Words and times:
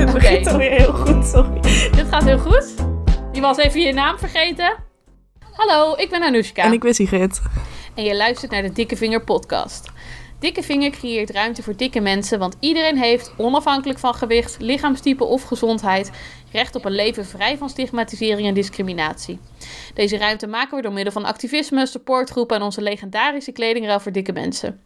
dit 0.00 0.08
Oké. 0.08 0.18
begint 0.18 0.46
alweer 0.46 0.70
heel 0.70 0.92
goed, 0.92 1.26
sorry. 1.26 1.60
Dit 1.90 2.06
gaat 2.10 2.24
heel 2.24 2.38
goed. 2.38 2.74
Je 3.32 3.40
was 3.40 3.56
even 3.56 3.80
je 3.80 3.92
naam 3.92 4.18
vergeten. 4.18 4.89
Ik 6.00 6.10
ben 6.10 6.22
Anoushka. 6.22 6.62
En 6.62 6.72
ik 6.72 6.80
ben 6.80 6.94
Sigrid. 6.94 7.42
En 7.94 8.04
je 8.04 8.16
luistert 8.16 8.50
naar 8.50 8.62
de 8.62 8.72
Dikke 8.72 8.96
Vinger 8.96 9.24
podcast. 9.24 9.90
Dikke 10.40 10.62
Vinger 10.62 10.90
creëert 10.90 11.30
ruimte 11.30 11.62
voor 11.62 11.76
dikke 11.76 12.00
mensen, 12.00 12.38
want 12.38 12.56
iedereen 12.60 12.98
heeft, 12.98 13.32
onafhankelijk 13.36 13.98
van 13.98 14.14
gewicht, 14.14 14.56
lichaamstype 14.60 15.24
of 15.24 15.42
gezondheid, 15.42 16.10
recht 16.52 16.74
op 16.74 16.84
een 16.84 16.92
leven 16.92 17.26
vrij 17.26 17.58
van 17.58 17.68
stigmatisering 17.68 18.48
en 18.48 18.54
discriminatie. 18.54 19.38
Deze 19.94 20.16
ruimte 20.16 20.46
maken 20.46 20.76
we 20.76 20.82
door 20.82 20.92
middel 20.92 21.12
van 21.12 21.24
activisme, 21.24 21.86
supportgroepen 21.86 22.56
en 22.56 22.62
onze 22.62 22.82
legendarische 22.82 23.52
kledingruil 23.52 24.00
voor 24.00 24.12
dikke 24.12 24.32
mensen. 24.32 24.80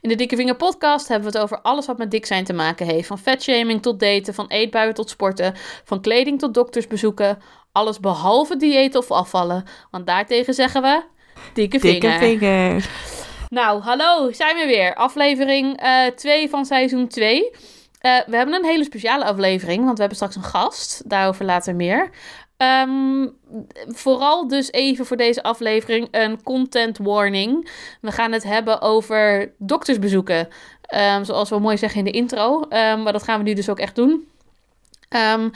In 0.00 0.08
de 0.08 0.14
Dikke 0.14 0.36
Vinger 0.36 0.56
podcast 0.56 1.08
hebben 1.08 1.32
we 1.32 1.38
het 1.38 1.44
over 1.44 1.60
alles 1.60 1.86
wat 1.86 1.98
met 1.98 2.10
dik 2.10 2.26
zijn 2.26 2.44
te 2.44 2.52
maken 2.52 2.86
heeft. 2.86 3.06
Van 3.06 3.18
vetshaming 3.18 3.82
tot 3.82 4.00
daten, 4.00 4.34
van 4.34 4.46
eetbuien 4.48 4.94
tot 4.94 5.10
sporten, 5.10 5.54
van 5.84 6.00
kleding 6.00 6.38
tot 6.38 6.54
doktersbezoeken. 6.54 7.38
Alles 7.72 8.00
behalve 8.00 8.56
diëten 8.56 9.00
of 9.00 9.10
afvallen, 9.10 9.64
want 9.90 10.06
daartegen 10.06 10.54
zeggen 10.54 10.82
we... 10.82 11.02
Dikke 11.54 11.80
vinger. 11.80 12.00
Dikke 12.00 12.18
vinger. 12.18 12.88
Nou, 13.48 13.82
hallo, 13.82 14.32
zijn 14.32 14.56
we 14.56 14.66
weer. 14.66 14.94
Aflevering 14.94 15.80
2 16.16 16.48
van 16.48 16.64
seizoen 16.64 17.08
2. 17.08 17.50
we 18.00 18.36
hebben 18.36 18.54
een 18.54 18.64
hele 18.64 18.84
speciale 18.84 19.24
aflevering, 19.24 19.78
want 19.84 19.94
we 19.94 20.00
hebben 20.00 20.16
straks 20.16 20.36
een 20.36 20.42
gast. 20.42 21.02
Daarover 21.10 21.44
later 21.44 21.74
meer. 21.74 22.10
Ehm, 22.56 23.26
vooral 23.86 24.48
dus 24.48 24.72
even 24.72 25.06
voor 25.06 25.16
deze 25.16 25.42
aflevering 25.42 26.08
een 26.10 26.42
content 26.42 26.98
warning. 26.98 27.70
We 28.00 28.12
gaan 28.12 28.32
het 28.32 28.42
hebben 28.42 28.80
over 28.80 29.52
doktersbezoeken. 29.58 30.48
Ehm, 30.82 31.24
zoals 31.24 31.48
we 31.48 31.58
mooi 31.58 31.76
zeggen 31.76 31.98
in 31.98 32.04
de 32.04 32.10
intro. 32.10 32.62
Ehm, 32.68 33.02
maar 33.02 33.12
dat 33.12 33.22
gaan 33.22 33.38
we 33.38 33.44
nu 33.44 33.54
dus 33.54 33.68
ook 33.68 33.78
echt 33.78 33.94
doen. 33.94 34.28
Ehm, 35.08 35.48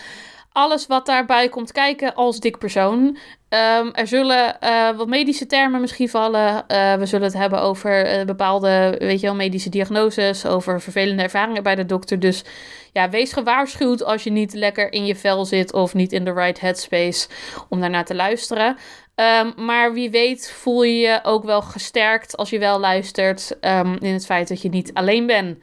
alles 0.53 0.87
wat 0.87 1.07
daarbij 1.07 1.49
komt 1.49 1.73
kijken 1.73 2.15
als 2.15 2.41
dik 2.41 2.59
persoon. 2.59 3.17
Ehm, 3.53 3.89
er 3.93 4.07
zullen 4.07 4.61
eh, 4.61 4.97
wat 4.97 5.09
medische 5.09 5.47
termen 5.47 5.81
misschien 5.81 6.09
vallen. 6.09 6.69
Eh, 6.69 6.95
we 6.95 7.07
zullen 7.07 7.27
het 7.27 7.37
hebben 7.37 7.61
over 7.61 8.05
eh, 8.05 8.25
bepaalde 8.25 8.97
weet 8.99 9.21
je 9.21 9.27
wel, 9.27 9.35
medische 9.35 9.69
diagnoses. 9.69 10.47
Over 10.47 10.81
vervelende 10.81 11.23
ervaringen 11.23 11.63
bij 11.63 11.75
de 11.75 11.87
dokter. 11.87 12.21
Dus 12.21 12.45
ja, 12.93 13.11
wees 13.11 13.33
gewaarschuwd 13.33 14.05
als 14.05 14.25
je 14.25 14.31
niet 14.31 14.55
lekker 14.55 14.93
in 14.93 15.07
je 15.07 15.17
vel 15.17 15.45
zit. 15.45 15.73
Of 15.73 15.95
niet 15.95 16.13
in 16.13 16.25
de 16.25 16.33
right 16.33 16.61
headspace 16.61 17.29
om 17.69 17.81
daarnaar 17.81 18.05
te 18.05 18.15
luisteren. 18.15 18.77
Ehm, 19.15 19.51
maar 19.57 19.93
wie 19.93 20.11
weet 20.11 20.51
voel 20.51 20.83
je 20.83 20.99
je 20.99 21.21
ook 21.23 21.45
wel 21.45 21.63
gesterkt 21.63 22.37
als 22.37 22.51
je 22.51 22.59
wel 22.59 22.79
luistert. 22.79 23.57
ehm, 23.61 23.97
in 24.01 24.13
het 24.13 24.27
feit 24.27 24.49
dat 24.49 24.63
je 24.63 24.69
niet 24.69 24.95
alleen 24.95 25.27
bent. 25.27 25.59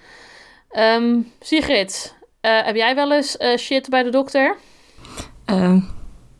Sigrid, 1.39 2.15
heb 2.41 2.75
jij 2.75 2.95
wel 2.95 3.13
eens 3.13 3.37
shit 3.57 3.89
bij 3.89 4.03
de 4.03 4.09
dokter? 4.09 4.55
Ehm, 5.50 5.80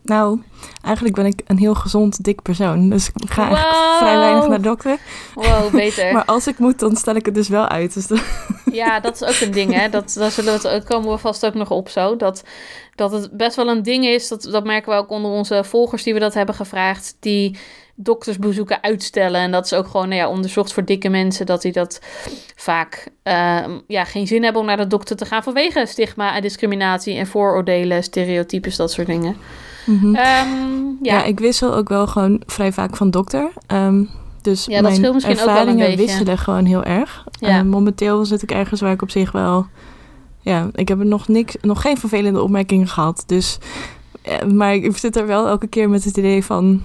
nou, 0.02 0.42
eigenlijk 0.84 1.14
ben 1.14 1.26
ik 1.26 1.40
een 1.46 1.58
heel 1.58 1.74
gezond, 1.74 2.24
dik 2.24 2.42
persoon. 2.42 2.88
Dus 2.88 3.10
ik 3.14 3.30
ga 3.30 3.42
eigenlijk 3.46 3.74
vrij 3.98 4.18
weinig 4.18 4.48
naar 4.48 4.56
de 4.56 4.62
dokter. 4.68 4.98
Wow, 5.34 5.70
beter. 5.72 6.12
Maar 6.14 6.24
als 6.24 6.46
ik 6.46 6.58
moet, 6.58 6.78
dan 6.78 6.96
stel 6.96 7.14
ik 7.14 7.24
het 7.26 7.34
dus 7.34 7.48
wel 7.48 7.68
uit. 7.68 7.94
Dus 7.94 8.06
dat- 8.06 8.22
Ja, 8.72 9.00
dat 9.00 9.14
is 9.14 9.28
ook 9.28 9.46
een 9.46 9.52
ding, 9.52 9.74
hè. 9.74 9.88
Dat, 9.88 10.14
daar 10.18 10.30
zullen 10.30 10.60
we 10.60 10.68
het, 10.68 10.84
komen 10.84 11.10
we 11.10 11.18
vast 11.18 11.46
ook 11.46 11.54
nog 11.54 11.70
op 11.70 11.88
zo. 11.88 12.16
Dat, 12.16 12.42
dat 12.94 13.12
het 13.12 13.30
best 13.36 13.56
wel 13.56 13.68
een 13.68 13.82
ding 13.82 14.04
is, 14.04 14.28
dat, 14.28 14.42
dat 14.42 14.64
merken 14.64 14.92
we 14.92 14.98
ook 14.98 15.10
onder 15.10 15.30
onze 15.30 15.64
volgers 15.64 16.02
die 16.02 16.14
we 16.14 16.20
dat 16.20 16.34
hebben 16.34 16.54
gevraagd, 16.54 17.16
die 17.20 17.58
doktersbezoeken 18.02 18.82
uitstellen. 18.82 19.40
En 19.40 19.50
dat 19.50 19.64
is 19.64 19.72
ook 19.72 19.86
gewoon 19.86 20.08
nou 20.08 20.20
ja, 20.20 20.28
onderzocht 20.28 20.72
voor 20.72 20.84
dikke 20.84 21.08
mensen, 21.08 21.46
dat 21.46 21.62
die 21.62 21.72
dat 21.72 22.00
vaak 22.56 23.08
ehm, 23.22 23.70
ja, 23.86 24.04
geen 24.04 24.26
zin 24.26 24.42
hebben 24.42 24.60
om 24.60 24.66
naar 24.66 24.76
de 24.76 24.86
dokter 24.86 25.16
te 25.16 25.24
gaan 25.24 25.42
vanwege 25.42 25.86
stigma 25.86 26.34
en 26.34 26.42
discriminatie 26.42 27.16
en 27.16 27.26
vooroordelen, 27.26 28.02
stereotypes, 28.02 28.76
dat 28.76 28.92
soort 28.92 29.06
dingen. 29.06 29.36
Mhm. 29.86 30.14
Ehm, 30.14 30.86
ja. 31.02 31.14
ja, 31.14 31.24
ik 31.24 31.40
wissel 31.40 31.74
ook 31.74 31.88
wel 31.88 32.06
gewoon 32.06 32.42
vrij 32.46 32.72
vaak 32.72 32.96
van 32.96 33.10
dokter. 33.10 33.50
Ehm, 33.66 34.04
dus 34.42 34.64
Ja, 34.64 34.72
dat 34.72 34.82
mijn 34.82 34.94
scheelt 34.94 35.14
misschien 35.14 35.38
ook 35.38 35.44
wel 35.44 35.54
een 35.54 35.58
ervaringen 35.68 35.96
wisselen 35.96 36.38
gewoon 36.38 36.64
heel 36.64 36.84
erg. 36.84 37.24
Ja. 37.38 37.62
Momenteel 37.62 38.24
zit 38.24 38.42
ik 38.42 38.50
ergens 38.50 38.80
waar 38.80 38.92
ik 38.92 39.02
op 39.02 39.10
zich 39.10 39.32
wel... 39.32 39.66
Ja, 40.42 40.68
ik 40.74 40.88
heb 40.88 40.98
er 40.98 41.06
nog, 41.06 41.28
niks, 41.28 41.56
nog 41.60 41.80
geen 41.80 41.98
vervelende 41.98 42.42
opmerkingen 42.42 42.88
gehad. 42.88 43.24
Dus, 43.26 43.58
eh, 44.22 44.42
maar 44.42 44.74
ik 44.74 44.96
zit 44.96 45.16
er 45.16 45.26
wel 45.26 45.48
elke 45.48 45.66
keer 45.66 45.90
met 45.90 46.04
het 46.04 46.16
idee 46.16 46.44
van... 46.44 46.82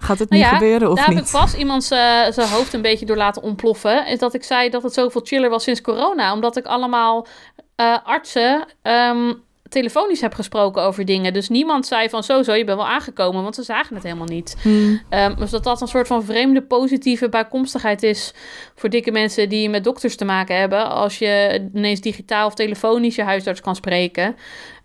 Gaat 0.00 0.18
het 0.18 0.30
nu 0.30 0.38
Nou 0.38 0.50
ja, 0.50 0.58
gebeuren 0.58 0.90
of 0.90 0.96
Daar 0.96 1.04
heb 1.04 1.14
niet? 1.14 1.24
ik 1.24 1.30
vast 1.30 1.54
iemand 1.54 1.84
z'n 1.84 2.30
zijn 2.30 2.48
hoofd 2.48 2.72
een 2.72 2.82
beetje 2.82 3.06
door 3.06 3.16
laten 3.16 3.42
ontploffen. 3.42 4.06
Is 4.06 4.18
dat 4.18 4.34
ik 4.34 4.44
zei 4.44 4.70
dat 4.70 4.82
het 4.82 4.92
zoveel 4.92 5.20
chiller 5.24 5.50
was 5.50 5.62
sinds 5.62 5.80
corona. 5.80 6.32
Omdat 6.32 6.56
ik 6.56 6.66
allemaal 6.66 7.26
eh, 7.74 7.96
artsen 8.04 8.64
ehm, 8.82 9.32
telefonisch 9.68 10.20
heb 10.20 10.34
gesproken 10.34 10.82
over 10.82 11.04
dingen. 11.04 11.32
Dus 11.32 11.48
niemand 11.48 11.86
zei 11.86 12.08
van 12.08 12.24
zo 12.24 12.42
zo, 12.42 12.52
je 12.52 12.64
bent 12.64 12.78
wel 12.78 12.88
aangekomen. 12.88 13.42
Want 13.42 13.54
ze 13.54 13.62
zagen 13.62 13.94
het 13.94 14.04
helemaal 14.04 14.26
niet. 14.26 14.56
Hmm. 14.62 15.00
Ehm, 15.08 15.36
dus 15.36 15.50
dat 15.50 15.64
dat 15.64 15.80
een 15.80 15.88
soort 15.88 16.06
van 16.06 16.24
vreemde 16.24 16.62
positieve 16.62 17.28
bijkomstigheid 17.28 18.02
is 18.02 18.34
voor 18.74 18.90
dikke 18.90 19.10
mensen 19.10 19.48
die 19.48 19.68
met 19.68 19.84
dokters 19.84 20.16
te 20.16 20.24
maken 20.24 20.56
hebben. 20.56 20.90
Als 20.90 21.18
je 21.18 21.64
ineens 21.74 22.00
digitaal 22.00 22.46
of 22.46 22.54
telefonisch 22.54 23.14
je 23.14 23.22
huisarts 23.22 23.60
kan 23.60 23.76
spreken. 23.76 24.36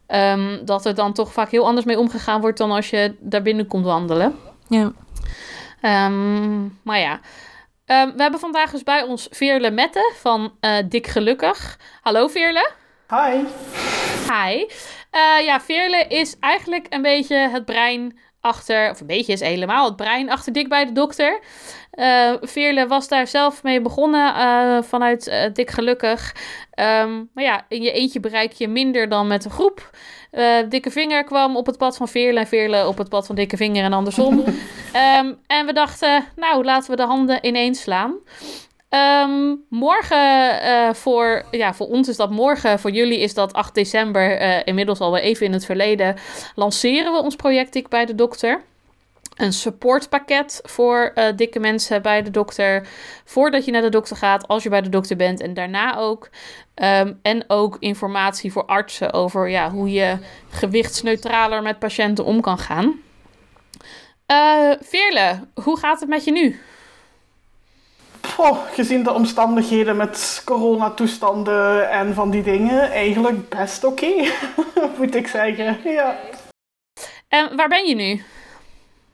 Ehm, 0.08 0.66
dat 0.66 0.86
er 0.86 0.96
dan 0.96 1.14
toch 1.14 1.34
vaak 1.34 1.52
heel 1.52 1.66
anders 1.66 1.86
mee 1.86 2.00
omgegaan 2.00 2.42
wordt 2.42 2.58
dan 2.58 2.72
als 2.72 2.90
je 2.90 3.16
daar 3.20 3.42
binnen 3.42 3.68
komt 3.68 3.86
wandelen. 3.86 4.36
Ja. 4.68 4.92
Ehm, 5.84 6.64
maar 6.84 7.00
ja, 7.00 7.20
Ehm, 7.86 8.16
we 8.16 8.22
hebben 8.22 8.40
vandaag 8.40 8.72
dus 8.72 8.84
bij 8.84 9.04
ons 9.04 9.28
Veerle 9.32 9.72
Mette 9.72 10.14
van 10.16 10.58
eh, 10.60 10.78
Dik 10.86 11.08
Gelukkig. 11.08 11.80
Hallo 12.02 12.28
Veerle. 12.28 12.72
Hi. 13.10 13.44
Hi. 14.32 14.66
Eh, 15.10 15.46
ja, 15.46 15.62
Veerle 15.62 16.06
is 16.08 16.40
eigenlijk 16.40 16.86
een 16.90 17.02
beetje 17.02 17.36
het 17.36 17.66
brein 17.66 18.20
achter, 18.44 18.90
of 18.90 19.00
een 19.00 19.08
beetje 19.08 19.34
is 19.34 19.40
helemaal 19.40 19.86
het 19.86 19.96
brein 19.96 20.32
achter 20.32 20.54
Dik 20.54 20.70
bij 20.70 20.86
de 20.86 20.92
dokter. 20.92 21.40
Eh 21.92 22.34
Veerle 22.42 22.88
was 22.88 23.08
daar 23.08 23.28
zelf 23.28 23.64
mee 23.64 23.82
begonnen 23.82 24.36
eh, 24.36 24.78
vanuit 24.82 25.28
eh, 25.28 25.54
Dik 25.54 25.72
Gelukkig. 25.72 26.36
Ehm, 26.72 27.24
maar 27.34 27.44
ja, 27.44 27.66
in 27.70 27.82
je 27.82 27.92
eentje 27.92 28.20
bereik 28.20 28.52
je 28.52 28.68
minder 28.68 29.10
dan 29.10 29.28
met 29.28 29.46
een 29.46 29.52
groep. 29.52 29.90
Dikke 30.70 30.92
Vinger 30.92 31.24
kwam 31.24 31.58
op 31.58 31.66
het 31.66 31.78
pad 31.78 31.98
van 31.98 32.08
Veerle 32.08 32.40
en 32.40 32.48
Veerle 32.48 32.88
op 32.88 32.98
het 32.98 33.10
pad 33.10 33.26
van 33.26 33.36
Dikke 33.36 33.58
Vinger 33.58 33.84
en 33.84 33.94
andersom. 33.94 34.44
Ehm, 34.94 35.34
en 35.48 35.66
we 35.66 35.74
dachten, 35.74 36.24
nou, 36.36 36.64
laten 36.64 36.90
we 36.90 36.96
de 36.96 37.04
handen 37.04 37.46
ineens 37.46 37.82
slaan. 37.82 38.16
Ehm, 38.94 39.56
morgen 39.70 40.62
eh, 40.62 40.94
voor, 40.94 41.46
ja, 41.52 41.74
voor 41.74 41.88
ons 41.88 42.08
is 42.08 42.16
dat 42.16 42.30
morgen, 42.30 42.80
voor 42.80 42.92
jullie 42.92 43.20
is 43.20 43.34
dat 43.34 43.54
8 43.54 43.76
december, 43.76 44.38
eh, 44.38 44.62
inmiddels 44.66 45.00
alweer 45.00 45.22
even 45.22 45.46
in 45.46 45.54
het 45.54 45.66
verleden, 45.66 46.16
lanceren 46.56 47.12
we 47.14 47.22
ons 47.22 47.36
project 47.36 47.74
Dik 47.74 47.90
bij 47.90 48.06
de 48.06 48.16
Dokter. 48.16 48.62
Een 49.36 49.54
supportpakket 49.54 50.60
voor 50.64 51.12
eh, 51.16 51.26
dikke 51.36 51.60
mensen 51.60 52.02
bij 52.02 52.22
de 52.22 52.32
dokter. 52.32 52.88
Voordat 53.26 53.66
je 53.66 53.72
naar 53.72 53.82
de 53.82 53.90
dokter 53.90 54.18
gaat, 54.18 54.48
als 54.48 54.64
je 54.64 54.70
bij 54.70 54.82
de 54.82 54.90
dokter 54.90 55.16
bent 55.16 55.42
en 55.42 55.54
daarna 55.54 55.98
ook. 55.98 56.30
Ehm, 56.74 57.14
en 57.22 57.44
ook 57.48 57.78
informatie 57.80 58.52
voor 58.52 58.66
artsen 58.66 59.14
over 59.14 59.50
ja, 59.50 59.72
hoe 59.72 59.92
je 59.92 60.18
gewichtsneutraler 60.50 61.62
met 61.62 61.80
patiënten 61.80 62.26
om 62.26 62.42
kan 62.42 62.58
gaan. 62.58 63.02
Eh 64.26 64.72
Veerle, 64.80 65.40
hoe 65.64 65.78
gaat 65.78 66.00
het 66.00 66.10
met 66.10 66.24
je 66.24 66.32
nu? 66.32 66.60
Gezien 68.72 69.04
de 69.04 69.14
omstandigheden 69.14 69.98
met 69.98 70.42
coronatoestanden 70.46 71.90
en 71.90 72.14
van 72.14 72.30
die 72.30 72.44
dingen, 72.44 72.92
eigenlijk 72.92 73.50
best 73.50 73.84
oké, 73.84 74.12
moet 74.98 75.16
ik 75.16 75.28
zeggen. 75.28 75.92
Ja. 75.92 76.20
En 77.28 77.56
waar 77.56 77.68
ben 77.68 77.88
je 77.88 77.96
nu? 77.96 78.24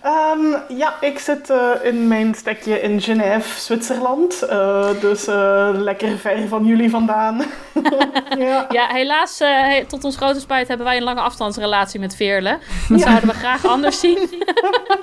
Ehm, 0.01 0.77
ja, 0.77 1.01
ik 1.01 1.19
zit 1.19 1.49
eh, 1.49 1.71
in 1.83 2.07
mijn 2.07 2.35
stekje 2.35 2.81
in 2.81 3.01
Genève, 3.01 3.59
Zwitserland. 3.59 4.41
Eh, 4.41 4.99
dus 5.01 5.27
eh, 5.27 5.69
lekker 5.73 6.17
ver 6.17 6.47
van 6.47 6.65
jullie 6.65 6.89
vandaan. 6.89 7.37
ja. 8.37 8.65
Ja, 8.69 8.87
helaas, 8.87 9.39
he- 9.39 9.85
tot 9.87 10.03
ons 10.03 10.15
grote 10.15 10.39
spijt 10.39 10.67
hebben 10.67 10.85
wij 10.85 10.97
een 10.97 11.03
lange 11.03 11.21
afstandsrelatie 11.21 11.99
met 11.99 12.15
Veerle. 12.15 12.59
Dat 12.89 13.01
zouden 13.01 13.27
we 13.29 13.33
graag 13.35 13.65
anders 13.65 13.99
zien. 13.99 14.43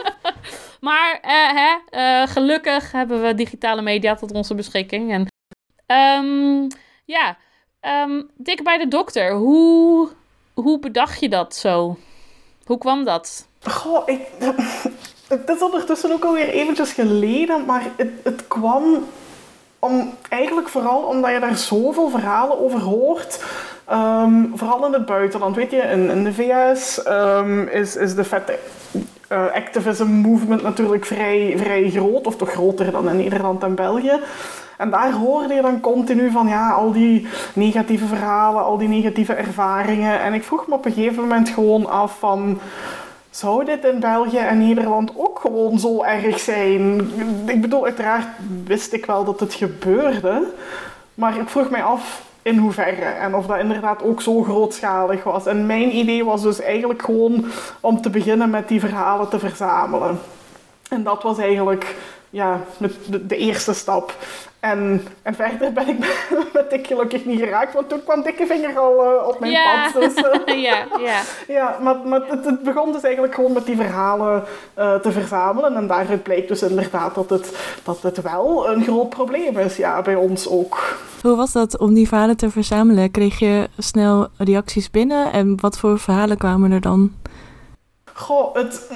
maar 0.80 1.18
hè, 1.20 2.26
gelukkig 2.26 2.92
hebben 2.92 3.22
we 3.22 3.34
digitale 3.34 3.82
media 3.82 4.14
tot 4.14 4.32
onze 4.32 4.54
beschikking. 4.54 5.12
En, 5.12 5.26
ehm, 5.86 6.68
ja, 7.04 7.36
ehm, 7.80 8.22
dik 8.36 8.62
bij 8.64 8.78
de 8.78 8.88
dokter. 8.88 9.32
Hoe, 9.32 10.08
hoe 10.54 10.78
bedacht 10.78 11.20
je 11.20 11.28
dat 11.28 11.54
zo? 11.54 11.96
Hoe 12.64 12.78
kwam 12.78 13.04
dat? 13.04 13.48
Goh, 13.70 14.06
het 15.28 15.50
is 15.50 15.62
ondertussen 15.62 16.12
ook 16.12 16.24
alweer 16.24 16.48
eventjes 16.48 16.92
geleden, 16.92 17.64
maar 17.64 17.82
het, 17.96 18.10
het 18.22 18.46
kwam 18.48 19.04
om, 19.78 20.14
eigenlijk 20.28 20.68
vooral 20.68 21.02
omdat 21.02 21.30
je 21.30 21.40
daar 21.40 21.56
zoveel 21.56 22.10
verhalen 22.10 22.60
over 22.60 22.80
hoort. 22.80 23.44
Ehm, 23.84 24.44
vooral 24.54 24.86
in 24.86 24.92
het 24.92 25.06
buitenland. 25.06 25.56
Weet 25.56 25.70
je, 25.70 25.76
in, 25.76 26.24
de 26.24 26.32
VS 26.32 27.02
ehm, 27.02 27.60
is, 27.60 27.96
is 27.96 28.14
de 28.14 28.24
fat 28.24 28.50
uh, 29.32 29.46
activism 29.52 30.06
movement 30.06 30.62
natuurlijk 30.62 31.04
vrij, 31.04 31.54
vrij 31.56 31.90
groot, 31.90 32.26
of 32.26 32.36
toch 32.36 32.50
groter 32.50 32.90
dan 32.90 33.08
in 33.08 33.16
Nederland 33.16 33.62
en 33.62 33.74
België. 33.74 34.20
En 34.76 34.90
daar 34.90 35.12
hoorde 35.12 35.54
je 35.54 35.62
dan 35.62 35.80
continu 35.80 36.30
van 36.30 36.48
ja, 36.48 36.70
al 36.70 36.92
die 36.92 37.26
negatieve 37.54 38.06
verhalen, 38.06 38.64
al 38.64 38.78
die 38.78 38.88
negatieve 38.88 39.32
ervaringen. 39.32 40.20
En 40.20 40.34
ik 40.34 40.44
vroeg 40.44 40.66
me 40.66 40.74
op 40.74 40.84
een 40.84 40.92
gegeven 40.92 41.22
moment 41.22 41.48
gewoon 41.48 41.86
af 41.86 42.18
van 42.18 42.60
zou 43.36 43.64
dit 43.64 43.84
in 43.84 44.00
België 44.00 44.38
en 44.38 44.58
Nederland 44.58 45.10
ook 45.16 45.38
gewoon 45.38 45.78
zo 45.78 46.02
erg 46.02 46.38
zijn? 46.38 47.10
Ik 47.46 47.60
bedoel, 47.60 47.84
uiteraard 47.84 48.26
wist 48.64 48.92
ik 48.92 49.06
wel 49.06 49.24
dat 49.24 49.40
het 49.40 49.54
gebeurde, 49.54 50.52
maar 51.14 51.36
ik 51.36 51.48
vroeg 51.48 51.70
mij 51.70 51.82
af 51.82 52.24
in 52.42 52.58
hoeverre 52.58 53.04
en 53.04 53.34
of 53.34 53.46
dat 53.46 53.58
inderdaad 53.58 54.02
ook 54.02 54.22
zo 54.22 54.42
grootschalig 54.42 55.24
was. 55.24 55.46
En 55.46 55.66
mijn 55.66 55.96
idee 55.96 56.24
was 56.24 56.42
dus 56.42 56.60
eigenlijk 56.60 57.02
gewoon 57.02 57.44
om 57.80 58.00
te 58.00 58.10
beginnen 58.10 58.50
met 58.50 58.68
die 58.68 58.80
verhalen 58.80 59.28
te 59.28 59.38
verzamelen. 59.38 60.18
En 60.88 61.02
dat 61.02 61.22
was 61.22 61.38
eigenlijk 61.38 61.96
ja, 62.30 62.60
de, 62.78 63.26
de 63.26 63.36
eerste 63.36 63.74
stap. 63.74 64.14
En, 64.60 65.06
en 65.22 65.34
verder 65.34 65.72
ben 65.72 65.88
ik 65.88 65.98
met 66.52 66.70
Dick 66.70 66.86
gelukkig 66.86 67.24
niet 67.24 67.40
geraakt, 67.40 67.74
want 67.74 67.88
toen 67.88 68.04
kwam 68.04 68.22
Dikke 68.22 68.46
Vinger 68.46 68.78
al 68.78 69.04
uh, 69.04 69.28
op 69.28 69.40
mijn 69.40 69.52
ja. 69.52 69.90
pad. 69.92 70.02
Dus, 70.02 70.24
uh, 70.24 70.62
ja, 70.68 70.86
ja. 70.98 71.20
ja, 71.48 71.78
maar, 71.82 71.96
maar 72.04 72.20
het, 72.26 72.44
het, 72.44 72.62
begon 72.62 72.92
dus 72.92 73.02
eigenlijk 73.02 73.34
gewoon 73.34 73.52
met 73.52 73.66
die 73.66 73.76
verhalen 73.76 74.44
uh, 74.78 74.94
te 74.94 75.12
verzamelen. 75.12 75.76
En 75.76 75.86
daaruit 75.86 76.22
blijkt 76.22 76.48
dus 76.48 76.62
inderdaad 76.62 77.14
dat 77.14 77.30
het, 77.30 77.56
dat 77.82 78.02
het 78.02 78.22
wel 78.22 78.68
een 78.68 78.82
groot 78.82 79.08
probleem 79.08 79.58
is, 79.58 79.76
ja, 79.76 80.02
bij 80.02 80.14
ons 80.14 80.48
ook. 80.48 80.98
Hoe 81.22 81.36
was 81.36 81.52
dat 81.52 81.78
om 81.78 81.94
die 81.94 82.08
verhalen 82.08 82.36
te 82.36 82.50
verzamelen? 82.50 83.10
Kreeg 83.10 83.38
je 83.38 83.68
snel 83.78 84.28
reacties 84.36 84.90
binnen 84.90 85.32
en 85.32 85.60
wat 85.60 85.78
voor 85.78 85.98
verhalen 85.98 86.36
kwamen 86.36 86.72
er 86.72 86.80
dan? 86.80 87.12
Goh, 88.12 88.54
het 88.54 88.88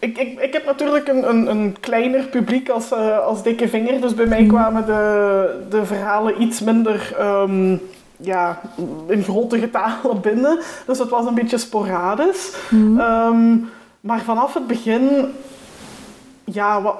ik, 0.00 0.18
ik, 0.18 0.40
ik 0.40 0.52
heb 0.52 0.64
natuurlijk 0.64 1.08
een, 1.08 1.28
een, 1.28 1.50
een 1.50 1.76
kleiner 1.80 2.24
publiek 2.24 2.68
als, 2.68 2.92
uh, 2.92 3.18
als 3.18 3.42
Dikke 3.42 3.68
Vinger. 3.68 4.00
Dus 4.00 4.14
bij 4.14 4.26
mij 4.26 4.46
kwamen 4.46 4.86
de, 4.86 5.64
de 5.70 5.84
verhalen 5.84 6.42
iets 6.42 6.60
minder 6.60 7.16
um, 7.20 7.80
ja, 8.16 8.60
in 9.08 9.22
grote 9.22 9.58
getalen 9.58 10.20
binnen. 10.30 10.58
Dus 10.86 10.98
het 10.98 11.08
was 11.08 11.26
een 11.26 11.34
beetje 11.34 11.58
sporadisch. 11.58 12.56
Mm. 12.70 13.00
Um, 13.00 13.70
maar 14.00 14.20
vanaf 14.20 14.54
het 14.54 14.66
begin... 14.66 15.34
Ja, 16.44 16.82
wat, 16.82 16.96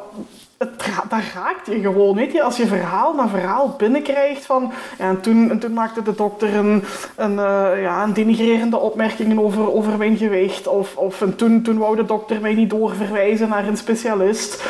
daar 1.08 1.30
raakt 1.34 1.66
je 1.66 1.80
gewoon, 1.80 2.14
weet 2.14 2.32
je. 2.32 2.42
Als 2.42 2.56
je 2.56 2.66
verhaal 2.66 3.14
na 3.14 3.28
verhaal 3.28 3.74
binnenkrijgt 3.78 4.44
van... 4.46 4.72
En, 4.98 5.20
toen, 5.20 5.50
en 5.50 5.58
toen 5.58 5.72
maakte 5.72 6.02
de 6.02 6.14
dokter 6.14 6.54
een, 6.54 6.84
een, 7.16 7.32
uh, 7.32 7.82
ja, 7.82 8.02
een 8.02 8.12
denigrerende 8.12 8.76
opmerkingen 8.76 9.38
over, 9.38 9.74
over 9.74 9.96
mijn 9.96 10.16
gewicht. 10.16 10.66
Of, 10.66 10.96
of 10.96 11.22
en 11.22 11.36
toen, 11.36 11.62
toen 11.62 11.78
wou 11.78 11.96
de 11.96 12.04
dokter 12.04 12.40
mij 12.40 12.54
niet 12.54 12.70
doorverwijzen 12.70 13.48
naar 13.48 13.66
een 13.66 13.76
specialist. 13.76 14.62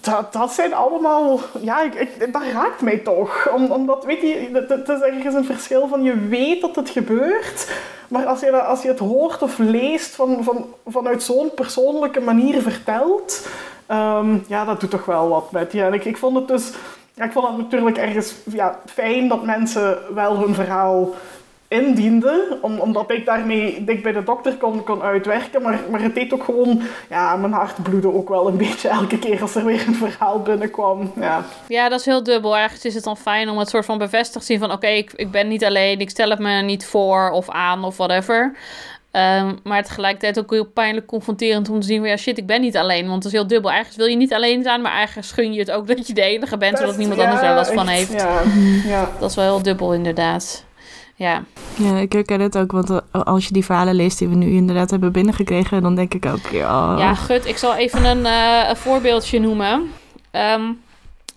Dat, 0.00 0.32
dat 0.32 0.52
zijn 0.52 0.74
allemaal... 0.74 1.40
Ja, 1.60 1.82
ik, 1.82 1.94
ik, 1.94 2.32
dat 2.32 2.42
raakt 2.52 2.80
mij 2.80 2.98
toch. 2.98 3.48
Om, 3.54 3.72
omdat, 3.72 4.04
weet 4.04 4.20
je, 4.20 4.64
het 4.68 4.88
is 4.88 5.00
ergens 5.00 5.34
een 5.34 5.44
verschil 5.44 5.88
van... 5.88 6.02
Je 6.02 6.26
weet 6.28 6.60
dat 6.60 6.76
het 6.76 6.90
gebeurt... 6.90 7.70
Maar 8.08 8.26
als 8.26 8.40
je, 8.40 8.62
als 8.62 8.82
je 8.82 8.88
het 8.88 8.98
hoort 8.98 9.42
of 9.42 9.58
leest 9.58 10.14
van, 10.14 10.44
van, 10.44 10.66
vanuit 10.86 11.22
zo'n 11.22 11.50
persoonlijke 11.54 12.20
manier 12.20 12.62
verteld... 12.62 13.46
Um, 13.90 14.44
ja, 14.46 14.64
dat 14.64 14.80
doet 14.80 14.90
toch 14.90 15.04
wel 15.04 15.28
wat 15.28 15.52
met 15.52 15.72
je. 15.72 15.82
En 15.82 15.94
ik, 15.94 16.04
ik 16.04 16.16
vond 16.16 16.36
het 16.36 16.48
dus... 16.48 16.72
Ja, 17.14 17.24
ik 17.24 17.32
vond 17.32 17.48
het 17.48 17.56
natuurlijk 17.56 17.98
ergens 17.98 18.34
ja, 18.44 18.78
fijn 18.86 19.28
dat 19.28 19.44
mensen 19.44 19.98
wel 20.14 20.38
hun 20.38 20.54
verhaal 20.54 21.14
indienden, 21.68 22.58
om, 22.60 22.78
omdat 22.78 23.10
ik 23.10 23.26
daarmee 23.26 23.84
dik 23.84 24.02
bij 24.02 24.12
de 24.12 24.22
dokter 24.22 24.56
kon, 24.56 24.84
kon 24.84 25.02
uitwerken. 25.02 25.62
Maar, 25.62 25.78
maar 25.90 26.02
het 26.02 26.14
deed 26.14 26.32
ook 26.32 26.44
gewoon, 26.44 26.82
ja, 27.08 27.36
mijn 27.36 27.52
hart 27.52 27.82
bloedde 27.82 28.14
ook 28.14 28.28
wel 28.28 28.48
een 28.48 28.56
beetje 28.56 28.88
elke 28.88 29.18
keer 29.18 29.42
als 29.42 29.54
er 29.54 29.64
weer 29.64 29.84
een 29.86 29.94
verhaal 29.94 30.42
binnenkwam. 30.42 31.12
Ja, 31.20 31.44
ja 31.68 31.88
dat 31.88 32.00
is 32.00 32.06
heel 32.06 32.22
dubbel. 32.22 32.56
Ergens 32.56 32.84
is 32.84 32.94
het 32.94 33.04
dan 33.04 33.16
fijn 33.16 33.48
om 33.48 33.58
het 33.58 33.68
soort 33.68 33.84
van 33.84 33.98
bevestigd 33.98 34.46
te 34.46 34.52
zien 34.52 34.58
van, 34.58 34.72
oké, 34.72 34.86
ik, 34.86 35.12
ik 35.12 35.30
ben 35.30 35.48
niet 35.48 35.64
alleen, 35.64 36.00
ik 36.00 36.10
stel 36.10 36.30
het 36.30 36.38
me 36.38 36.60
niet 36.62 36.86
voor 36.86 37.30
of 37.30 37.50
aan 37.50 37.84
of 37.84 37.96
whatever. 37.96 38.56
Um, 39.12 39.58
maar 39.62 39.84
tegelijkertijd 39.84 40.38
ook 40.38 40.50
heel 40.50 40.66
pijnlijk 40.66 41.06
confronterend 41.06 41.68
om 41.68 41.80
te 41.80 41.86
zien 41.86 41.98
van 41.98 42.08
ja 42.08 42.16
shit, 42.16 42.38
ik 42.38 42.46
ben 42.46 42.60
niet 42.60 42.76
alleen. 42.76 43.08
Want 43.08 43.24
het 43.24 43.24
is 43.24 43.32
heel 43.32 43.46
dubbel. 43.46 43.72
Ergens 43.72 43.96
wil 43.96 44.06
je 44.06 44.16
niet 44.16 44.32
alleen 44.32 44.62
zijn, 44.62 44.80
maar 44.80 45.00
ergens 45.00 45.32
gun 45.32 45.52
je 45.52 45.58
het 45.58 45.70
ook 45.70 45.86
dat 45.86 46.06
je 46.06 46.14
de 46.14 46.22
enige 46.22 46.56
bent, 46.56 46.72
Best, 46.72 46.82
zodat 46.82 46.98
niemand 46.98 47.20
ja, 47.20 47.26
anders 47.26 47.46
er 47.46 47.54
last 47.54 47.72
van 47.72 47.88
heeft. 47.88 48.12
Ja, 48.12 48.42
ja. 48.94 49.10
Dat 49.20 49.30
is 49.30 49.36
wel 49.36 49.44
heel 49.44 49.62
dubbel 49.62 49.94
inderdaad. 49.94 50.64
Ja. 51.14 51.44
ja, 51.76 51.96
ik 51.96 52.12
herken 52.12 52.40
het 52.40 52.58
ook, 52.58 52.72
want 52.72 53.00
als 53.10 53.46
je 53.46 53.52
die 53.52 53.64
verhalen 53.64 53.94
leest 53.94 54.18
die 54.18 54.28
we 54.28 54.34
nu 54.34 54.50
inderdaad 54.50 54.90
hebben 54.90 55.12
binnengekregen, 55.12 55.82
dan 55.82 55.94
denk 55.94 56.14
ik 56.14 56.26
ook, 56.26 56.46
ja... 56.50 56.98
Ja, 56.98 57.14
gut, 57.14 57.46
ik 57.46 57.56
zal 57.56 57.74
even 57.74 58.04
een, 58.04 58.20
uh, 58.20 58.68
een 58.68 58.76
voorbeeldje 58.76 59.40
noemen. 59.40 59.90
Um, 60.32 60.80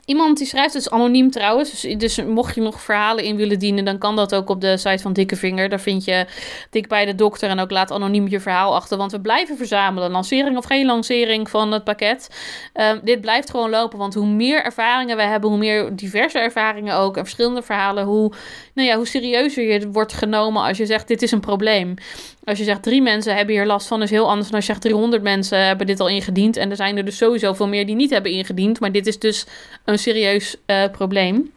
Iemand 0.06 0.38
die 0.38 0.48
schrijft, 0.48 0.76
is 0.76 0.90
anoniem 0.90 1.32
trouwens. 1.32 1.82
Dus, 1.82 1.98
dus, 1.98 2.24
mocht 2.26 2.56
je 2.56 2.62
nog 2.62 2.82
verhalen 2.82 3.24
in 3.24 3.36
willen 3.36 3.60
dienen, 3.60 3.86
dan 3.86 3.98
kan 3.98 4.16
dat 4.16 4.36
ook 4.36 4.50
op 4.50 4.62
de 4.62 4.78
site 4.78 5.02
van 5.02 5.14
Dikke 5.14 5.36
Vinger. 5.36 5.70
Daar 5.70 5.80
vind 5.80 6.06
je 6.06 6.26
dik 6.70 6.88
bij 6.88 7.06
de 7.06 7.16
dokter 7.16 7.50
en 7.50 7.60
ook 7.60 7.72
laat 7.72 7.92
anoniem 7.92 8.28
je 8.28 8.40
verhaal 8.40 8.76
achter. 8.76 8.98
Want 8.98 9.12
we 9.12 9.22
blijven 9.22 9.58
verzamelen. 9.58 10.12
Lancering 10.12 10.58
of 10.58 10.66
geen 10.66 10.86
lancering 10.86 11.50
van 11.50 11.72
het 11.72 11.84
pakket. 11.84 12.30
Um, 12.74 13.00
dit 13.04 13.22
blijft 13.22 13.50
gewoon 13.50 13.70
lopen. 13.70 13.98
Want 13.98 14.14
hoe 14.14 14.28
meer 14.28 14.64
ervaringen 14.64 15.18
we 15.18 15.24
hebben, 15.24 15.50
hoe 15.50 15.60
meer 15.60 15.96
diverse 15.96 16.40
ervaringen 16.40 16.96
ook 16.96 17.18
en 17.18 17.24
verschillende 17.24 17.62
verhalen, 17.62 18.06
hoe, 18.06 18.32
nou 18.74 18.88
ja, 18.88 18.96
hoe 18.96 19.08
serieuzer 19.08 19.64
je 19.64 19.92
wordt 19.92 20.14
genomen 20.14 20.64
als 20.64 20.78
je 20.78 20.86
zegt: 20.86 21.08
dit 21.08 21.22
is 21.22 21.32
een 21.32 21.40
probleem. 21.40 21.96
Als 22.44 22.58
je 22.58 22.64
zegt 22.64 22.84
drie 22.84 23.02
mensen 23.02 23.36
hebben 23.36 23.56
hier 23.56 23.66
last 23.66 23.88
van, 23.88 24.02
is 24.02 24.10
heel 24.10 24.30
anders 24.30 24.48
dan 24.48 24.56
als 24.56 24.66
je 24.66 24.72
zegt 24.72 24.84
300 24.84 25.24
mensen 25.24 25.66
hebben 25.66 25.88
dit 25.88 26.00
al 26.00 26.08
ingediend. 26.08 26.58
En 26.58 26.70
er 26.70 26.76
zijn 26.76 26.98
er 26.98 27.06
dus 27.06 27.18
sowieso 27.18 27.54
veel 27.54 27.68
meer 27.68 27.86
die 27.86 27.96
niet 27.96 28.10
hebben 28.10 28.32
ingediend. 28.32 28.80
Maar 28.80 28.92
dit 28.92 29.08
is 29.08 29.20
dus 29.20 29.46
een 29.86 30.00
serieus 30.00 30.56
uh, 30.66 30.84
probleem. 30.92 31.52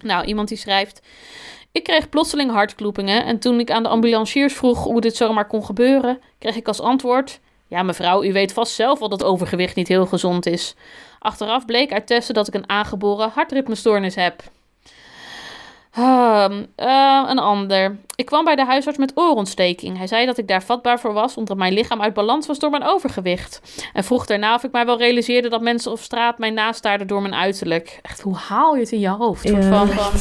Nou, 0.00 0.24
iemand 0.24 0.48
die 0.48 0.58
schrijft. 0.58 1.02
Ik 1.72 1.82
kreeg 1.82 2.08
plotseling 2.08 2.50
hartkloepingen 2.50 3.24
en 3.24 3.38
toen 3.38 3.60
ik 3.60 3.70
aan 3.70 3.82
de 3.82 3.88
ambulanciers 3.88 4.54
vroeg 4.54 4.84
hoe 4.84 5.00
dit 5.00 5.16
zomaar 5.16 5.46
kon 5.46 5.64
gebeuren, 5.64 6.20
kreeg 6.38 6.56
ik 6.56 6.68
als 6.68 6.80
antwoord: 6.80 7.40
Ja, 7.68 7.82
mevrouw, 7.82 8.24
u 8.24 8.32
weet 8.32 8.52
vast 8.52 8.74
zelf 8.74 8.98
wel 8.98 9.08
dat 9.08 9.24
overgewicht 9.24 9.76
niet 9.76 9.88
heel 9.88 10.06
gezond 10.06 10.46
is. 10.46 10.74
Achteraf 11.18 11.64
bleek 11.64 11.92
uit 11.92 12.06
testen 12.06 12.34
dat 12.34 12.48
ik 12.48 12.54
een 12.54 12.68
aangeboren 12.68 13.30
hartritmestoornis 13.34 14.14
heb. 14.14 14.42
Uh, 15.98 16.46
uh, 16.76 17.24
een 17.28 17.38
ander. 17.38 17.96
Ik 18.14 18.26
kwam 18.26 18.44
bij 18.44 18.56
de 18.56 18.64
huisarts 18.64 18.98
met 18.98 19.12
oorontsteking. 19.14 19.96
Hij 19.96 20.06
zei 20.06 20.26
dat 20.26 20.38
ik 20.38 20.48
daar 20.48 20.62
vatbaar 20.62 21.00
voor 21.00 21.12
was, 21.12 21.36
omdat 21.36 21.56
mijn 21.56 21.72
lichaam 21.72 22.02
uit 22.02 22.14
balans 22.14 22.46
was 22.46 22.58
door 22.58 22.70
mijn 22.70 22.84
overgewicht. 22.84 23.60
En 23.92 24.04
vroeg 24.04 24.26
daarna 24.26 24.54
of 24.54 24.64
ik 24.64 24.72
mij 24.72 24.86
wel 24.86 24.98
realiseerde 24.98 25.48
dat 25.48 25.60
mensen 25.60 25.90
op 25.90 25.98
straat 25.98 26.38
mij 26.38 26.50
nastaarden 26.50 27.06
door 27.06 27.22
mijn 27.22 27.34
uiterlijk. 27.34 27.98
Echt, 28.02 28.20
hoe 28.20 28.36
haal 28.36 28.74
je 28.74 28.80
het 28.80 28.92
in 28.92 29.00
je 29.00 29.08
hoofd? 29.08 29.48
Een 29.48 29.62
van, 29.62 29.88
van 29.88 30.12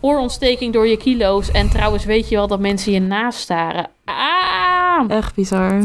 oorontsteking 0.00 0.72
door 0.72 0.86
je 0.86 0.96
kilo's. 0.96 1.50
En 1.50 1.70
trouwens, 1.70 2.04
weet 2.04 2.28
je 2.28 2.34
wel 2.34 2.46
dat 2.46 2.60
mensen 2.60 2.92
je 2.92 3.00
nastaren? 3.00 3.90
Ah! 4.04 5.04
Echt 5.08 5.34
bizar. 5.34 5.82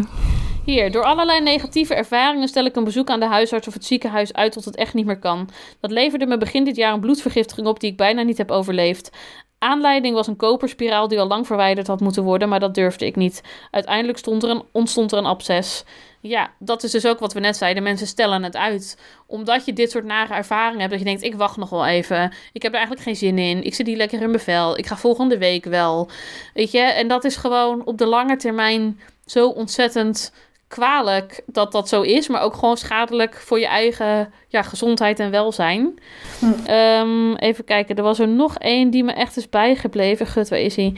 Hier, 0.65 0.91
door 0.91 1.03
allerlei 1.03 1.41
negatieve 1.41 1.95
ervaringen 1.95 2.47
stel 2.47 2.65
ik 2.65 2.75
een 2.75 2.83
bezoek 2.83 3.09
aan 3.09 3.19
de 3.19 3.25
huisarts 3.25 3.67
of 3.67 3.73
het 3.73 3.85
ziekenhuis 3.85 4.33
uit 4.33 4.51
tot 4.51 4.65
het 4.65 4.75
echt 4.75 4.93
niet 4.93 5.05
meer 5.05 5.19
kan. 5.19 5.49
Dat 5.79 5.91
leverde 5.91 6.25
me 6.25 6.37
begin 6.37 6.63
dit 6.63 6.75
jaar 6.75 6.93
een 6.93 6.99
bloedvergiftiging 6.99 7.67
op 7.67 7.79
die 7.79 7.91
ik 7.91 7.97
bijna 7.97 8.21
niet 8.21 8.37
heb 8.37 8.51
overleefd. 8.51 9.09
Aanleiding 9.57 10.15
was 10.15 10.27
een 10.27 10.35
koperspiraal 10.35 11.07
die 11.07 11.19
al 11.19 11.27
lang 11.27 11.47
verwijderd 11.47 11.87
had 11.87 11.99
moeten 11.99 12.23
worden, 12.23 12.49
maar 12.49 12.59
dat 12.59 12.75
durfde 12.75 13.05
ik 13.05 13.15
niet. 13.15 13.43
Uiteindelijk 13.71 14.17
stond 14.17 14.43
er 14.43 14.49
een, 14.49 14.63
ontstond 14.71 15.11
er 15.11 15.17
een 15.17 15.25
absces. 15.25 15.83
Ja, 16.19 16.51
dat 16.59 16.83
is 16.83 16.91
dus 16.91 17.05
ook 17.05 17.19
wat 17.19 17.33
we 17.33 17.39
net 17.39 17.57
zeiden. 17.57 17.83
Mensen 17.83 18.07
stellen 18.07 18.43
het 18.43 18.55
uit. 18.55 18.97
Omdat 19.27 19.65
je 19.65 19.73
dit 19.73 19.91
soort 19.91 20.05
nare 20.05 20.33
ervaringen 20.33 20.79
hebt. 20.79 20.91
Dat 20.91 20.99
je 20.99 21.05
denkt, 21.05 21.23
ik 21.23 21.35
wacht 21.35 21.57
nog 21.57 21.69
wel 21.69 21.85
even. 21.85 22.33
Ik 22.53 22.61
heb 22.61 22.71
er 22.71 22.77
eigenlijk 22.77 23.07
geen 23.07 23.15
zin 23.15 23.37
in. 23.37 23.63
Ik 23.63 23.73
zit 23.73 23.87
hier 23.87 23.97
lekker 23.97 24.21
in 24.21 24.29
mijn 24.29 24.43
vel. 24.43 24.77
Ik 24.77 24.85
ga 24.85 24.97
volgende 24.97 25.37
week 25.37 25.65
wel. 25.65 26.09
Weet 26.53 26.71
je? 26.71 26.79
En 26.79 27.07
dat 27.07 27.23
is 27.23 27.35
gewoon 27.35 27.85
op 27.85 27.97
de 27.97 28.05
lange 28.05 28.35
termijn 28.35 28.99
zo 29.25 29.47
ontzettend 29.47 30.31
kwalijk 30.71 31.41
dat 31.45 31.71
dat 31.71 31.89
zo 31.89 32.01
is, 32.01 32.27
maar 32.27 32.41
ook 32.41 32.53
gewoon 32.53 32.77
schadelijk 32.77 33.35
voor 33.35 33.59
je 33.59 33.67
eigen 33.67 34.33
ja, 34.47 34.61
gezondheid 34.61 35.19
en 35.19 35.31
welzijn. 35.31 35.99
Hm. 36.39 36.71
Um, 36.71 37.35
even 37.35 37.63
kijken, 37.63 37.95
er 37.95 38.03
was 38.03 38.19
er 38.19 38.27
nog 38.27 38.57
één 38.57 38.89
die 38.89 39.03
me 39.03 39.11
echt 39.11 39.37
is 39.37 39.49
bijgebleven. 39.49 40.27
Gut, 40.27 40.49
waar 40.49 40.59
is 40.59 40.75
hij? 40.75 40.93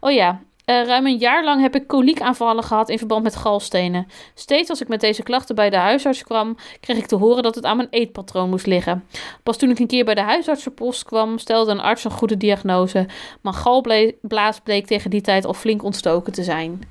Oh 0.00 0.12
ja, 0.12 0.40
Uh, 0.70 0.86
ruim 0.86 1.06
een 1.06 1.16
jaar 1.16 1.44
lang 1.44 1.60
heb 1.60 1.74
ik 1.74 1.86
koliekaanvallen 1.86 2.64
gehad 2.64 2.88
in 2.88 2.98
verband 2.98 3.22
met 3.22 3.36
galstenen. 3.36 4.06
Steeds 4.34 4.70
als 4.70 4.80
ik 4.80 4.88
met 4.88 5.00
deze 5.00 5.22
klachten 5.22 5.54
bij 5.54 5.70
de 5.70 5.76
huisarts 5.76 6.22
kwam, 6.22 6.56
kreeg 6.80 6.96
ik 6.96 7.06
te 7.06 7.16
horen 7.16 7.42
dat 7.42 7.54
het 7.54 7.64
aan 7.64 7.76
mijn 7.76 7.88
eetpatroon 7.90 8.48
moest 8.48 8.66
liggen. 8.66 9.04
Pas 9.42 9.56
toen 9.56 9.70
ik 9.70 9.78
een 9.78 9.86
keer 9.86 10.04
bij 10.04 10.14
de 10.14 10.20
huisartsenpost 10.20 11.04
kwam, 11.04 11.38
stelde 11.38 11.70
een 11.70 11.80
arts 11.80 12.04
een 12.04 12.10
goede 12.10 12.36
diagnose. 12.36 13.06
Mijn 13.42 13.54
galblaas 13.54 14.60
bleek 14.60 14.86
tegen 14.86 15.10
die 15.10 15.20
tijd 15.20 15.44
al 15.44 15.54
flink 15.54 15.82
ontstoken 15.82 16.32
te 16.32 16.42
zijn. 16.42 16.82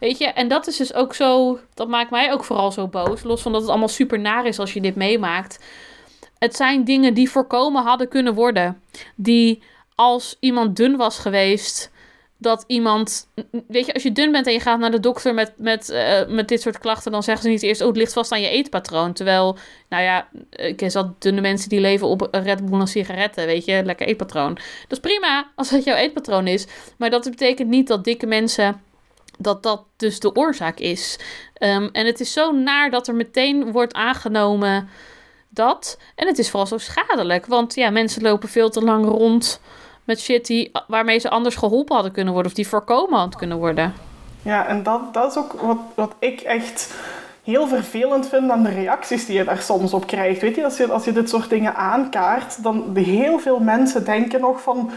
Weet 0.00 0.18
je, 0.18 0.26
en 0.26 0.48
dat 0.48 0.66
is 0.66 0.76
dus 0.76 0.94
ook 0.94 1.14
zo, 1.14 1.58
dat 1.74 1.88
maakt 1.88 2.10
mij 2.10 2.32
ook 2.32 2.44
vooral 2.44 2.72
zo 2.72 2.86
boos. 2.86 3.22
Los 3.22 3.42
van 3.42 3.52
dat 3.52 3.60
het 3.60 3.70
allemaal 3.70 3.88
super 3.88 4.18
naar 4.18 4.46
is 4.46 4.58
als 4.58 4.72
je 4.72 4.80
dit 4.80 4.94
meemaakt. 4.94 5.64
Het 6.38 6.56
zijn 6.56 6.84
dingen 6.84 7.14
die 7.14 7.30
voorkomen 7.30 7.82
hadden 7.82 8.08
kunnen 8.08 8.34
worden. 8.34 8.82
Die 9.14 9.62
als 9.94 10.36
iemand 10.40 10.76
dun 10.76 10.96
was 10.96 11.18
geweest, 11.18 11.90
dat 12.38 12.64
iemand. 12.66 13.28
Weet 13.68 13.86
je, 13.86 13.94
als 13.94 14.02
je 14.02 14.12
dun 14.12 14.32
bent 14.32 14.46
en 14.46 14.52
je 14.52 14.60
gaat 14.60 14.78
naar 14.78 14.90
de 14.90 15.00
dokter 15.00 15.34
met, 15.34 15.52
met, 15.56 15.90
uh, 15.90 16.26
met 16.26 16.48
dit 16.48 16.60
soort 16.60 16.78
klachten, 16.78 17.12
dan 17.12 17.22
zeggen 17.22 17.42
ze 17.44 17.48
niet 17.48 17.62
eerst: 17.62 17.80
Oh, 17.80 17.86
het 17.86 17.96
ligt 17.96 18.12
vast 18.12 18.32
aan 18.32 18.40
je 18.40 18.48
eetpatroon. 18.48 19.12
Terwijl, 19.12 19.58
nou 19.88 20.02
ja, 20.02 20.28
ik 20.50 20.76
ken 20.76 20.90
zat 20.90 21.22
dunne 21.22 21.40
mensen 21.40 21.68
die 21.68 21.80
leven 21.80 22.06
op 22.06 22.28
Red 22.30 22.70
Bull 22.70 22.80
en 22.80 22.88
sigaretten. 22.88 23.46
Weet 23.46 23.64
je, 23.64 23.82
lekker 23.84 24.06
eetpatroon. 24.06 24.54
Dat 24.54 24.98
is 24.98 25.00
prima 25.00 25.50
als 25.54 25.70
dat 25.70 25.84
jouw 25.84 25.96
eetpatroon 25.96 26.46
is. 26.46 26.66
Maar 26.96 27.10
dat 27.10 27.24
betekent 27.30 27.68
niet 27.68 27.88
dat 27.88 28.04
dikke 28.04 28.26
mensen. 28.26 28.80
Dat 29.38 29.62
dat 29.62 29.84
dus 29.96 30.20
de 30.20 30.34
oorzaak 30.34 30.78
is. 30.78 31.18
Um, 31.60 31.88
en 31.92 32.06
het 32.06 32.20
is 32.20 32.32
zo 32.32 32.52
naar 32.52 32.90
dat 32.90 33.08
er 33.08 33.14
meteen 33.14 33.72
wordt 33.72 33.94
aangenomen 33.94 34.88
dat. 35.48 35.98
En 36.14 36.26
het 36.26 36.38
is 36.38 36.50
vooral 36.50 36.66
zo 36.66 36.78
schadelijk. 36.78 37.46
Want 37.46 37.74
ja, 37.74 37.90
mensen 37.90 38.22
lopen 38.22 38.48
veel 38.48 38.70
te 38.70 38.82
lang 38.82 39.04
rond 39.04 39.60
met 40.08 40.20
shit 40.20 40.46
die, 40.46 40.70
waarmee 40.86 41.18
ze 41.18 41.30
anders 41.30 41.56
geholpen 41.56 41.94
hadden 41.94 42.12
kunnen 42.12 42.32
worden. 42.32 42.50
Of 42.50 42.56
die 42.56 42.68
voorkomen 42.68 43.18
had 43.18 43.36
kunnen 43.36 43.58
worden. 43.58 43.94
Ja, 44.42 44.66
en 44.66 44.82
dat, 44.82 45.14
dat 45.14 45.30
is 45.30 45.36
ook 45.36 45.52
wat, 45.52 45.78
wat 45.94 46.12
ik 46.18 46.40
echt 46.40 46.94
heel 47.44 47.66
vervelend 47.66 48.28
vind 48.28 48.50
aan 48.50 48.62
de 48.62 48.70
reacties 48.70 49.26
die 49.26 49.36
je 49.36 49.44
daar 49.44 49.58
soms 49.58 49.92
op 49.92 50.06
krijgt. 50.06 50.40
Weet 50.40 50.56
je, 50.56 50.64
als 50.64 50.76
je, 50.76 50.92
als 50.92 51.04
je 51.04 51.12
dit 51.12 51.28
soort 51.28 51.50
dingen 51.50 51.74
aankaart, 51.74 52.62
dan 52.62 52.96
heel 52.96 53.38
veel 53.38 53.58
mensen 53.58 54.04
denken 54.04 54.40
nog 54.40 54.62
van... 54.62 54.90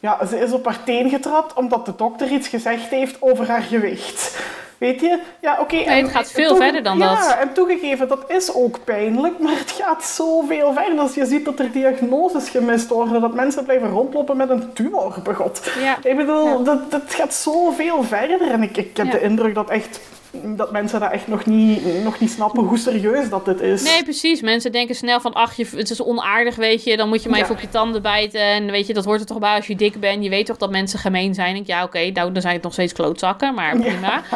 Ja, 0.00 0.26
ze 0.26 0.38
is 0.38 0.52
op 0.52 0.64
haar 0.64 0.84
teen 0.84 1.10
getrapt 1.10 1.54
omdat 1.54 1.86
de 1.86 1.92
dokter 1.96 2.30
iets 2.30 2.48
gezegd 2.48 2.88
heeft 2.88 3.16
over 3.22 3.48
haar 3.48 3.62
gewicht. 3.62 4.38
Weet 4.78 5.00
je? 5.00 5.18
Ja, 5.40 5.56
oké. 5.60 5.74
nee, 5.74 6.02
het 6.02 6.10
gaat 6.10 6.30
veel 6.30 6.56
verder 6.56 6.82
dan 6.82 6.98
dat. 6.98 7.08
Ja, 7.08 7.38
en 7.38 7.52
toegegeven, 7.52 8.08
dat 8.08 8.24
is 8.30 8.54
ook 8.54 8.84
pijnlijk, 8.84 9.38
maar 9.38 9.58
het 9.58 9.70
gaat 9.70 10.04
zoveel 10.04 10.72
verder. 10.72 10.98
Als 10.98 11.14
je 11.14 11.26
ziet 11.26 11.44
dat 11.44 11.58
er 11.58 11.72
diagnoses 11.72 12.48
gemist 12.48 12.88
worden, 12.88 13.20
dat 13.20 13.34
mensen 13.34 13.64
blijven 13.64 13.88
rondlopen 13.88 14.36
met 14.36 14.50
een 14.50 14.72
tumor, 14.72 15.14
begot. 15.22 15.70
Ja. 15.80 15.96
Ik 16.02 16.16
bedoel, 16.16 16.62
dat, 16.62 16.90
dat 16.90 17.02
gaat 17.06 17.34
zoveel 17.34 18.02
verder. 18.02 18.50
En 18.50 18.62
ik, 18.62 18.76
ik 18.76 18.96
heb 18.96 19.10
de 19.10 19.20
indruk 19.20 19.54
dat 19.54 19.70
echt 19.70 20.00
dat 20.32 20.72
mensen 20.72 21.00
dat 21.00 21.10
echt 21.10 21.26
nog 21.28 21.46
niet, 21.46 22.02
nog 22.04 22.20
niet 22.20 22.30
snappen 22.30 22.64
hoe 22.64 22.78
serieus 22.78 23.28
dat 23.28 23.44
dit 23.44 23.60
is. 23.60 23.82
Nee, 23.82 24.02
precies. 24.02 24.40
Mensen 24.40 24.72
denken 24.72 24.94
snel 24.94 25.20
van, 25.20 25.32
ach, 25.32 25.56
je, 25.56 25.66
het 25.76 25.90
is 25.90 26.02
onaardig, 26.02 26.56
weet 26.56 26.84
je. 26.84 26.96
Dan 26.96 27.08
moet 27.08 27.22
je 27.22 27.28
maar 27.28 27.40
even 27.40 27.54
op 27.54 27.60
je 27.60 27.68
tanden 27.68 28.02
bijten. 28.02 28.40
En 28.40 28.70
weet 28.70 28.86
je, 28.86 28.94
dat 28.94 29.04
hoort 29.04 29.20
er 29.20 29.26
toch 29.26 29.38
bij 29.38 29.56
als 29.56 29.66
je 29.66 29.76
dik 29.76 30.00
bent. 30.00 30.24
Je 30.24 30.30
weet 30.30 30.46
toch 30.46 30.56
dat 30.56 30.70
mensen 30.70 30.98
gemeen 30.98 31.34
zijn. 31.34 31.56
Ik, 31.56 31.66
ja, 31.66 31.84
oké, 31.84 32.10
nou, 32.10 32.32
dan 32.32 32.42
zijn 32.42 32.54
het 32.54 32.62
nog 32.62 32.72
steeds 32.72 32.92
klootzakken, 32.92 33.54
maar 33.54 33.78
prima. 33.78 34.22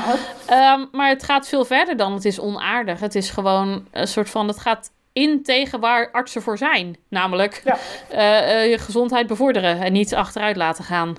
Ehm, 0.46 0.84
maar 0.92 1.08
het 1.08 1.22
gaat 1.22 1.48
veel 1.48 1.64
verder 1.64 1.96
dan 1.96 2.12
het 2.12 2.24
is 2.24 2.40
onaardig. 2.40 3.00
Het 3.00 3.14
is 3.14 3.30
gewoon 3.30 3.86
een 3.90 4.08
soort 4.08 4.30
van, 4.30 4.48
het 4.48 4.58
gaat 4.58 4.90
in 5.14 5.42
tegen 5.42 5.80
waar 5.80 6.10
artsen 6.12 6.42
voor 6.42 6.58
zijn. 6.58 6.96
Namelijk 7.08 7.62
ja. 7.64 7.78
Eh, 8.08 8.62
eh, 8.62 8.70
je 8.70 8.78
gezondheid 8.78 9.26
bevorderen 9.26 9.80
en 9.80 9.92
niet 9.92 10.14
achteruit 10.14 10.56
laten 10.56 10.84
gaan. 10.84 11.16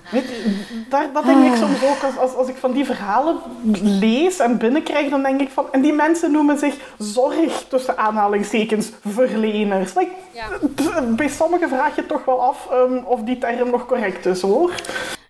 daar, 0.88 1.12
dat 1.12 1.24
denk 1.24 1.44
ik 1.44 1.52
ah. 1.52 1.58
soms 1.58 1.82
ook. 1.82 2.02
Als, 2.02 2.16
als, 2.16 2.34
als 2.34 2.48
ik 2.48 2.56
van 2.56 2.72
die 2.72 2.84
verhalen 2.84 3.36
lees 3.82 4.38
en 4.38 4.58
binnenkrijg, 4.58 5.10
dan 5.10 5.22
denk 5.22 5.40
ik 5.40 5.50
van... 5.50 5.72
En 5.72 5.80
die 5.80 5.92
mensen 5.92 6.32
noemen 6.32 6.58
zich 6.58 6.74
zorg, 6.98 7.64
tussen 7.68 7.98
aanhalingstekens, 7.98 8.90
verleners. 9.04 9.94
Like, 9.94 10.10
Bij 11.16 11.28
sommigen 11.28 11.68
vraag 11.68 11.96
je 11.96 12.06
toch 12.06 12.24
wel 12.24 12.42
af 12.42 12.68
um, 12.72 13.04
of 13.04 13.20
die 13.20 13.38
term 13.38 13.70
nog 13.70 13.86
correct 13.86 14.26
is, 14.26 14.40
hoor. 14.40 14.72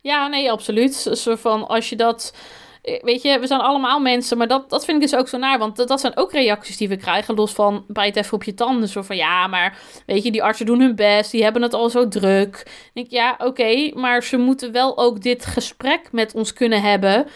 Ja, 0.00 0.26
nee, 0.26 0.50
absoluut. 0.50 0.94
Zo 1.12 1.37
van, 1.37 1.68
als 1.68 1.88
je 1.88 1.96
dat 1.96 2.32
weet 3.02 3.23
je, 3.23 3.38
we 3.38 3.47
zijn 3.47 3.61
allemaal 3.61 4.00
mensen, 4.00 4.38
maar 4.38 4.49
dat, 4.49 4.71
dat 4.71 4.85
vind 4.85 5.02
ik 5.02 5.11
dus 5.11 5.19
ook 5.19 5.28
zo 5.28 5.38
naar. 5.38 5.59
Want 5.59 5.88
dat, 5.88 6.00
zijn 6.00 6.16
ook 6.16 6.33
reacties 6.33 6.76
die 6.76 6.88
we 6.88 6.97
krijgen, 6.97 7.35
los 7.35 7.52
van 7.52 7.85
bijt 7.88 8.16
even 8.16 8.33
op 8.33 8.45
je 8.45 8.55
tanden. 8.55 8.88
Zo 8.88 9.02
van, 9.02 9.16
ja, 9.16 9.47
maar 9.47 9.78
weet 10.07 10.23
je, 10.23 10.33
die 10.33 10.43
artsen 10.43 10.66
doen 10.66 10.81
hun 10.81 10.95
best, 10.95 11.31
die 11.31 11.43
hebben 11.43 11.62
het 11.62 11.75
al 11.75 11.90
zo 11.90 12.09
druk. 12.09 12.57
Ik 12.59 12.90
denk, 12.93 13.11
ja, 13.11 13.35
oké, 13.38 13.90
maar 13.95 14.23
ze 14.23 14.37
moeten 14.37 14.73
wel 14.73 14.99
ook 14.99 15.23
dit 15.23 15.47
gesprek 15.47 16.00
met 16.12 16.35
ons 16.35 16.52
kunnen 16.52 16.83
hebben 16.83 17.26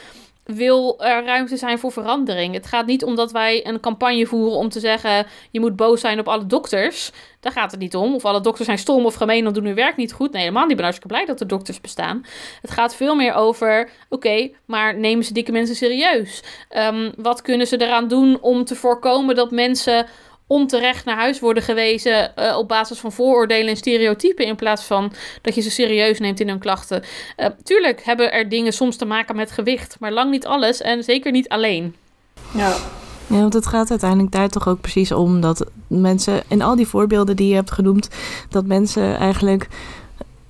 wil 0.55 1.01
er 1.01 1.25
ruimte 1.25 1.57
zijn 1.57 1.79
voor 1.79 1.93
verandering. 1.93 2.55
Het 2.55 2.67
gaat 2.67 2.87
niet 2.87 3.05
om 3.05 3.15
dat 3.15 3.33
wij 3.33 3.67
een 3.67 3.81
campagne 3.81 4.27
voeren 4.27 4.59
om 4.59 4.69
te 4.69 4.81
zeggen: 4.81 5.27
je 5.51 5.61
moet 5.61 5.77
boos 5.77 6.01
zijn 6.01 6.19
op 6.19 6.29
alle 6.29 6.47
dokters. 6.47 7.11
Daar 7.41 7.53
gaat 7.53 7.71
het 7.71 7.81
niet 7.81 7.97
om. 7.97 8.15
Of 8.15 8.25
alle 8.25 8.41
dokters 8.41 8.67
zijn 8.67 8.79
stom 8.79 9.07
of 9.07 9.15
gemeen 9.15 9.47
of 9.47 9.53
doen 9.53 9.65
hun 9.65 9.75
werk 9.75 9.97
niet 9.97 10.13
goed. 10.13 10.33
Nee, 10.33 10.41
helemaal 10.41 10.63
niet. 10.63 10.71
Ik 10.71 10.77
ben 10.77 10.85
hartstikke 10.85 11.15
blij 11.15 11.27
dat 11.27 11.41
er 11.41 11.47
dokters 11.47 11.81
bestaan. 11.81 12.25
Het 12.61 12.71
gaat 12.71 12.95
veel 12.95 13.15
meer 13.15 13.35
over: 13.35 13.91
oké, 14.09 14.51
maar 14.65 14.99
nemen 14.99 15.25
ze 15.25 15.33
dikke 15.33 15.53
mensen 15.53 15.77
serieus? 15.77 16.43
Um, 16.77 17.13
wat 17.17 17.43
kunnen 17.43 17.67
ze 17.67 17.81
eraan 17.81 18.09
doen 18.09 18.41
om 18.41 18.65
te 18.65 18.75
voorkomen 18.75 19.35
dat 19.35 19.51
mensen 19.51 20.07
onterecht 20.51 21.05
naar 21.05 21.17
huis 21.17 21.41
worden 21.41 21.63
gewezen 21.63 22.33
uh, 22.39 22.57
op 22.57 22.69
basis 22.69 22.99
van 22.99 23.13
vooroordelen 23.13 23.69
en 23.69 23.77
stereotypen 23.77 24.47
in 24.47 24.57
plaats 24.57 24.85
van 24.85 25.13
dat 25.43 25.55
je 25.55 25.61
ze 25.61 25.71
serieus 25.71 26.19
neemt 26.19 26.41
in 26.41 26.49
hun 26.49 26.59
klachten. 26.59 27.03
Uh, 27.37 27.47
tuurlijk 27.63 28.03
hebben 28.05 28.33
er 28.33 28.49
dingen 28.49 28.73
soms 28.73 28.97
te 28.97 29.05
maken 29.05 29.37
met 29.37 29.51
gewicht, 29.51 29.97
maar 30.01 30.13
lang 30.13 30.31
niet 30.31 30.47
alles 30.47 30.81
en 30.81 31.05
zeker 31.05 31.33
niet 31.33 31.49
alleen. 31.49 31.95
Ja. 32.55 32.77
Ja, 33.27 33.41
want 33.41 33.53
het 33.53 33.67
gaat 33.67 33.91
uiteindelijk 33.91 34.33
daar 34.33 34.49
toch 34.49 34.69
ook 34.69 34.81
precies 34.81 35.13
om 35.13 35.41
dat 35.41 35.67
mensen, 35.87 36.43
in 36.49 36.63
al 36.63 36.77
die 36.77 36.87
voorbeelden 36.87 37.37
die 37.37 37.49
je 37.49 37.55
hebt 37.55 37.71
genoemd, 37.71 38.09
dat 38.49 38.67
mensen 38.67 39.17
eigenlijk 39.17 39.69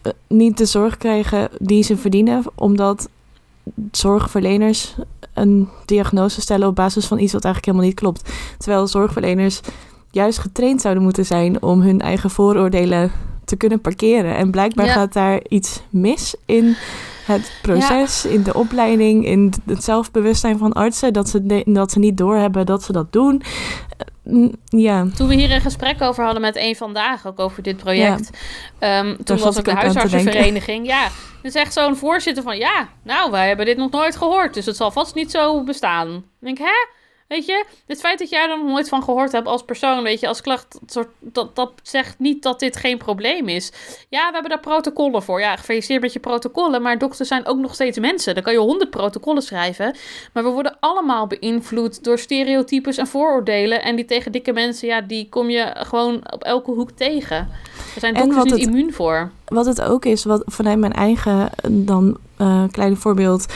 eh, 0.02 0.12
niet 0.26 0.58
de 0.58 0.66
zorg 0.66 0.96
krijgen 0.96 1.48
die 1.58 1.82
ze 1.82 1.96
verdienen, 1.96 2.42
omdat 2.54 3.08
zorgverleners 3.92 4.94
een 5.34 5.68
diagnose 5.84 6.40
stellen 6.40 6.68
op 6.68 6.74
basis 6.74 7.06
van 7.06 7.18
iets 7.18 7.32
wat 7.32 7.44
eigenlijk 7.44 7.74
helemaal 7.74 7.94
niet 7.94 8.00
klopt. 8.00 8.30
Terwijl 8.58 8.86
zorgverleners 8.86 9.60
juist 10.10 10.38
getraind 10.38 10.80
zouden 10.80 11.02
moeten 11.02 11.26
zijn 11.26 11.62
om 11.62 11.80
hun 11.80 12.00
eigen 12.00 12.30
vooroordelen 12.30 13.12
te 13.44 13.56
kunnen 13.56 13.80
parkeren. 13.80 14.36
En 14.36 14.50
blijkbaar 14.50 14.86
gaat 14.86 15.12
daar 15.12 15.40
iets 15.48 15.80
mis 15.90 16.34
in 16.46 16.76
het 17.24 17.52
proces, 17.62 18.24
in 18.24 18.42
de 18.42 18.54
opleiding, 18.54 19.26
in 19.26 19.52
het 19.66 19.84
zelfbewustzijn 19.84 20.58
van 20.58 20.72
artsen, 20.72 21.12
dat 21.12 21.28
ze, 21.28 21.62
dat 21.66 21.92
ze 21.92 21.98
niet 21.98 22.16
doorhebben 22.16 22.66
dat 22.66 22.82
ze 22.82 22.92
dat 22.92 23.12
doen. 23.12 23.42
Mm, 24.22 24.54
ja. 24.64 25.06
Toen 25.16 25.28
we 25.28 25.34
hier 25.34 25.52
een 25.52 25.60
gesprek 25.60 26.02
over 26.02 26.24
hadden 26.24 26.42
met 26.42 26.56
een 26.56 26.76
vandaag, 26.76 27.26
ook 27.26 27.38
over 27.38 27.62
dit 27.62 27.76
project, 27.76 28.30
um, 28.80 29.24
toen 29.24 29.38
was 29.38 29.58
ook 29.58 29.64
de 29.64 29.72
huisartsenvereniging. 29.72 30.86
Ja, 30.86 31.08
dan 31.42 31.50
zegt 31.50 31.72
zo'n 31.72 31.96
voorzitter 31.96 32.42
van, 32.42 32.56
ja, 32.56 32.88
nou, 33.02 33.30
wij 33.30 33.48
hebben 33.48 33.66
dit 33.66 33.76
nog 33.76 33.90
nooit 33.90 34.16
gehoord, 34.16 34.54
dus 34.54 34.66
het 34.66 34.76
zal 34.76 34.90
vast 34.90 35.14
niet 35.14 35.30
zo 35.30 35.64
bestaan. 35.64 36.08
Dan 36.08 36.22
denk 36.38 36.58
ik, 36.58 36.64
hè? 36.64 36.99
Weet 37.30 37.46
je, 37.46 37.64
het 37.86 38.00
feit 38.00 38.18
dat 38.18 38.30
jij 38.30 38.42
er 38.42 38.58
nog 38.58 38.66
nooit 38.66 38.88
van 38.88 39.02
gehoord 39.02 39.32
hebt 39.32 39.46
als 39.46 39.62
persoon, 39.62 40.02
weet 40.02 40.20
je, 40.20 40.28
als 40.28 40.40
klacht, 40.40 40.78
dat, 41.20 41.56
dat 41.56 41.72
zegt 41.82 42.18
niet 42.18 42.42
dat 42.42 42.60
dit 42.60 42.76
geen 42.76 42.98
probleem 42.98 43.48
is. 43.48 43.72
Ja, 44.08 44.26
we 44.26 44.32
hebben 44.32 44.50
daar 44.50 44.60
protocollen 44.60 45.22
voor. 45.22 45.40
Ja, 45.40 45.56
gefeliciteerd 45.56 46.00
met 46.02 46.12
je 46.12 46.18
protocollen, 46.18 46.82
maar 46.82 46.98
dokters 46.98 47.28
zijn 47.28 47.46
ook 47.46 47.58
nog 47.58 47.74
steeds 47.74 47.98
mensen. 47.98 48.34
Dan 48.34 48.42
kan 48.42 48.52
je 48.52 48.58
honderd 48.58 48.90
protocollen 48.90 49.42
schrijven. 49.42 49.96
Maar 50.32 50.44
we 50.44 50.50
worden 50.50 50.76
allemaal 50.80 51.26
beïnvloed 51.26 52.04
door 52.04 52.18
stereotypes 52.18 52.96
en 52.96 53.06
vooroordelen. 53.06 53.82
En 53.82 53.96
die 53.96 54.04
tegen 54.04 54.32
dikke 54.32 54.52
mensen, 54.52 54.88
ja, 54.88 55.00
die 55.00 55.28
kom 55.28 55.50
je 55.50 55.74
gewoon 55.74 56.32
op 56.32 56.42
elke 56.42 56.70
hoek 56.70 56.90
tegen. 56.90 57.36
Er 57.94 58.00
zijn 58.00 58.14
dokters 58.14 58.52
niet 58.52 58.66
immuun 58.66 58.92
voor. 58.92 59.30
Wat 59.44 59.66
het 59.66 59.80
ook 59.80 60.04
is, 60.04 60.24
wat 60.24 60.42
vanuit 60.46 60.78
mijn 60.78 60.92
eigen 60.92 61.50
dan 61.68 62.18
uh, 62.38 62.64
kleine 62.70 62.96
voorbeeld 62.96 63.46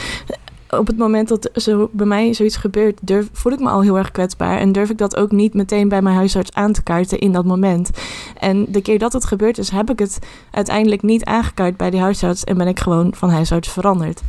op 0.79 0.87
het 0.87 0.97
moment 0.97 1.29
dat 1.29 1.51
zo 1.55 1.89
bij 1.93 2.07
mij 2.07 2.35
zoiets 2.35 2.57
gebeurt, 2.57 2.99
durf, 3.03 3.29
voel 3.33 3.53
ik 3.53 3.61
me 3.61 3.69
al 3.69 3.83
heel 3.83 3.99
erg 3.99 4.11
kwetsbaar. 4.11 4.59
En 4.59 4.73
durf 4.73 4.91
ik 4.91 4.99
dat 4.99 5.17
ook 5.17 5.31
niet 5.31 5.55
meteen 5.55 5.89
bij 5.89 6.03
mijn 6.03 6.17
huisarts 6.17 6.53
aan 6.53 6.73
te 6.73 6.83
kaarten 6.83 7.19
in 7.19 7.33
dat 7.33 7.45
moment. 7.45 7.91
En 8.39 8.67
de 8.69 8.83
keer 8.83 8.99
dat 8.99 9.13
het 9.13 9.25
gebeurd 9.25 9.59
is, 9.59 9.69
heb 9.69 9.91
ik 9.91 9.99
het 9.99 10.19
uiteindelijk 10.51 11.03
niet 11.03 11.25
aangekaart 11.25 11.77
bij 11.77 11.91
die 11.91 12.01
huisarts. 12.01 12.45
En 12.45 12.59
ben 12.59 12.69
ik 12.69 12.81
gewoon 12.81 13.15
van 13.15 13.31
huisarts 13.31 13.69
veranderd. 13.69 14.21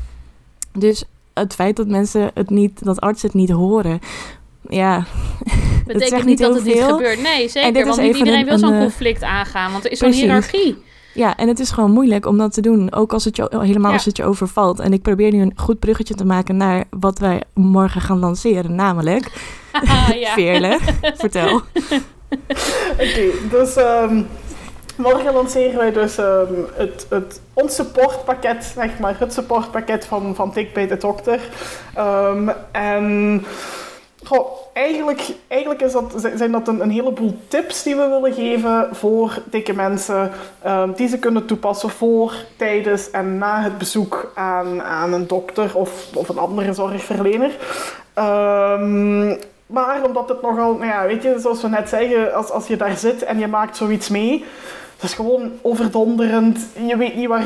Dus 0.71 1.03
het 1.33 1.53
feit 1.53 1.75
dat 1.75 1.87
mensen 1.87 2.31
het 2.33 2.49
niet, 2.49 2.85
dat 2.85 3.01
artsen 3.01 3.27
het 3.27 3.37
niet 3.37 3.49
horen. 3.49 3.99
Ja, 4.69 5.05
betekent 5.85 6.25
niet 6.25 6.39
dat 6.39 6.55
het 6.55 6.63
niet 6.63 6.83
gebeurt. 6.83 7.21
Nee, 7.21 7.49
zeker. 7.49 7.85
Want 7.85 8.01
niet 8.01 8.17
iedereen 8.17 8.45
wil 8.45 8.57
zo'n 8.57 8.79
conflict 8.79 9.23
aangaan. 9.23 9.71
Want 9.71 9.85
er 9.85 9.91
is 9.91 9.99
zo'n 9.99 10.11
hiërarchie. 10.11 10.77
Ja, 11.15 11.37
en 11.37 11.47
het 11.47 11.59
is 11.59 11.71
gewoon 11.71 11.91
moeilijk 11.91 12.25
om 12.25 12.37
dat 12.37 12.53
te 12.53 12.61
doen. 12.61 12.93
Ook 12.93 13.13
als 13.13 13.25
het 13.25 13.35
je, 13.35 13.57
helemaal 13.59 13.91
als 13.91 14.05
het 14.05 14.17
je 14.17 14.23
overvalt. 14.23 14.79
En 14.79 14.93
ik 14.93 15.01
probeer 15.01 15.31
nu 15.31 15.41
een 15.41 15.53
goed 15.55 15.79
bruggetje 15.79 16.13
te 16.13 16.25
maken 16.25 16.57
naar 16.57 16.83
wat 16.89 17.19
wij 17.19 17.41
morgen 17.53 18.01
gaan 18.01 18.19
lanceren. 18.19 18.75
Namelijk, 18.75 19.31
ah, 19.71 20.09
Veerle, 20.35 20.79
vertel. 21.01 21.55
Oké, 23.03 23.31
dus... 23.49 23.77
Um, 23.77 24.27
morgen 24.95 25.33
lanceren 25.33 25.77
wij 25.77 25.91
dus 25.91 26.17
ehm, 26.17 26.53
het, 26.73 27.05
het, 27.09 27.41
ons 27.53 27.75
supportpakket, 27.75 28.73
zeg 28.75 28.99
maar. 28.99 29.15
Het 29.19 29.33
supportpakket 29.33 30.05
van, 30.05 30.35
van 30.35 30.51
Tik 30.51 30.73
bij 30.73 30.87
de 30.87 30.97
Dokter. 30.97 31.39
Ehm, 31.93 32.49
en 32.71 33.45
Goh, 34.25 34.47
eigenlijk, 34.73 35.21
eigenlijk 35.47 35.81
is 35.81 35.95
zijn 36.35 36.51
dat 36.51 36.67
een, 36.67 36.89
heleboel 36.89 37.39
tips 37.47 37.83
die 37.83 37.95
we 37.95 38.07
willen 38.07 38.33
geven 38.33 38.87
voor 38.91 39.41
dikke 39.49 39.73
mensen. 39.73 40.31
Um, 40.67 40.93
die 40.93 41.07
ze 41.07 41.19
kunnen 41.19 41.45
toepassen 41.45 41.89
voor, 41.89 42.33
tijdens 42.57 43.11
en 43.11 43.37
na 43.37 43.61
het 43.61 43.77
bezoek 43.77 44.31
aan, 44.35 44.81
aan 44.81 45.13
een 45.13 45.27
dokter 45.27 45.75
of, 45.75 46.15
of 46.15 46.29
een 46.29 46.37
andere 46.37 46.73
zorgverlener. 46.73 47.51
Um, 48.15 49.37
maar 49.65 50.03
omdat 50.03 50.29
het 50.29 50.41
nogal, 50.41 50.73
nou 50.73 50.85
ja, 50.85 51.05
weet 51.05 51.23
je, 51.23 51.39
zoals 51.39 51.61
we 51.61 51.67
net 51.67 51.89
zeggen, 51.89 52.33
als, 52.33 52.51
als 52.51 52.67
je 52.67 52.77
daar 52.77 52.97
zit 52.97 53.23
en 53.23 53.39
je 53.39 53.47
maakt 53.47 53.77
zoiets 53.77 54.09
mee, 54.09 54.45
het 55.05 55.13
is 55.13 55.25
gewoon 55.25 55.51
overdonderend. 55.61 56.59
Je 56.87 56.97
weet 56.97 57.15
niet 57.15 57.27
waar, 57.27 57.43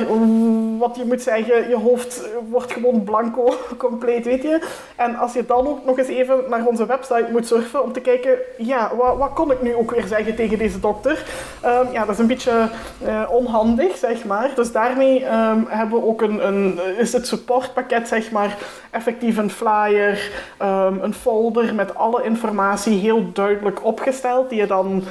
wat 0.78 0.96
je 0.96 1.06
moet 1.06 1.22
zeggen. 1.22 1.70
Je 1.70 1.75
hoofd 1.75 2.30
wordt 2.50 2.72
gewoon 2.72 3.04
blanco, 3.04 3.54
compleet, 3.78 4.25
weet 4.25 4.42
je. 4.42 4.62
En 4.96 5.16
als 5.16 5.34
je 5.34 5.46
dan 5.46 5.68
ook 5.68 5.86
nog 5.86 5.98
eens 5.98 6.08
even 6.08 6.44
naar 6.50 6.66
onze 6.66 6.86
website 6.86 7.28
moet 7.32 7.48
surfen 7.48 7.84
om 7.84 7.92
te 7.92 8.00
kijken, 8.00 8.38
ja, 8.58 8.92
wat, 8.96 9.18
wat 9.18 9.34
kon 9.34 9.51
ik 9.51 9.62
nu 9.62 9.75
ook 9.75 9.92
weer 9.92 10.08
zeggen 10.08 10.36
tegen 10.36 10.58
deze 10.58 10.80
dokter? 10.80 11.25
Um, 11.66 11.92
ja, 11.92 12.06
dat 12.06 12.10
is 12.10 12.20
een 12.20 12.28
beetje 12.28 12.70
uh, 13.06 13.30
onhandig, 13.32 13.98
zeg 13.98 14.25
maar. 14.25 14.51
Dus 14.56 14.72
daarmee 14.72 15.25
um, 15.25 15.66
hebben 15.68 16.00
we 16.00 16.06
ook 16.06 16.22
een, 16.22 16.48
een, 16.48 16.80
is 16.98 17.13
het 17.13 17.28
supportpakket, 17.28 18.08
zeg 18.08 18.32
maar, 18.32 18.58
effectief 18.92 19.38
een 19.38 19.51
flyer, 19.51 20.32
um, 20.62 21.00
een 21.01 21.13
folder 21.13 21.75
met 21.75 21.96
alle 21.96 22.24
informatie 22.24 23.00
heel 23.00 23.32
duidelijk 23.34 23.86
opgesteld, 23.86 24.50
die 24.50 24.60
je 24.60 24.68
dan 24.68 25.04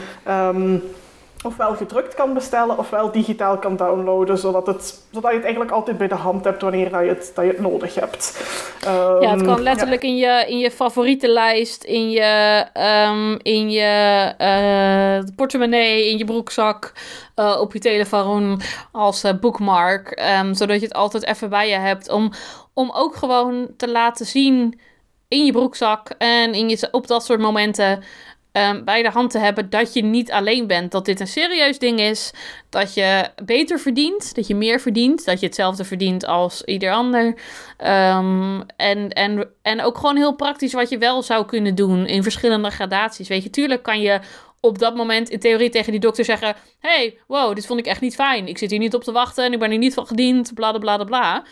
ofwel 1.45 1.75
gedrukt 1.75 2.14
kan 2.14 2.35
bestellen 2.35 2.78
ofwel 2.78 3.12
digitaal 3.12 3.59
kan 3.59 3.76
downloaden, 3.76 4.38
zodat, 4.38 4.66
het, 4.66 5.02
zodat 5.11 5.30
je 5.30 5.37
het 5.37 5.45
eigenlijk 5.45 5.75
altijd 5.75 5.99
bij 5.99 6.09
de 6.09 6.14
hand 6.14 6.45
hebt 6.45 6.62
wanneer 6.62 6.90
dat 6.90 7.00
je 7.00 7.09
het, 7.09 7.33
dat 7.35 7.45
je 7.45 7.50
het 7.50 7.61
nodig 7.61 7.95
hebt. 7.95 8.45
Um, 8.87 9.23
ja, 9.23 9.30
het 9.30 9.42
kan 9.42 9.62
letterlijk 9.62 10.02
in, 10.02 10.16
je, 10.16 10.45
in 10.49 10.59
je 10.59 10.71
favorietenlijst, 10.71 11.85
in 11.85 12.11
je, 12.11 12.64
um, 13.09 13.38
in 13.42 13.71
je 13.71 14.35
uh, 14.40 15.35
portemonnee, 15.37 16.11
in 16.11 16.18
je 16.18 16.25
broekzak, 16.25 16.92
uh, 17.37 17.57
op 17.61 17.73
je 17.73 17.78
telefoon 17.78 18.61
als 18.92 19.25
uh, 19.25 19.33
bookmark, 19.40 20.23
um, 20.40 20.54
zodat 20.54 20.80
je 20.80 20.87
het 20.87 20.95
altijd 20.95 21.26
even 21.26 21.50
bij 21.50 21.68
je 21.68 21.76
hebt 21.76 22.11
om, 22.11 22.33
om 22.75 22.90
ook 22.95 23.16
gewoon 23.16 23.68
te 23.76 23.90
laten 23.90 24.26
zien 24.26 24.80
in 25.28 25.45
je 25.45 25.52
broekzak 25.52 26.09
en 26.18 26.54
in 26.54 26.68
je, 26.68 26.88
op 26.90 27.07
dat 27.07 27.25
soort 27.25 27.40
momenten 27.40 28.02
um, 28.59 28.85
bij 28.85 29.03
de 29.03 29.11
hand 29.11 29.31
te 29.31 29.38
hebben 29.38 29.71
dat 29.71 29.95
je 29.95 30.05
niet 30.05 30.31
alleen 30.31 30.67
bent. 30.67 30.93
Dat 30.93 31.05
dit 31.05 31.21
een 31.21 31.27
serieus 31.27 31.79
ding 31.79 32.00
is. 32.00 32.31
Dat 32.71 32.95
je 32.95 33.31
beter 33.45 33.79
verdient. 33.79 34.35
Dat 34.35 34.47
je 34.47 34.55
meer 34.55 34.81
verdient. 34.81 35.25
Dat 35.25 35.41
je 35.41 35.47
hetzelfde 35.47 35.85
verdient 35.85 36.27
als 36.27 36.62
ieder 36.65 36.93
ander. 36.93 37.27
Um, 37.27 38.65
en, 38.77 39.09
en, 39.09 39.49
en 39.62 39.83
ook 39.83 39.99
gewoon 39.99 40.17
heel 40.17 40.35
praktisch 40.35 40.73
wat 40.73 40.88
je 40.88 40.99
wel 40.99 41.23
zou 41.23 41.47
kunnen 41.47 41.75
doen 41.75 42.07
in 42.07 42.23
verschillende 42.23 42.71
gradaties. 42.71 43.29
Weet 43.29 43.43
je, 43.43 43.50
tuurlijk 43.50 43.83
kan 43.83 44.00
je 44.00 44.21
op 44.61 44.79
dat 44.79 44.97
moment 44.97 45.29
in 45.29 45.38
theorie 45.38 45.71
tegen 45.71 45.93
die 45.93 46.00
dokter 46.00 46.25
zeggen: 46.25 46.55
Hey, 46.79 47.19
wow, 47.27 47.55
dit 47.55 47.67
vond 47.67 47.79
ik 47.79 47.87
echt 47.87 48.00
niet 48.00 48.15
fijn. 48.15 48.47
Ik 48.47 48.59
zit 48.59 48.71
hier 48.71 48.79
niet 48.79 48.95
op 48.95 49.05
te 49.05 49.12
wachten 49.12 49.45
en 49.45 49.53
ik 49.53 49.59
ben 49.59 49.71
hier 49.71 49.79
niet 49.79 49.95
van 49.95 50.07
gediend. 50.07 50.55
Bla 50.55 50.73
bla 50.73 50.97
bla 50.97 51.05
bla. 51.05 51.45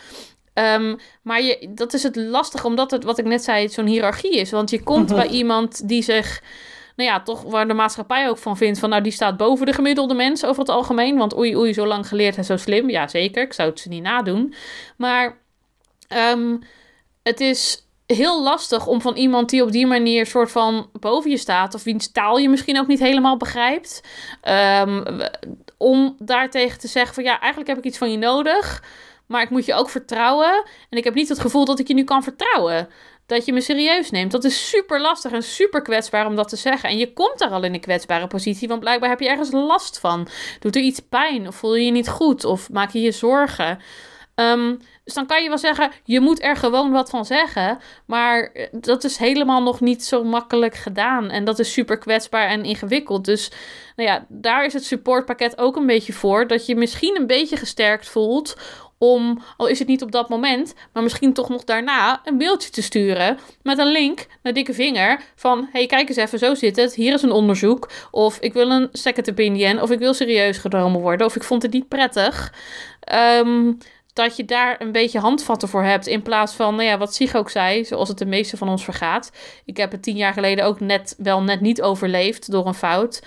Um, 0.75 0.97
maar 1.21 1.41
je, 1.41 1.69
dat 1.69 1.93
is 1.93 2.03
het 2.03 2.15
lastige, 2.15 2.67
omdat 2.67 2.91
het, 2.91 3.03
wat 3.03 3.17
ik 3.17 3.25
net 3.25 3.43
zei, 3.43 3.69
zo'n 3.69 3.85
hiërarchie 3.85 4.35
is. 4.37 4.51
Want 4.51 4.69
je 4.69 4.83
komt 4.83 5.09
mhm. 5.09 5.15
bij 5.15 5.27
iemand 5.27 5.87
die 5.87 6.01
zich 6.01 6.41
nou 6.97 7.09
ja, 7.09 7.21
toch 7.21 7.43
waar 7.43 7.67
de 7.67 7.73
maatschappij 7.73 8.29
ook 8.29 8.37
van 8.37 8.57
vindt 8.57 8.79
van 8.79 8.89
nou 8.89 9.01
die 9.01 9.11
staat 9.11 9.37
boven 9.37 9.65
de 9.65 9.73
gemiddelde 9.73 10.13
mens 10.13 10.45
over 10.45 10.59
het 10.59 10.69
algemeen. 10.69 11.17
Want 11.17 11.37
oei 11.37 11.55
oei, 11.55 11.73
zo 11.73 11.85
lang 11.85 12.07
geleerd 12.07 12.37
en 12.37 12.45
zo 12.45 12.57
slim. 12.57 12.89
Ja, 12.89 13.07
zeker. 13.07 13.43
Ik 13.43 13.53
zou 13.53 13.69
het 13.69 13.79
ze 13.79 13.89
niet 13.89 14.03
nadoen. 14.03 14.53
Maar 14.97 15.37
um, 16.33 16.59
het 17.23 17.39
is 17.39 17.87
heel 18.05 18.43
lastig 18.43 18.87
om 18.87 19.01
van 19.01 19.15
iemand 19.15 19.49
die 19.49 19.63
op 19.63 19.71
die 19.71 19.87
manier 19.87 20.25
soort 20.25 20.51
van 20.51 20.89
boven 20.99 21.29
je 21.29 21.37
staat, 21.37 21.73
of 21.73 21.83
wiens 21.83 22.11
taal 22.11 22.37
je 22.37 22.49
misschien 22.49 22.79
ook 22.79 22.87
niet 22.87 22.99
helemaal 22.99 23.37
begrijpt, 23.37 24.01
um, 24.81 25.03
om 25.77 26.15
daartegen 26.19 26.79
te 26.79 26.87
zeggen 26.87 27.13
van 27.13 27.23
ja, 27.23 27.39
eigenlijk 27.39 27.69
heb 27.69 27.77
ik 27.77 27.83
iets 27.83 27.97
van 27.97 28.11
je 28.11 28.17
nodig, 28.17 28.83
maar 29.25 29.41
ik 29.41 29.49
moet 29.49 29.65
je 29.65 29.73
ook 29.73 29.89
vertrouwen 29.89 30.63
en 30.89 30.97
ik 30.97 31.03
heb 31.03 31.13
niet 31.13 31.29
het 31.29 31.39
gevoel 31.39 31.65
dat 31.65 31.79
ik 31.79 31.87
je 31.87 31.93
nu 31.93 32.03
kan 32.03 32.23
vertrouwen 32.23 32.89
dat 33.27 33.45
je 33.45 33.53
me 33.53 33.61
serieus 33.61 34.11
neemt. 34.11 34.31
Dat 34.31 34.43
is 34.43 34.69
super 34.69 35.01
lastig 35.01 35.31
en 35.31 35.43
super 35.43 35.81
kwetsbaar 35.81 36.25
om 36.25 36.35
dat 36.35 36.49
te 36.49 36.55
zeggen. 36.55 36.89
En 36.89 36.97
je 36.97 37.13
komt 37.13 37.39
daar 37.39 37.49
al 37.49 37.63
in 37.63 37.73
een 37.73 37.79
kwetsbare 37.79 38.27
positie, 38.27 38.67
want 38.67 38.79
blijkbaar 38.79 39.09
heb 39.09 39.19
je 39.19 39.29
ergens 39.29 39.51
last 39.51 39.99
van. 39.99 40.27
Doet 40.59 40.75
er 40.75 40.81
iets 40.81 40.99
pijn 40.99 41.47
of 41.47 41.55
voel 41.55 41.75
je 41.75 41.85
je 41.85 41.91
niet 41.91 42.09
goed 42.09 42.45
of 42.45 42.69
maak 42.69 42.91
je 42.91 43.01
je 43.01 43.11
zorgen. 43.11 43.79
Ehm, 44.35 44.75
dus 45.03 45.13
dan 45.13 45.25
kan 45.25 45.43
je 45.43 45.49
wel 45.49 45.57
zeggen, 45.57 45.91
je 46.03 46.19
moet 46.19 46.43
er 46.43 46.55
gewoon 46.55 46.91
wat 46.91 47.09
van 47.09 47.25
zeggen. 47.25 47.79
Maar 48.05 48.43
eh, 48.43 48.67
dat 48.71 49.03
is 49.03 49.17
helemaal 49.17 49.63
nog 49.63 49.79
niet 49.79 50.05
zo 50.05 50.23
makkelijk 50.23 50.75
gedaan. 50.75 51.29
En 51.29 51.43
dat 51.43 51.59
is 51.59 51.73
super 51.73 51.97
kwetsbaar 51.97 52.47
en 52.47 52.63
ingewikkeld. 52.63 53.25
Dus 53.25 53.51
nou 53.95 54.09
ja, 54.09 54.25
daar 54.29 54.65
is 54.65 54.73
het 54.73 54.85
supportpakket 54.85 55.57
ook 55.57 55.75
een 55.75 55.85
beetje 55.85 56.13
voor. 56.13 56.47
Dat 56.47 56.65
je 56.65 56.75
misschien 56.75 57.15
een 57.15 57.27
beetje 57.27 57.57
gesterkt 57.57 58.09
voelt 58.09 58.55
om, 58.97 59.41
al 59.57 59.67
is 59.67 59.79
het 59.79 59.87
niet 59.87 60.01
op 60.01 60.11
dat 60.11 60.29
moment, 60.29 60.73
maar 60.93 61.03
misschien 61.03 61.33
toch 61.33 61.49
nog 61.49 61.63
daarna, 61.63 62.21
een 62.23 62.37
mailtje 62.37 62.69
te 62.69 62.81
sturen 62.81 63.37
met 63.61 63.77
een 63.77 63.91
link 63.91 64.25
naar 64.43 64.53
dikke 64.53 64.73
vinger 64.73 65.21
van, 65.35 65.67
hey 65.71 65.85
kijk 65.85 66.09
eens 66.09 66.17
even, 66.17 66.39
zo 66.39 66.55
zit 66.55 66.75
het, 66.75 66.95
hier 66.95 67.13
is 67.13 67.21
een 67.21 67.31
onderzoek, 67.31 67.89
of 68.11 68.39
ik 68.39 68.53
wil 68.53 68.69
een 68.71 68.89
second 68.91 69.29
opinion, 69.29 69.81
of 69.81 69.91
ik 69.91 69.99
wil 69.99 70.13
serieus 70.13 70.57
genomen 70.57 71.01
worden, 71.01 71.27
of 71.27 71.35
ik 71.35 71.43
vond 71.43 71.61
het 71.61 71.71
niet 71.71 71.87
prettig. 71.87 72.53
Um, 73.13 73.77
dat 74.17 74.35
je 74.35 74.45
daar 74.45 74.81
een 74.81 74.91
beetje 74.91 75.19
handvatten 75.19 75.69
voor 75.69 75.83
hebt. 75.83 76.07
In 76.07 76.21
plaats 76.21 76.53
van, 76.53 76.75
nou 76.75 76.87
ja, 76.87 76.97
wat 76.97 77.15
Sig 77.15 77.35
ook 77.35 77.49
zei, 77.49 77.85
zoals 77.85 78.09
het 78.09 78.17
de 78.17 78.25
meeste 78.25 78.57
van 78.57 78.69
ons 78.69 78.83
vergaat. 78.83 79.31
Ik 79.65 79.77
heb 79.77 79.91
het 79.91 80.03
tien 80.03 80.15
jaar 80.15 80.33
geleden 80.33 80.65
ook 80.65 80.79
net 80.79 81.15
wel 81.17 81.41
net 81.41 81.61
niet 81.61 81.81
overleefd 81.81 82.51
door 82.51 82.67
een 82.67 82.73
fout. 82.73 83.21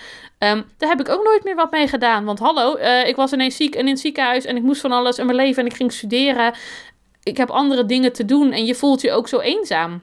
Um, 0.44 0.64
daar 0.76 0.88
heb 0.88 1.00
ik 1.00 1.09
ook 1.09 1.24
nooit 1.24 1.44
meer 1.44 1.55
wat 1.55 1.70
mee 1.70 1.88
gedaan. 1.88 2.24
Want 2.24 2.38
hallo, 2.38 2.76
uh, 2.76 3.07
ik 3.07 3.16
was 3.16 3.33
ineens 3.33 3.57
ziek 3.57 3.74
en 3.74 3.81
in 3.81 3.87
het 3.87 4.00
ziekenhuis 4.00 4.44
en 4.44 4.57
ik 4.57 4.62
moest 4.62 4.81
van 4.81 4.92
alles 4.92 5.18
in 5.18 5.26
mijn 5.26 5.37
leven 5.37 5.62
en 5.62 5.68
ik 5.68 5.76
ging 5.76 5.92
studeren. 5.92 6.55
Ik 7.22 7.37
heb 7.37 7.50
andere 7.50 7.87
dingen 7.87 8.12
te 8.12 8.24
doen 8.24 8.53
en 8.53 8.64
je 8.64 8.74
voelt 8.74 9.00
je 9.00 9.12
ook 9.12 9.29
zo 9.29 9.38
eenzaam. 9.38 10.03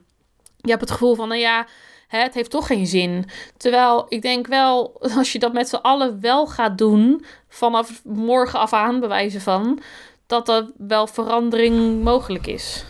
Je 0.58 0.70
hebt 0.70 0.82
het 0.82 0.92
gevoel 0.92 1.16
van, 1.16 1.28
nou 1.28 1.40
ja, 1.40 1.68
het 2.08 2.34
heeft 2.34 2.50
toch 2.50 2.68
geen 2.68 2.88
zin. 2.88 3.26
Terwijl 3.58 4.06
ik 4.10 4.22
denk 4.22 4.48
wel, 4.48 4.98
als 5.18 5.32
je 5.32 5.40
dat 5.40 5.54
met 5.54 5.70
z'n 5.70 5.76
allen 5.76 6.22
wel 6.22 6.48
gaat 6.48 6.78
doen, 6.78 7.26
vanaf 7.50 8.02
morgen 8.04 8.60
af 8.60 8.74
aan, 8.74 9.00
bewijzen 9.00 9.42
van, 9.42 9.82
dat 10.28 10.50
er 10.50 10.72
wel 10.78 11.08
verandering 11.08 12.04
mogelijk 12.04 12.48
is. 12.48 12.86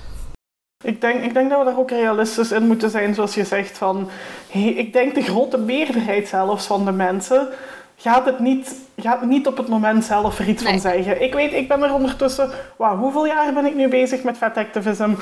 Ik 0.84 1.02
denk, 1.02 1.24
ik 1.24 1.34
denk 1.34 1.50
dat 1.50 1.60
we 1.60 1.66
daar 1.66 1.78
ook 1.78 1.90
realistisch 1.90 2.52
in 2.52 2.68
moeten 2.68 2.90
zijn, 2.90 3.14
zoals 3.14 3.36
je 3.36 3.46
zegt. 3.46 3.78
Van, 3.78 4.10
ik 4.52 4.94
denk 4.94 5.16
de 5.16 5.22
grote 5.22 5.58
meerderheid 5.58 6.28
zelfs 6.28 6.66
van 6.66 6.86
de 6.86 6.92
mensen 6.92 7.48
gaat 7.96 8.26
het 8.26 8.40
niet, 8.40 8.76
gaat 8.98 9.26
niet 9.26 9.48
op 9.48 9.58
het 9.58 9.68
moment 9.68 10.04
zelf 10.04 10.40
er 10.40 10.48
iets 10.48 10.64
van 10.64 10.80
zeggen. 10.80 11.22
Ik 11.22 11.34
weet, 11.34 11.54
ik 11.54 11.68
ben 11.68 11.84
er 11.84 11.94
ondertussen, 11.94 12.52
wow, 12.76 13.00
hoeveel 13.00 13.26
jaar 13.26 13.54
ben 13.54 13.66
ik 13.66 13.76
nu 13.76 13.88
bezig 13.88 14.24
met 14.24 14.38
vet 14.38 14.58
activism? 14.58 15.14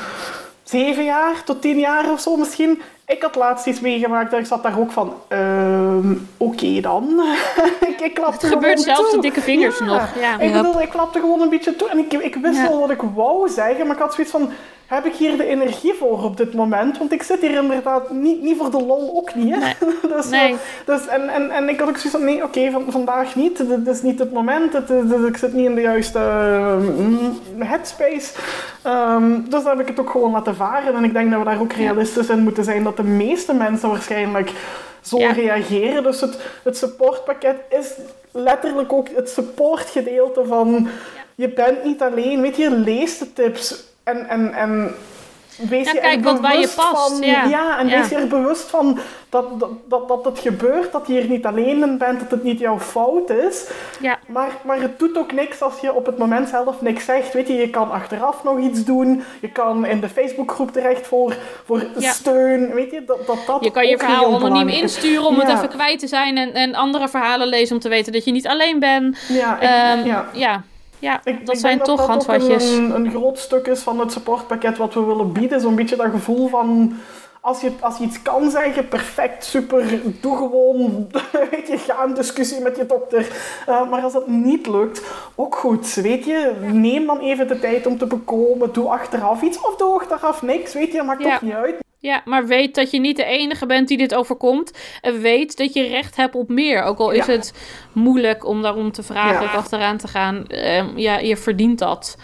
Zeven 0.63 1.03
jaar 1.03 1.43
tot 1.43 1.61
tien 1.61 1.79
jaar 1.79 2.11
of 2.11 2.19
zo 2.19 2.35
misschien. 2.35 2.81
Ik 3.07 3.21
had 3.21 3.35
laatst 3.35 3.65
iets 3.65 3.79
meegemaakt 3.79 4.33
en 4.33 4.39
ik 4.39 4.45
zat 4.45 4.63
daar 4.63 4.79
ook 4.79 4.91
van, 4.91 5.13
uh, 5.29 6.11
oké 6.37 6.81
dan. 6.81 7.21
ik, 7.89 8.01
ik 8.01 8.19
het 8.25 8.43
gebeurt 8.43 8.81
zelfs 8.81 9.11
de 9.11 9.19
dikke 9.19 9.41
vingers 9.41 9.79
nog. 9.79 10.09
Ja. 10.19 10.39
Ik 10.39 10.53
bedoel, 10.53 10.81
ik 10.81 10.89
klapte 10.89 11.19
gewoon 11.19 11.41
een 11.41 11.49
beetje 11.49 11.75
toe 11.75 11.89
en 11.89 11.97
ik, 11.97 12.13
ik 12.13 12.35
wist 12.35 12.61
wel 12.61 12.79
wat 12.79 12.89
ik 12.89 13.01
wou 13.15 13.49
zeggen, 13.49 13.87
maar 13.87 13.95
ik 13.95 14.01
had 14.01 14.13
zoiets 14.13 14.31
van, 14.31 14.51
heb 14.85 15.05
ik 15.05 15.13
hier 15.13 15.37
de 15.37 15.45
energie 15.45 15.93
voor 15.93 16.23
op 16.23 16.37
dit 16.37 16.53
moment? 16.53 16.97
Want 16.97 17.11
ik 17.11 17.23
zit 17.23 17.41
hier 17.41 17.61
inderdaad 17.61 18.11
niet, 18.11 18.41
niet 18.41 18.57
voor 18.57 18.71
de 18.71 18.83
lol 18.83 19.15
ook 19.15 19.35
niet. 19.35 19.53
Hè? 19.53 19.59
Nee. 19.59 19.75
dus, 20.15 20.29
nee. 20.29 20.55
dus, 20.85 21.07
en, 21.07 21.29
en, 21.29 21.51
en 21.51 21.69
ik 21.69 21.79
had 21.79 21.89
ook 21.89 21.97
zoiets 21.97 22.19
van, 22.19 22.25
nee, 22.25 22.43
oké, 22.43 22.71
van, 22.71 22.83
vandaag 22.89 23.35
niet. 23.35 23.57
Dit 23.57 23.87
is 23.87 24.01
niet 24.01 24.19
het 24.19 24.33
moment. 24.33 24.73
Het, 24.73 24.89
ik 25.27 25.37
zit 25.37 25.53
niet 25.53 25.65
in 25.65 25.75
de 25.75 25.81
juiste 25.81 26.19
um, 26.19 27.41
headspace. 27.59 28.33
Um, 28.87 29.49
dus 29.49 29.63
dan 29.63 29.77
heb 29.77 29.79
ik 29.79 29.87
het 29.87 29.99
ook 29.99 30.09
gewoon 30.09 30.31
laten 30.31 30.55
varen. 30.55 30.95
En 30.95 31.03
ik 31.03 31.13
denk 31.13 31.29
dat 31.29 31.39
we 31.39 31.45
daar 31.45 31.61
ook 31.61 31.73
realistisch 31.73 32.29
in 32.29 32.43
moeten 32.43 32.63
zijn 32.63 32.83
dat 32.83 32.94
de 32.97 33.03
meeste 33.03 33.53
mensen 33.53 33.89
waarschijnlijk 33.89 34.51
zo 35.01 35.17
reageren. 35.17 36.03
Dus 36.03 36.21
het, 36.21 36.39
het 36.63 36.77
supportpakket 36.77 37.55
is 37.69 37.93
letterlijk 38.31 38.93
ook 38.93 39.09
het 39.09 39.29
supportgedeelte 39.29 40.45
van... 40.45 40.87
Je 41.35 41.49
bent 41.49 41.83
niet 41.83 42.01
alleen, 42.01 42.41
weet 42.41 42.55
je, 42.55 42.71
lees 42.71 43.17
de 43.17 43.33
tips 43.33 43.83
en, 44.03 44.27
en, 44.29 44.53
en 44.53 44.95
wees 45.57 45.85
Ja, 45.85 45.93
je 45.93 45.99
kijk 45.99 46.17
er 46.17 46.23
wat 46.23 46.41
bij 46.41 46.51
je 46.51 46.57
bewust 46.57 46.75
past, 46.75 47.11
Van, 47.11 47.21
ja. 47.27 47.79
en 47.79 47.87
wees 47.89 48.09
je 48.09 48.15
er 48.15 48.27
bewust 48.27 48.69
van 48.69 48.99
dat, 49.29 49.59
dat, 49.59 49.69
dat, 49.89 50.07
dat 50.07 50.25
het 50.25 50.39
gebeurt, 50.39 50.91
dat 50.91 51.07
je 51.07 51.13
hier 51.13 51.29
niet 51.29 51.45
alleen 51.45 51.81
in 51.83 51.97
bent, 51.97 52.19
dat 52.19 52.31
het 52.31 52.43
niet 52.43 52.59
jouw 52.59 52.79
fout 52.79 53.29
is. 53.29 53.67
Ja. 54.01 54.17
Maar, 54.27 54.49
maar 54.61 54.81
het 54.81 54.99
doet 54.99 55.17
ook 55.17 55.31
niks 55.31 55.61
als 55.61 55.79
je 55.79 55.93
op 55.93 56.05
het 56.05 56.17
moment 56.17 56.49
zelf 56.49 56.81
niks 56.81 57.05
zegt. 57.05 57.33
Weet 57.33 57.47
je, 57.47 57.53
je 57.53 57.69
kan 57.69 57.91
achteraf 57.91 58.43
nog 58.43 58.59
iets 58.59 58.83
doen. 58.83 59.23
Je 59.41 59.49
kan 59.49 59.85
in 59.85 59.99
de 59.99 60.09
Facebookgroep 60.09 60.71
terecht 60.71 61.07
voor, 61.07 61.35
voor 61.65 61.83
Ja. 61.97 62.11
steun. 62.11 62.73
Weet 62.73 62.91
je, 62.91 63.03
dat 63.05 63.27
dat, 63.27 63.37
dat 63.47 63.63
Je 63.63 63.71
kan 63.71 63.87
je 63.87 63.97
verhaal 63.97 64.35
anoniem 64.35 64.67
insturen 64.67 65.25
om 65.25 65.39
het 65.39 65.49
even 65.49 65.69
kwijt 65.69 65.99
te 65.99 66.07
zijn. 66.07 66.37
En, 66.37 66.53
en 66.53 66.75
andere 66.75 67.07
verhalen 67.09 67.47
lezen 67.47 67.75
om 67.75 67.81
te 67.81 67.89
weten 67.89 68.13
dat 68.13 68.25
je 68.25 68.31
niet 68.31 68.47
alleen 68.47 68.79
bent. 68.79 69.17
Ja, 69.27 69.55
ik, 69.55 69.61
Ehm, 69.61 70.07
ja. 70.07 70.25
ja. 70.33 70.63
Ja, 70.99 71.21
Ik, 71.23 71.45
dat 71.45 71.55
ik 71.55 71.61
zijn 71.61 71.77
toch 71.77 71.87
dat 71.87 71.97
dat 71.97 72.07
handvatjes. 72.07 72.71
Een, 72.71 72.95
een 72.95 73.09
groot 73.11 73.39
stuk 73.39 73.67
is 73.67 73.79
van 73.81 73.99
het 73.99 74.11
supportpakket 74.11 74.77
wat 74.77 74.93
we 74.93 75.03
willen 75.03 75.31
bieden. 75.31 75.61
Zo'n 75.61 75.75
beetje 75.75 75.95
dat 75.95 76.11
gevoel 76.11 76.47
van. 76.47 76.93
Als 77.41 77.61
je, 77.61 77.71
als 77.79 77.97
je 77.97 78.03
iets 78.03 78.21
kan 78.21 78.49
zeggen, 78.49 78.87
perfect, 78.87 79.43
super, 79.45 80.01
doe 80.21 80.37
gewoon, 80.37 81.07
weet 81.51 81.67
je, 81.67 81.77
ga 81.77 82.03
in 82.05 82.13
discussie 82.13 82.61
met 82.61 82.77
je 82.77 82.85
dokter. 82.85 83.27
Eh, 83.67 83.89
maar 83.89 84.01
als 84.01 84.13
dat 84.13 84.27
niet 84.27 84.67
lukt, 84.67 85.01
ook 85.35 85.55
goed, 85.55 85.93
weet 85.93 86.25
je, 86.25 86.51
neem 86.61 87.05
dan 87.05 87.19
even 87.19 87.47
de 87.47 87.59
tijd 87.59 87.87
om 87.87 87.97
te 87.97 88.05
bekomen, 88.05 88.73
doe 88.73 88.87
achteraf 88.89 89.41
iets 89.41 89.61
of 89.61 89.75
doe 89.75 89.93
achteraf 89.99 90.41
niks, 90.41 90.73
weet 90.73 90.91
je, 90.91 91.03
maakt 91.03 91.23
Ja. 91.23 91.31
toch 91.31 91.41
niet 91.41 91.53
uit. 91.53 91.75
Ja, 92.05 92.21
maar 92.25 92.47
weet 92.47 92.75
dat 92.75 92.91
je 92.91 92.99
niet 92.99 93.15
de 93.17 93.23
enige 93.23 93.65
bent 93.65 93.87
die 93.87 93.97
dit 93.97 94.15
overkomt. 94.15 94.71
En 95.01 95.21
weet 95.21 95.57
dat 95.57 95.73
je 95.73 95.87
recht 95.87 96.15
hebt 96.15 96.35
op 96.35 96.49
meer. 96.49 96.83
Ook 96.83 96.99
al 96.99 97.11
is 97.11 97.25
Ja. 97.25 97.31
het 97.31 97.53
moeilijk 97.91 98.45
om 98.45 98.61
daarom 98.61 98.91
te 98.91 99.03
vragen 99.03 99.41
Ja. 99.41 99.43
of 99.43 99.53
achteraan 99.55 99.97
te 99.97 100.07
gaan. 100.07 100.47
Ehm, 100.47 100.97
ja, 100.97 101.17
je 101.17 101.37
verdient 101.37 101.79
dat. 101.79 102.17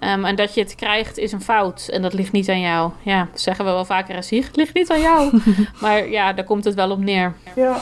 Ehm, 0.00 0.24
en 0.24 0.36
dat 0.36 0.54
je 0.54 0.60
het 0.60 0.74
krijgt 0.74 1.18
is 1.18 1.32
een 1.32 1.42
fout. 1.42 1.88
En 1.92 2.02
dat 2.02 2.12
ligt 2.12 2.32
niet 2.32 2.48
aan 2.48 2.60
jou. 2.60 2.90
Ja, 3.02 3.28
zeggen 3.34 3.64
we 3.64 3.70
wel 3.70 3.84
vaker 3.84 4.16
als 4.16 4.30
hier. 4.30 4.44
Het 4.44 4.56
ligt 4.56 4.74
niet 4.74 4.90
aan 4.90 5.00
jou. 5.00 5.40
maar 5.80 6.08
ja, 6.10 6.32
daar 6.32 6.44
komt 6.44 6.64
het 6.64 6.74
wel 6.74 6.90
op 6.90 6.98
neer. 6.98 7.34
Ja, 7.56 7.80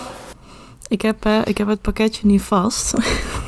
Ik 0.88 1.02
heb, 1.02 1.24
eh, 1.24 1.38
ik 1.44 1.58
heb 1.58 1.66
het 1.68 1.80
pakketje 1.80 2.26
nu 2.26 2.38
vast. 2.38 2.94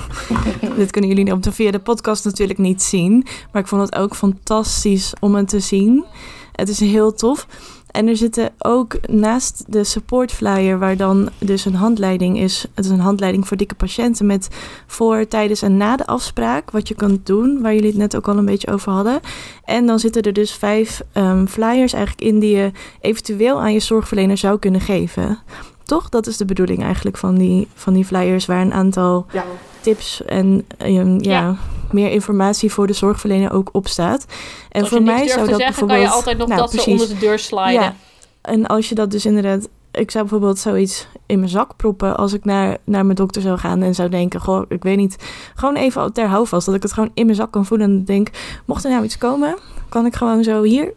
Dit 0.77 0.91
kunnen 0.91 1.11
jullie 1.11 1.33
op 1.33 1.43
de, 1.43 1.53
via 1.53 1.71
de 1.71 1.79
podcast 1.79 2.25
natuurlijk 2.25 2.59
niet 2.59 2.83
zien. 2.83 3.27
Maar 3.53 3.63
ik 3.63 3.69
vond 3.69 3.83
het 3.83 3.95
ook 3.95 4.15
fantastisch 4.15 5.13
om 5.21 5.35
het 5.35 5.49
te 5.49 5.61
zien. 5.61 6.05
Het 6.53 6.69
is 6.69 6.81
heel 6.81 7.15
tof. 7.15 7.47
En 7.93 8.09
er 8.09 8.17
zitten 8.17 8.51
ook 8.59 9.09
naast 9.09 9.65
de 9.69 9.85
support 9.85 10.33
flyer, 10.33 10.79
waar 10.79 10.97
dan 10.97 11.29
dus 11.39 11.65
een 11.65 11.75
handleiding 11.75 12.39
is. 12.39 12.67
Het 12.75 12.85
is 12.85 12.91
een 12.91 13.01
handleiding 13.01 13.49
voor 13.49 13.57
dikke 13.57 13.75
patiënten 13.75 14.27
met 14.27 14.49
voor, 14.87 15.29
tijdens 15.29 15.63
en 15.63 15.77
na 15.77 15.97
de 15.97 16.07
afspraak. 16.07 16.71
Wat 16.71 16.89
je 16.89 16.95
kunt 16.95 17.27
doen, 17.27 17.61
waar 17.61 17.75
jullie 17.75 17.89
het 17.89 17.99
net 17.99 18.17
ook 18.17 18.29
al 18.29 18.37
een 18.37 18.45
beetje 18.45 18.73
over 18.73 18.93
hadden. 18.93 19.21
En 19.65 19.87
dan 19.87 19.99
zitten 19.99 20.23
er 20.23 20.33
dus 20.33 20.53
vijf 20.53 21.03
ehm, 21.13 21.47
flyers 21.47 21.93
eigenlijk 21.93 22.27
in 22.27 22.39
die 22.39 22.57
je 22.57 22.71
eventueel 23.01 23.61
aan 23.61 23.73
je 23.73 23.81
zorgverlener 23.81 24.37
zou 24.37 24.59
kunnen 24.59 24.81
geven. 24.81 25.39
Toch? 25.85 26.09
Dat 26.09 26.27
is 26.27 26.37
de 26.37 26.45
bedoeling 26.45 26.83
eigenlijk 26.83 27.17
van 27.17 27.35
die, 27.35 27.69
van 27.75 27.93
die 27.93 28.05
flyers, 28.05 28.47
waar 28.47 28.61
een 28.61 28.73
aantal 28.73 29.27
ja. 29.33 29.45
tips 29.81 30.25
en 30.25 30.65
ehm, 30.77 31.19
ja, 31.21 31.41
Ja. 31.41 31.57
Meer 31.93 32.11
informatie 32.11 32.73
voor 32.73 32.87
de 32.87 32.93
zorgverlener 32.93 33.53
ook 33.53 33.69
op 33.73 33.89
staat. 33.89 34.27
En 34.71 34.81
Als 34.81 34.91
voor 34.91 35.03
mij 35.03 35.27
zou 35.29 35.39
dat 35.39 35.49
zeggen, 35.49 35.59
bijvoorbeeld. 35.59 35.89
kan 35.99 36.01
je 36.01 36.09
altijd 36.15 36.39
nog 36.39 36.49
nou, 36.49 36.61
dat 36.61 36.73
ze 36.73 36.91
onder 36.91 37.09
de 37.09 37.19
deur 37.19 37.39
sliden. 37.39 37.73
Ja. 37.73 37.95
En 38.43 38.67
als 38.67 38.89
je 38.89 38.95
dat 38.95 39.11
dus 39.11 39.27
inderdaad. 39.27 39.69
Ik 39.93 40.11
zou 40.11 40.25
bijvoorbeeld 40.25 40.59
zoiets 40.59 41.07
in 41.27 41.39
mijn 41.39 41.51
zak 41.51 41.77
proppen 41.77 42.17
als 42.17 42.33
ik 42.33 42.45
naar, 42.45 42.77
naar 42.85 43.05
mijn 43.05 43.17
dokter 43.17 43.43
zou 43.43 43.59
gaan 43.59 43.83
en 43.83 43.95
zou 43.95 44.09
denken: 44.09 44.41
Goh, 44.41 44.63
ik 44.69 44.83
weet 44.83 44.97
niet. 44.97 45.17
Gewoon 45.55 45.77
even 45.77 46.13
ter 46.13 46.27
houvast, 46.27 46.67
dat 46.67 46.75
ik 46.75 46.83
het 46.83 46.93
gewoon 46.93 47.11
in 47.15 47.25
mijn 47.25 47.37
zak 47.37 47.51
kan 47.53 47.67
voelen. 47.67 47.87
En 47.91 48.05
denk: 48.05 48.29
mocht 48.67 48.85
er 48.85 48.91
nou 48.91 49.05
iets 49.05 49.19
komen, 49.19 49.57
kan 49.89 50.07
ik 50.07 50.15
gewoon 50.15 50.45
zo 50.45 50.63
hier. 50.63 50.93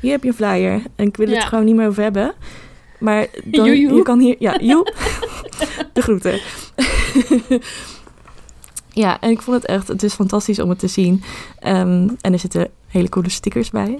Hier 0.00 0.10
heb 0.10 0.22
je 0.22 0.28
een 0.28 0.34
flyer. 0.34 0.82
En 0.96 1.06
ik 1.06 1.16
wil 1.16 1.28
Ja. 1.28 1.34
het 1.34 1.44
gewoon 1.44 1.64
niet 1.64 1.74
meer 1.76 1.88
over 1.88 2.02
hebben. 2.02 2.32
Maar 2.98 3.26
dan, 3.44 3.64
Joe, 3.66 3.80
joe. 3.80 3.94
je 3.94 4.02
kan 4.02 4.18
hier. 4.18 4.36
Ja, 4.38 4.56
joe. 4.60 4.92
De 5.92 6.02
groeten. 6.02 6.40
Ja, 8.92 9.20
en 9.20 9.30
ik 9.30 9.42
vond 9.42 9.56
het 9.56 9.66
echt. 9.66 9.88
Het 9.88 10.02
is 10.02 10.14
fantastisch 10.14 10.58
om 10.58 10.68
het 10.68 10.78
te 10.78 10.88
zien. 10.88 11.22
Ehm, 11.58 12.08
en 12.20 12.32
er 12.32 12.38
zitten 12.38 12.68
hele 12.86 13.08
coole 13.08 13.30
stickers 13.30 13.70
bij. 13.70 13.98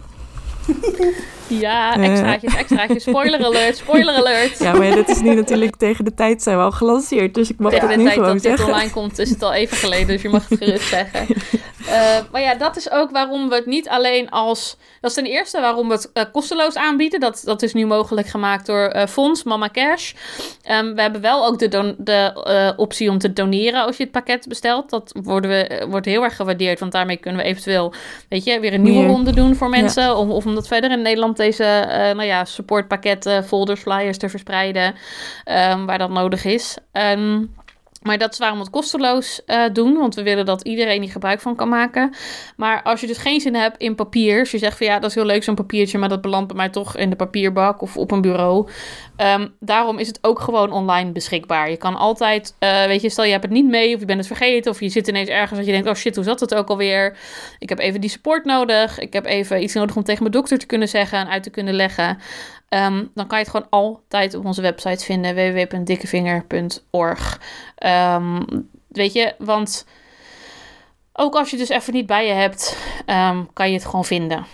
Ja, 1.59 1.97
Eh. 1.97 2.11
extraatjes, 2.11 2.55
extraatjes. 2.57 3.03
Spoiler 3.03 3.45
alert, 3.45 3.77
spoiler 3.77 4.15
alert. 4.15 4.59
Ja, 4.59 4.73
maar 4.73 4.87
ja, 4.87 4.95
dit 4.95 5.09
is 5.09 5.21
nu 5.21 5.35
natuurlijk 5.35 5.77
tegen 5.77 6.05
de 6.05 6.15
tijd 6.15 6.43
zijn 6.43 6.57
we 6.57 6.63
al 6.63 6.71
gelanceerd. 6.71 7.35
Dus 7.35 7.51
ik 7.51 7.59
mag 7.59 7.73
Tegen 7.73 7.87
het 7.89 7.97
de 7.97 8.03
nu 8.03 8.09
tijd 8.09 8.19
gewoon 8.19 8.33
dat 8.35 8.43
dit 8.43 8.53
zeggen. 8.57 8.75
online 8.75 8.91
komt, 8.93 9.19
is 9.19 9.31
het 9.31 9.43
al 9.43 9.53
even 9.53 9.77
geleden, 9.77 10.07
dus 10.07 10.23
je 10.23 10.29
mag 10.29 10.49
het 10.49 10.59
gerust 10.59 10.89
zeggen. 10.99 11.27
Eh, 11.87 12.19
maar 12.33 12.41
ja, 12.41 12.55
dat 12.55 12.77
is 12.77 12.91
ook 12.91 13.11
waarom 13.11 13.49
we 13.49 13.55
het 13.55 13.67
niet 13.67 13.89
alleen 13.89 14.31
als. 14.31 14.77
Dat 15.01 15.11
is 15.11 15.17
ten 15.17 15.25
eerste 15.27 15.61
waarom 15.61 15.89
we 15.89 15.95
het 15.95 16.11
eh, 16.13 16.25
kosteloos 16.33 16.75
aanbieden. 16.77 17.21
Dat, 17.21 17.43
dat 17.45 17.63
is 17.63 17.73
nu 17.75 17.87
mogelijk 17.87 18.29
gemaakt 18.29 18.67
door 18.67 18.85
eh, 18.87 19.07
Fonds, 19.07 19.43
Mama 19.43 19.69
Cash. 19.73 20.13
Ehm, 20.63 20.95
we 20.95 21.01
hebben 21.03 21.21
wel 21.21 21.47
ook 21.47 21.59
de, 21.59 21.69
don- 21.69 21.95
de 21.99 22.73
optie 22.77 23.11
om 23.11 23.19
te 23.19 23.33
doneren 23.33 23.85
als 23.85 23.97
je 23.97 24.03
het 24.03 24.13
pakket 24.13 24.49
bestelt. 24.49 24.91
Dat 24.91 25.13
worden 25.23 25.51
we, 25.51 25.87
wordt 25.89 26.07
heel 26.07 26.23
erg 26.25 26.37
gewaardeerd, 26.37 26.81
want 26.81 26.93
daarmee 26.93 27.17
kunnen 27.17 27.41
we 27.41 27.47
eventueel 27.47 27.93
weet 28.29 28.45
je, 28.45 28.61
weer 28.61 28.73
een 28.75 28.83
nieuwe 28.83 28.99
Meer. 28.99 29.09
ronde 29.09 29.33
doen 29.35 29.55
voor 29.57 29.69
mensen. 29.69 30.17
Om, 30.17 30.31
of 30.31 30.47
om 30.47 30.55
dat 30.55 30.67
verder 30.69 30.91
in 30.91 31.03
Nederland 31.03 31.37
deze 31.41 31.65
eh, 31.65 31.99
nou 31.99 32.23
ja, 32.23 32.45
supportpakketten, 32.45 33.45
folders, 33.45 33.81
flyers 33.81 34.19
te 34.19 34.29
verspreiden. 34.29 34.95
ehm, 35.45 35.85
waar 35.85 35.99
dat 35.99 36.11
nodig 36.11 36.45
is. 36.45 36.77
Ehm, 36.93 37.45
maar 38.01 38.19
dat 38.19 38.33
is 38.33 38.39
waarom 38.39 38.59
we 38.59 38.65
het 38.65 38.73
kosteloos 38.73 39.45
eh, 39.45 39.65
doen. 39.73 39.95
Want 39.95 40.15
we 40.15 40.23
willen 40.23 40.45
dat 40.45 40.63
iedereen 40.63 41.03
hier 41.03 41.11
gebruik 41.11 41.41
van 41.41 41.57
kan 41.57 41.69
maken. 41.69 42.15
Maar 42.57 42.83
als 42.83 43.01
je 43.01 43.07
dus 43.07 43.19
geen 43.19 43.41
zin 43.41 43.55
hebt 43.55 43.77
in 43.77 43.95
papier. 43.95 44.39
Als 44.39 44.51
je 44.51 44.59
zegt 44.59 44.77
van 44.77 44.87
ja, 44.87 44.99
dat 44.99 45.09
is 45.09 45.15
heel 45.15 45.25
leuk 45.25 45.43
zo'n 45.43 45.55
papiertje. 45.55 45.99
Maar 45.99 46.09
dat 46.09 46.21
belandt 46.21 46.49
bij 46.49 46.57
mij 46.57 46.69
toch 46.69 46.97
in 46.97 47.11
de 47.11 47.17
papierbak 47.17 47.83
of 47.83 47.97
op 47.97 48.11
een 48.11 48.21
bureau. 48.21 48.69
Ehm, 49.17 49.49
daarom 49.61 49.99
is 49.99 50.07
het 50.07 50.19
ook 50.23 50.41
gewoon 50.41 50.73
online 50.73 51.13
beschikbaar. 51.13 51.71
Je 51.71 51.77
kan 51.77 51.97
altijd, 51.97 52.55
eh, 52.59 52.85
weet 52.85 53.03
je, 53.03 53.11
stel 53.11 53.25
je 53.25 53.31
hebt 53.31 53.43
het 53.43 53.53
niet 53.53 53.69
mee. 53.69 53.95
Of 53.95 54.01
je 54.01 54.07
bent 54.07 54.19
het 54.19 54.27
vergeten. 54.27 54.71
Of 54.71 54.81
je 54.81 54.89
zit 54.89 55.09
ineens 55.09 55.29
ergens 55.29 55.59
dat 55.59 55.67
je 55.67 55.73
denkt, 55.73 55.89
oh 55.89 55.95
shit, 55.95 56.15
hoe 56.15 56.25
zat 56.25 56.41
het 56.41 56.55
ook 56.55 56.69
alweer? 56.69 57.17
Ik 57.59 57.69
heb 57.69 57.79
even 57.79 58.01
die 58.01 58.11
support 58.11 58.45
nodig. 58.45 58.99
Ik 58.99 59.13
heb 59.13 59.25
even 59.25 59.63
iets 59.63 59.75
nodig 59.75 59.97
om 59.97 60.05
tegen 60.05 60.23
mijn 60.23 60.35
dokter 60.35 60.59
te 60.59 60.67
kunnen 60.67 60.89
zeggen 60.89 61.19
en 61.19 61.29
uit 61.29 61.43
te 61.43 61.51
kunnen 61.51 61.75
leggen. 61.75 62.19
Ehm, 62.71 63.05
dan 63.15 63.27
kan 63.27 63.39
je 63.39 63.45
het 63.45 63.53
gewoon 63.53 63.69
altijd 63.71 64.35
op 64.35 64.45
onze 64.45 64.63
website 64.63 65.05
vinden, 65.05 65.35
www.dikkevinger.org. 65.35 67.41
Ehm, 67.75 68.43
weet 68.89 69.13
je, 69.13 69.35
want 69.39 69.87
ook 71.13 71.35
als 71.35 71.51
je 71.51 71.57
dus 71.57 71.69
even 71.69 71.93
niet 71.93 72.07
bij 72.07 72.27
je 72.27 72.33
hebt, 72.33 72.77
ehm, 73.07 73.45
kan 73.53 73.69
je 73.69 73.75
het 73.75 73.85
gewoon 73.85 74.05
vinden. 74.05 74.47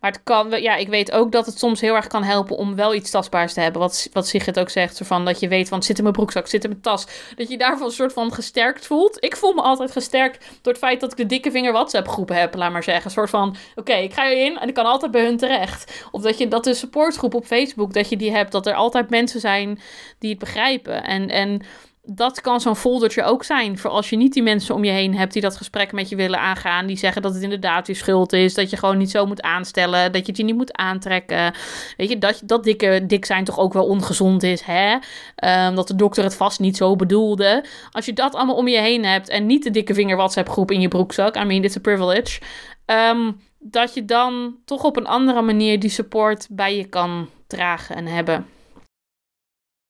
Maar 0.00 0.10
het 0.10 0.20
kan, 0.22 0.62
ja, 0.62 0.76
ik 0.76 0.88
weet 0.88 1.12
ook 1.12 1.32
dat 1.32 1.46
het 1.46 1.58
soms 1.58 1.80
heel 1.80 1.94
erg 1.94 2.06
kan 2.06 2.22
helpen 2.22 2.56
om 2.56 2.74
wel 2.74 2.94
iets 2.94 3.10
tastbaars 3.10 3.52
te 3.52 3.60
hebben. 3.60 3.80
Wat, 3.80 4.08
wat 4.12 4.26
Sigrid 4.26 4.58
ook 4.58 4.70
zegt, 4.70 5.00
van 5.04 5.24
dat 5.24 5.40
je 5.40 5.48
weet, 5.48 5.68
van 5.68 5.76
het 5.76 5.86
zit 5.86 5.96
in 5.96 6.02
mijn 6.02 6.14
broekzak, 6.14 6.46
zit 6.46 6.64
in 6.64 6.70
mijn 6.70 6.82
tas. 6.82 7.06
Dat 7.36 7.46
je 7.46 7.52
je 7.52 7.58
daarvan 7.58 7.86
een 7.86 7.92
soort 7.92 8.12
van 8.12 8.32
gesterkt 8.32 8.86
voelt. 8.86 9.24
Ik 9.24 9.36
voel 9.36 9.52
me 9.52 9.62
altijd 9.62 9.90
gesterkt 9.90 10.44
door 10.62 10.72
het 10.72 10.82
feit 10.82 11.00
dat 11.00 11.10
ik 11.10 11.16
de 11.16 11.26
dikke 11.26 11.50
vinger 11.50 11.72
WhatsApp 11.72 12.08
groepen 12.08 12.36
heb, 12.36 12.54
laat 12.54 12.72
maar 12.72 12.82
zeggen. 12.82 13.04
Een 13.04 13.10
soort 13.10 13.30
van, 13.30 13.56
oké, 13.74 13.92
ik 13.92 14.12
ga 14.12 14.30
erin 14.30 14.58
en 14.58 14.68
ik 14.68 14.74
kan 14.74 14.86
altijd 14.86 15.12
bij 15.12 15.24
hun 15.24 15.36
terecht. 15.36 16.04
Of 16.10 16.22
dat 16.22 16.38
je 16.38 16.48
dat 16.48 16.64
de 16.64 16.74
supportgroep 16.74 17.34
op 17.34 17.46
Facebook, 17.46 17.92
dat 17.92 18.08
je 18.08 18.16
die 18.16 18.32
hebt, 18.32 18.52
dat 18.52 18.66
er 18.66 18.74
altijd 18.74 19.10
mensen 19.10 19.40
zijn 19.40 19.80
die 20.18 20.30
het 20.30 20.38
begrijpen. 20.38 21.04
En, 21.04 21.28
en 21.28 21.62
dat 22.12 22.40
kan 22.40 22.60
zo'n 22.60 22.76
foldertje 22.76 23.22
ook 23.22 23.44
zijn. 23.44 23.78
Voor 23.78 23.90
als 23.90 24.10
je 24.10 24.16
niet 24.16 24.32
die 24.32 24.42
mensen 24.42 24.74
om 24.74 24.84
je 24.84 24.90
heen 24.90 25.14
hebt 25.14 25.32
die 25.32 25.42
dat 25.42 25.56
gesprek 25.56 25.92
met 25.92 26.08
je 26.08 26.16
willen 26.16 26.38
aangaan. 26.38 26.86
Die 26.86 26.96
zeggen 26.96 27.22
dat 27.22 27.34
het 27.34 27.42
inderdaad 27.42 27.86
je 27.86 27.94
schuld 27.94 28.32
is. 28.32 28.54
Dat 28.54 28.70
je 28.70 28.76
gewoon 28.76 28.98
niet 28.98 29.10
zo 29.10 29.26
moet 29.26 29.42
aanstellen. 29.42 30.12
Dat 30.12 30.20
je 30.20 30.26
het 30.26 30.36
je 30.36 30.44
niet 30.44 30.56
moet 30.56 30.72
aantrekken. 30.72 31.54
Weet 31.96 32.08
je, 32.08 32.18
dat, 32.18 32.42
dat 32.44 32.64
dikke, 32.64 33.04
dik 33.06 33.24
zijn 33.24 33.44
toch 33.44 33.58
ook 33.58 33.72
wel 33.72 33.86
ongezond 33.86 34.42
is. 34.42 34.60
Hè? 34.60 34.96
Ehm, 35.36 35.74
dat 35.74 35.88
de 35.88 35.96
dokter 35.96 36.24
het 36.24 36.36
vast 36.36 36.60
niet 36.60 36.76
zo 36.76 36.96
bedoelde. 36.96 37.64
Als 37.90 38.04
je 38.04 38.12
dat 38.12 38.34
allemaal 38.34 38.56
om 38.56 38.68
je 38.68 38.80
heen 38.80 39.04
hebt. 39.04 39.28
En 39.28 39.46
niet 39.46 39.62
de 39.62 39.70
dikke 39.70 39.94
vinger 39.94 40.16
WhatsApp 40.16 40.48
groep 40.48 40.70
in 40.70 40.80
je 40.80 40.88
broekzak. 40.88 41.36
I 41.36 41.44
mean, 41.44 41.64
it's 41.64 41.76
a 41.76 41.80
privilege. 41.80 42.40
Ehm, 42.84 43.32
dat 43.58 43.94
je 43.94 44.04
dan 44.04 44.54
toch 44.64 44.84
op 44.84 44.96
een 44.96 45.06
andere 45.06 45.42
manier 45.42 45.80
die 45.80 45.90
support 45.90 46.46
bij 46.50 46.76
je 46.76 46.84
kan 46.84 47.28
dragen 47.46 47.96
en 47.96 48.06
hebben. 48.06 48.46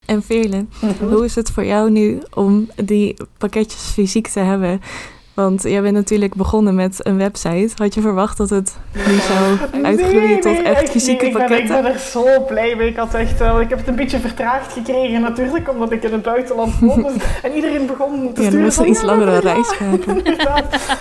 En 0.06 0.22
Veerle, 0.22 0.66
hoe 1.00 1.24
is 1.24 1.34
het 1.34 1.50
voor 1.50 1.64
jou 1.64 1.90
nu 1.90 2.22
om 2.34 2.70
die 2.84 3.16
pakketjes 3.38 3.82
fysiek 3.82 4.28
te 4.28 4.40
hebben? 4.40 4.80
Want 5.34 5.62
jij 5.62 5.82
bent 5.82 5.94
natuurlijk 5.94 6.34
begonnen 6.34 6.74
met 6.74 7.06
een 7.06 7.16
website. 7.16 7.70
Had 7.76 7.94
je 7.94 8.00
verwacht 8.00 8.36
dat 8.36 8.50
het 8.50 8.76
nu 8.92 9.14
zou 9.14 9.58
uitgroeien 9.84 10.22
Nee, 10.22 10.38
tot 10.38 10.52
nee, 10.52 10.62
echt 10.62 10.90
fysieke 10.90 11.26
ik 11.26 11.32
ben, 11.32 11.40
pakketten? 11.46 11.76
Ik 11.76 11.82
ben 11.82 11.92
er 11.92 11.98
zo 11.98 12.44
blij 12.46 12.76
mee. 12.76 12.88
Ik 12.88 12.96
had 12.96 13.14
echt 13.14 13.38
wel... 13.38 13.60
Ik 13.60 13.68
heb 13.68 13.78
het 13.78 13.88
een 13.88 13.94
beetje 13.94 14.18
vertraagd 14.20 14.72
gekregen 14.72 15.20
natuurlijk, 15.20 15.70
omdat 15.70 15.92
ik 15.92 16.02
in 16.02 16.12
het 16.12 16.22
buitenland 16.22 16.78
woon. 16.78 17.02
Dus- 17.12 17.40
en 17.42 17.52
iedereen 17.52 17.86
begon 17.86 18.32
te 18.32 18.40
Ja, 18.42 18.46
sturen 18.46 18.64
moest 18.64 18.76
van, 18.76 18.84
een 18.84 18.90
iets 18.90 19.00
ja, 19.00 19.06
langere 19.06 19.38
reis 19.38 19.78
maken. 19.78 20.22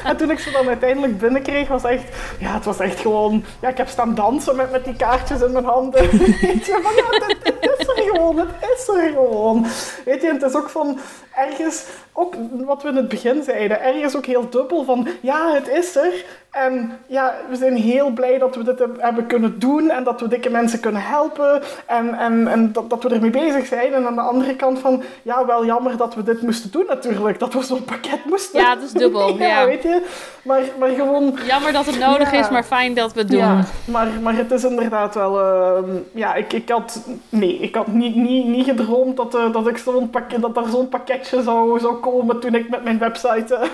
En 0.04 0.18
toen 0.18 0.32
ik 0.32 0.40
ze 0.40 0.52
dan 0.52 0.68
uiteindelijk 0.68 1.18
binnenkreeg, 1.18 1.68
was 1.68 1.84
echt... 1.84 2.04
Ja, 2.40 2.54
het 2.54 2.66
was 2.66 2.80
echt 2.80 3.00
gewoon... 3.00 3.44
Ja, 3.62 3.70
ik 3.70 3.78
heb 3.78 3.88
staan 3.88 4.16
dansen 4.16 4.56
met, 4.56 4.72
met 4.72 4.86
die 4.86 4.96
kaartjes 4.96 5.42
in 5.42 5.52
mijn 5.52 5.66
handen. 5.66 6.02
Weet 6.42 6.66
je, 6.66 6.80
van 6.82 6.96
ja, 6.96 7.26
het, 7.26 7.38
het 7.44 7.80
is 7.80 7.88
er 7.88 8.12
gewoon. 8.14 8.38
Het 8.38 8.78
is 8.78 8.88
er 8.88 9.12
gewoon. 9.14 9.66
Weet 10.06 10.22
je, 10.22 10.28
en 10.28 10.34
het 10.34 10.44
is 10.44 10.56
ook 10.56 10.70
van... 10.70 11.00
ergens, 11.48 11.86
ook 12.14 12.34
wat 12.66 12.82
we 12.84 12.90
in 12.90 12.96
het 12.96 13.08
begin 13.08 13.44
zeiden, 13.44 13.82
ergens 13.82 14.16
ook 14.16 14.26
heel 14.26 14.50
dubbel 14.50 14.84
van, 14.84 15.08
ja, 15.22 15.54
het 15.54 15.68
is 15.68 15.96
er. 15.96 16.26
En 16.50 16.92
ja, 17.08 17.36
we 17.50 17.56
zijn 17.56 17.76
heel 17.76 18.10
blij 18.10 18.38
dat 18.38 18.56
we 18.56 18.64
dit 18.64 18.84
hebben 18.98 19.28
kunnen 19.28 19.60
doen 19.60 19.90
en 19.90 20.04
dat 20.04 20.22
we 20.22 20.28
dikke 20.28 20.50
mensen 20.50 20.80
kunnen 20.80 21.02
helpen 21.02 21.62
en, 21.86 22.14
en, 22.14 22.48
en 22.48 22.72
dat, 22.72 22.90
dat 22.90 23.04
we 23.04 23.10
ermee 23.10 23.30
bezig 23.30 23.66
zijn. 23.66 23.94
En 23.94 24.08
aan 24.08 24.16
de 24.16 24.22
andere 24.22 24.56
kant 24.56 24.80
van, 24.80 25.04
ja, 25.22 25.46
wel 25.46 25.66
jammer 25.66 25.98
dat 25.98 26.16
we 26.16 26.24
dit 26.24 26.42
moesten 26.42 26.72
doen 26.72 26.86
natuurlijk, 26.88 27.40
dat 27.40 27.54
we 27.54 27.64
zo'n 27.64 27.84
pakket 27.84 28.26
moesten. 28.26 28.60
Ja, 28.60 28.76
dat 28.76 28.84
is 28.84 28.92
dubbel. 28.92 29.38
ja, 29.38 29.48
ja, 29.48 29.66
weet 29.66 29.84
je. 29.84 30.06
Maar, 30.42 30.62
maar 30.80 30.90
gewoon... 30.90 31.38
Jammer 31.46 31.72
dat 31.72 31.86
het 31.86 32.00
nodig 32.00 32.32
is, 32.32 32.50
maar 32.50 32.64
fijn 32.64 32.94
dat 32.94 33.14
we 33.14 33.20
het 33.20 33.30
doen. 33.30 33.40
Ja, 33.40 33.64
maar, 33.86 34.08
maar 34.22 34.36
het 34.36 34.52
is 34.52 34.64
inderdaad 34.64 35.16
wel... 35.16 35.40
Uh, 35.40 35.96
ja, 36.14 36.36
ik, 36.36 36.54
ik 36.54 36.70
had... 36.70 37.02
Nee, 37.30 37.58
ik 37.58 37.76
had 37.76 37.88
niet, 37.88 38.16
niet, 38.16 38.46
niet 38.46 38.66
gedroomd 38.66 39.18
dat, 39.18 39.36
uh, 39.36 39.54
dat, 39.54 39.68
ik 39.68 39.78
zo'n 39.78 40.10
pakket, 40.10 40.42
dat 40.42 40.58
er 40.58 40.70
zo'n 40.70 40.90
pakketje 40.90 41.29
zou 41.80 41.94
komen 41.94 42.40
toen 42.40 42.56
ik 42.56 42.70
met 42.70 42.84
mijn 42.84 42.98
website... 42.98 43.70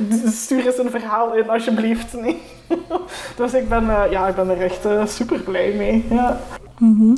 Uh, 0.00 0.28
stuur 0.32 0.66
eens 0.66 0.78
een 0.78 0.90
verhaal 0.90 1.34
in 1.34 1.50
alsjeblieft. 1.50 2.12
Nee. 2.12 2.42
dus 3.36 3.54
ik 3.54 3.68
ben, 3.68 3.84
uh, 3.84 4.02
ja, 4.10 4.28
ik 4.28 4.34
ben 4.34 4.50
er 4.50 4.60
echt 4.60 4.86
uh, 4.86 5.06
super 5.06 5.40
blij 5.40 5.72
mee. 5.72 6.04
Ja. 6.10 6.40
-hmm. 6.78 7.16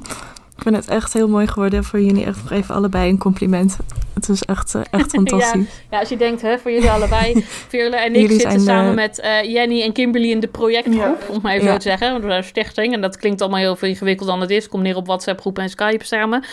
Vind 0.66 0.78
het 0.78 0.88
echt 0.88 1.12
heel 1.12 1.28
mooi 1.28 1.46
geworden 1.46 1.84
voor 1.84 2.00
jullie. 2.00 2.24
Echt 2.24 2.42
nog 2.42 2.52
even 2.52 2.74
allebei 2.74 3.10
een 3.10 3.18
compliment. 3.18 3.76
Het 4.14 4.28
is 4.28 4.42
echt, 4.42 4.74
uh, 4.74 4.82
echt 4.90 5.10
fantastisch. 5.20 5.68
ja, 5.68 5.80
ja, 5.90 5.98
als 5.98 6.08
je 6.08 6.16
denkt, 6.16 6.42
hè, 6.42 6.58
voor 6.58 6.70
jullie 6.70 6.90
allebei. 6.90 7.44
Veerle 7.68 7.96
en 7.96 8.14
ik 8.14 8.20
jullie 8.20 8.40
zitten 8.40 8.60
samen 8.60 8.94
met 8.94 9.20
uh, 9.24 9.42
Jenny 9.42 9.82
en 9.82 9.92
Kimberly 9.92 10.30
in 10.30 10.40
de 10.40 10.48
projectgroep. 10.48 11.24
Ja. 11.28 11.34
Om 11.34 11.38
maar 11.42 11.52
even 11.52 11.66
ja. 11.66 11.72
zo 11.72 11.76
te 11.76 11.88
zeggen. 11.88 12.14
We 12.14 12.20
zijn 12.20 12.32
een 12.32 12.44
stichting. 12.44 12.92
En 12.92 13.00
dat 13.00 13.16
klinkt 13.16 13.40
allemaal 13.40 13.58
heel 13.58 13.76
veel 13.76 13.88
ingewikkeld 13.88 14.28
dan 14.28 14.40
het 14.40 14.50
is. 14.50 14.68
Kom 14.68 14.82
neer 14.82 14.96
op 14.96 15.06
WhatsApp 15.06 15.40
groepen 15.40 15.62
en 15.62 15.68
Skype 15.68 16.04
samen. 16.04 16.44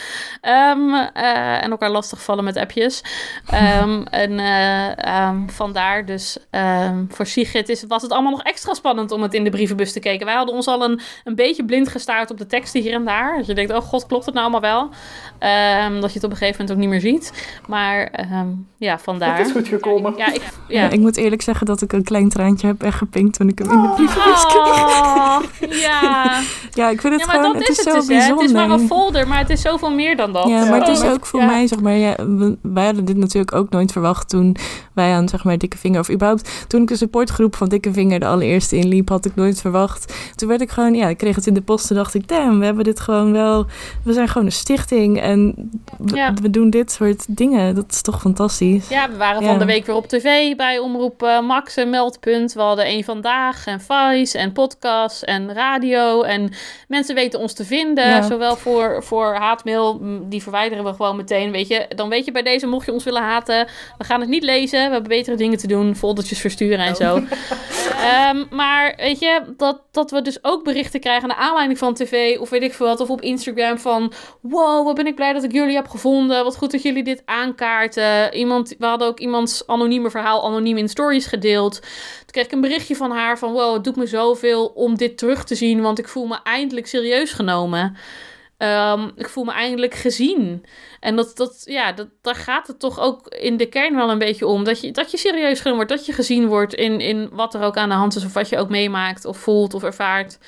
Um, 0.41 0.93
uh, 0.93 1.63
en 1.63 1.71
elkaar 1.71 1.91
lastigvallen 1.91 2.43
met 2.43 2.57
appjes. 2.57 3.03
Um, 3.81 4.03
en 4.23 4.39
um, 5.13 5.49
vandaar 5.49 6.05
dus 6.05 6.37
voor 7.09 7.25
Sigrid 7.25 7.69
is, 7.69 7.83
was 7.87 8.01
het 8.01 8.11
allemaal 8.11 8.31
nog 8.31 8.43
extra 8.43 8.73
spannend 8.73 9.11
om 9.11 9.21
het 9.21 9.33
in 9.33 9.43
de 9.43 9.49
brievenbus 9.49 9.91
te 9.91 9.99
kijken. 9.99 10.25
Wij 10.25 10.35
hadden 10.35 10.55
ons 10.55 10.67
al 10.67 10.83
een, 10.83 10.99
een 11.23 11.35
beetje 11.35 11.65
blind 11.65 11.89
gestaard 11.89 12.31
op 12.31 12.37
de 12.37 12.45
teksten 12.45 12.81
hier 12.81 12.93
en 12.93 13.05
daar. 13.05 13.37
Dat 13.37 13.45
je 13.45 13.53
denkt, 13.53 13.73
oh 13.73 13.81
god, 13.81 14.02
klopt 14.07 14.25
het 14.25 14.33
nou 14.33 14.51
allemaal 14.51 14.71
wel? 14.71 14.89
dat 16.01 16.09
je 16.09 16.15
het 16.19 16.23
op 16.23 16.31
een 16.31 16.37
gegeven 16.37 16.61
moment 16.61 16.71
ook 16.71 16.77
niet 16.77 16.89
meer 16.89 17.11
ziet. 17.11 17.47
Maar 17.67 18.25
um, 18.31 18.67
ja, 18.77 18.99
vandaar. 18.99 19.37
Het 19.37 19.45
is 19.47 19.51
goed 19.51 19.67
gekomen. 19.67 20.13
Ja, 20.17 20.33
ik, 20.33 20.41
ja. 20.67 20.81
ja, 20.81 20.89
ik 20.89 20.99
moet 20.99 21.17
eerlijk 21.17 21.41
zeggen 21.41 21.65
dat 21.65 21.81
ik 21.81 21.93
een 21.93 22.03
klein 22.03 22.29
traantje 22.29 22.67
heb 22.67 22.81
weggepinkt 22.81 23.37
toen 23.37 23.47
ik 23.47 23.59
hem 23.59 23.71
in 23.71 23.81
de 23.81 23.89
brievenbus 23.89 24.45
kreeg. 24.45 24.63
Oh, 24.63 25.39
ja. 25.85 26.41
ja, 26.81 26.89
ik 26.89 27.01
vind 27.01 27.13
het 27.13 27.21
ja, 27.21 27.27
maar 27.27 27.35
gewoon, 27.35 27.53
dat 27.53 27.61
het 27.61 27.69
is, 27.69 27.77
het 27.77 27.87
zo 27.87 27.93
dus, 27.93 28.05
bijzonder. 28.05 28.37
Het 28.37 28.45
is 28.45 28.51
maar 28.55 28.69
een 28.69 28.87
folder, 28.87 29.27
maar 29.27 29.37
het 29.37 29.49
is 29.49 29.61
zoveel 29.61 29.91
meer 29.93 30.15
dan 30.15 30.33
dat. 30.33 30.47
Ja, 30.47 30.65
maar 30.65 30.79
het 30.79 30.87
is 30.87 31.01
Oh, 31.01 31.11
ook 31.11 31.25
voor 31.25 31.39
ja. 31.39 31.45
mij, 31.45 31.67
zeg 31.67 31.79
maar, 31.79 31.93
ja, 31.93 32.15
we- 32.15 32.57
wij 32.61 32.85
hadden 32.85 33.05
dit 33.05 33.17
natuurlijk 33.17 33.55
ook 33.55 33.69
nooit 33.69 33.91
verwacht 33.91 34.29
toen 34.29 34.55
wij 34.93 35.13
aan, 35.13 35.29
zeg 35.29 35.43
maar, 35.43 35.57
Dikke 35.57 35.77
Vinger, 35.77 35.99
of 35.99 36.09
überhaupt 36.09 36.65
toen 36.67 36.81
ik 36.81 36.89
een 36.89 36.97
supportgroep 36.97 37.55
van 37.55 37.69
Dikke 37.69 37.93
Vinger 37.93 38.19
de 38.19 38.25
allereerste 38.25 38.75
inliep, 38.75 39.09
had 39.09 39.25
ik 39.25 39.35
nooit 39.35 39.61
verwacht. 39.61 40.13
Toen 40.35 40.47
werd 40.47 40.61
ik 40.61 40.69
gewoon, 40.69 40.93
ja, 40.93 41.07
ik 41.07 41.17
kreeg 41.17 41.35
het 41.35 41.47
in 41.47 41.53
de 41.53 41.61
post 41.61 41.89
en 41.89 41.95
dacht 41.95 42.13
ik, 42.13 42.27
damn, 42.27 42.59
we 42.59 42.65
hebben 42.65 42.83
dit 42.83 42.99
gewoon 42.99 43.31
wel, 43.31 43.65
we 44.03 44.13
zijn 44.13 44.27
gewoon 44.27 44.45
een 44.45 44.51
stichting 44.51 45.21
en 45.21 45.53
Ja. 46.05 46.33
we 46.33 46.49
doen 46.49 46.69
dit 46.69 46.91
soort 46.91 47.37
dingen. 47.37 47.75
Dat 47.75 47.85
is 47.91 48.01
toch 48.01 48.21
fantastisch. 48.21 48.89
Ja, 48.89 49.09
we 49.09 49.17
waren 49.17 49.41
Ja. 49.41 49.47
van 49.47 49.59
de 49.59 49.65
week 49.65 49.85
weer 49.85 49.95
op 49.95 50.07
tv 50.07 50.55
bij 50.55 50.79
Omroep 50.79 51.23
eh, 51.23 51.39
Max 51.41 51.75
en 51.75 51.89
Meldpunt. 51.89 52.53
We 52.53 52.61
hadden 52.61 52.85
één 52.85 53.03
vandaag 53.03 53.65
en 53.65 53.81
Vice 53.81 54.37
en 54.37 54.51
podcast 54.51 55.21
en 55.23 55.53
radio. 55.53 56.21
En 56.21 56.51
mensen 56.87 57.15
weten 57.15 57.39
ons 57.39 57.53
te 57.53 57.65
vinden. 57.65 58.07
Ja. 58.07 58.21
Zowel 58.21 58.55
voor, 58.55 59.03
voor 59.03 59.33
haatmail, 59.35 60.01
die 60.29 60.41
verwijderen 60.41 60.83
we 60.83 60.93
gewoon 60.93 61.15
meteen. 61.15 61.51
Weet 61.51 61.67
je, 61.67 61.85
dan 61.95 62.09
weet 62.09 62.25
je 62.25 62.31
bij 62.31 62.43
deze, 62.43 62.67
mocht 62.67 62.85
je 62.85 62.91
ons 62.93 63.03
willen 63.03 63.21
haten, 63.21 63.67
we 63.97 64.03
gaan 64.03 64.19
het 64.19 64.29
niet 64.29 64.43
lezen. 64.43 64.85
We 64.85 64.91
hebben 64.91 65.09
betere 65.09 65.35
dingen 65.37 65.57
te 65.57 65.67
doen, 65.67 65.95
foldertjes 65.95 66.39
versturen 66.39 66.79
en 66.85 66.95
zo. 66.95 67.19
Ehm, 68.03 68.43
maar 68.49 68.93
weet 68.97 69.19
je, 69.19 69.41
dat, 69.57 69.81
dat 69.91 70.11
we 70.11 70.21
dus 70.21 70.43
ook 70.43 70.63
berichten 70.63 70.99
krijgen 70.99 71.27
naar 71.27 71.37
aanleiding 71.37 71.77
van 71.79 71.93
tv 71.93 72.39
of 72.39 72.49
weet 72.49 72.61
ik 72.63 72.73
veel 72.73 72.85
wat. 72.87 72.99
Of 72.99 73.09
op 73.09 73.21
Instagram 73.21 73.77
van, 73.77 74.11
wow, 74.41 74.85
wat 74.85 74.95
ben 74.95 75.07
ik 75.07 75.15
blij 75.15 75.33
dat 75.33 75.43
ik 75.43 75.51
jullie 75.51 75.75
heb 75.75 75.87
gevonden. 75.93 76.43
Wat 76.43 76.57
goed 76.57 76.71
dat 76.71 76.81
jullie 76.81 77.03
dit 77.03 77.21
aankaarten. 77.25 78.33
Iemand, 78.33 78.75
we 78.79 78.85
hadden 78.85 79.07
ook 79.07 79.19
iemands 79.19 79.67
anonieme 79.67 80.09
verhaal 80.09 80.45
anoniem 80.45 80.77
in 80.77 80.89
stories 80.89 81.25
gedeeld. 81.25 81.81
Toen 81.81 82.31
kreeg 82.31 82.45
ik 82.45 82.51
een 82.51 82.61
berichtje 82.61 82.95
van 82.95 83.11
haar 83.11 83.37
van, 83.37 83.51
wow, 83.51 83.73
het 83.73 83.83
doet 83.83 83.95
me 83.95 84.05
zoveel 84.05 84.65
om 84.65 84.97
dit 84.97 85.17
terug 85.17 85.43
te 85.43 85.55
zien. 85.55 85.81
Want 85.81 85.99
ik 85.99 86.07
voel 86.07 86.25
me 86.25 86.39
eindelijk 86.43 86.87
serieus 86.87 87.31
genomen. 87.31 87.95
Ehm, 88.63 89.09
ik 89.15 89.29
voel 89.29 89.43
me 89.43 89.51
eindelijk 89.51 89.93
gezien. 89.93 90.65
En 90.99 91.15
dat, 91.15 91.37
dat, 91.37 91.61
ja, 91.65 91.91
dat, 91.91 92.07
daar 92.21 92.35
gaat 92.35 92.67
het 92.67 92.79
toch 92.79 92.99
ook 92.99 93.27
in 93.27 93.57
de 93.57 93.65
kern 93.65 93.95
wel 93.95 94.09
een 94.09 94.17
beetje 94.17 94.47
om. 94.47 94.63
Dat 94.63 94.81
je, 94.81 94.91
dat 94.91 95.11
je 95.11 95.17
serieus 95.17 95.59
genomen 95.59 95.85
wordt, 95.85 95.91
dat 95.91 96.05
je 96.05 96.13
gezien 96.13 96.47
wordt 96.47 96.73
in, 96.73 96.99
in 96.99 97.29
wat 97.31 97.53
er 97.53 97.61
ook 97.61 97.77
aan 97.77 97.89
de 97.89 97.95
hand 97.95 98.15
is. 98.15 98.25
Of 98.25 98.33
wat 98.33 98.49
je 98.49 98.57
ook 98.57 98.69
meemaakt 98.69 99.25
of 99.25 99.37
voelt 99.37 99.73
of 99.73 99.83
ervaart. 99.83 100.39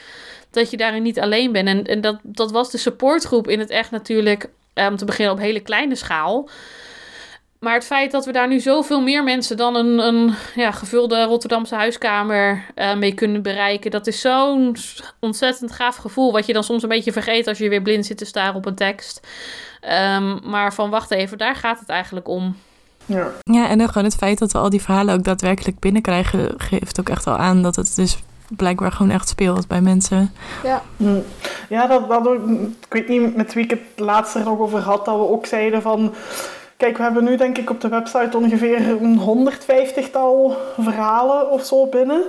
Dat 0.52 0.72
je 0.72 0.78
daarin 0.78 1.04
niet 1.04 1.20
alleen 1.20 1.52
bent. 1.52 1.68
En, 1.68 1.84
en 1.84 2.02
dat, 2.02 2.20
dat 2.24 2.52
was 2.52 2.72
de 2.72 2.78
supportgroep 2.78 3.48
in 3.48 3.60
het 3.60 3.70
echt 3.70 3.92
natuurlijk, 3.92 4.50
om 4.76 4.96
te 4.96 5.06
beginnen 5.06 5.34
op 5.34 5.40
hele 5.40 5.60
kleine 5.60 5.96
schaal. 5.96 6.50
Maar 7.60 7.74
het 7.74 7.86
feit 7.86 8.12
dat 8.12 8.26
we 8.26 8.32
daar 8.32 8.48
nu 8.48 8.60
zoveel 8.60 9.02
meer 9.02 9.24
mensen 9.24 9.58
dan 9.58 9.76
een, 9.76 10.00
een 10.00 10.34
ja, 10.56 10.72
gevulde 10.72 11.24
Rotterdamse 11.24 11.76
huiskamer 11.76 12.66
eh, 12.76 12.96
mee 12.96 13.14
kunnen 13.14 13.42
bereiken. 13.42 13.92
Dat 13.92 14.08
is 14.08 14.22
zo'n 14.22 14.76
ontzettend 15.20 15.72
gaaf 15.72 15.96
gevoel. 15.96 16.32
Wat 16.32 16.46
je 16.46 16.54
dan 16.54 16.64
soms 16.64 16.84
een 16.84 16.90
beetje 16.90 17.12
vergeet 17.12 17.48
als 17.48 17.58
je 17.58 17.70
weer 17.70 17.82
blind 17.82 18.06
zit 18.06 18.18
te 18.18 18.26
staren 18.26 18.56
op 18.56 18.66
een 18.66 18.76
tekst. 18.76 19.28
Ehm, 19.82 20.50
maar 20.50 20.74
van 20.74 20.90
wacht 20.90 21.12
even, 21.12 21.38
daar 21.38 21.56
gaat 21.56 21.80
het 21.80 21.90
eigenlijk 21.90 22.28
om. 22.28 22.58
Ja. 23.06 23.32
Ja, 23.42 23.70
en 23.70 23.78
dan 23.78 23.88
gewoon 23.88 24.04
het 24.04 24.16
feit 24.16 24.40
dat 24.40 24.52
we 24.52 24.58
al 24.58 24.70
die 24.70 24.82
verhalen 24.82 25.16
ook 25.16 25.24
daadwerkelijk 25.24 25.80
binnenkrijgen, 25.80 26.54
geeft 26.58 27.00
ook 27.00 27.10
echt 27.10 27.28
al 27.28 27.38
aan 27.38 27.62
dat 27.62 27.76
het 27.76 27.96
dus 27.96 28.18
blijkbaar 28.50 28.92
gewoon 28.92 29.12
echt 29.12 29.30
speelt 29.30 29.68
bij 29.68 29.82
mensen. 29.82 30.34
Hm. 30.98 31.20
Ja, 31.70 31.88
dat, 31.88 32.10
dat 32.10 32.28
ook, 32.28 32.50
ik 32.88 32.94
weet 32.94 33.08
niet 33.08 33.36
met 33.36 33.54
wie 33.54 33.64
ik 33.64 33.70
het 33.70 33.80
laatst 33.96 34.36
er 34.36 34.44
nog 34.44 34.60
over 34.60 34.80
had, 34.80 35.06
dat 35.06 35.16
we 35.16 35.30
ook 35.30 35.46
zeiden 35.46 35.82
van... 35.82 36.14
Kijk, 36.78 36.98
we 36.98 37.04
hebben 37.04 37.24
nu 37.24 37.38
denk 37.38 37.58
ik 37.58 37.70
op 37.70 37.82
de 37.82 37.88
website 37.88 38.38
ongeveer 38.38 39.02
een 39.02 39.50
150-tal 39.52 40.58
verhalen 40.80 41.52
of 41.52 41.66
zo 41.66 41.88
binnen. 41.88 42.24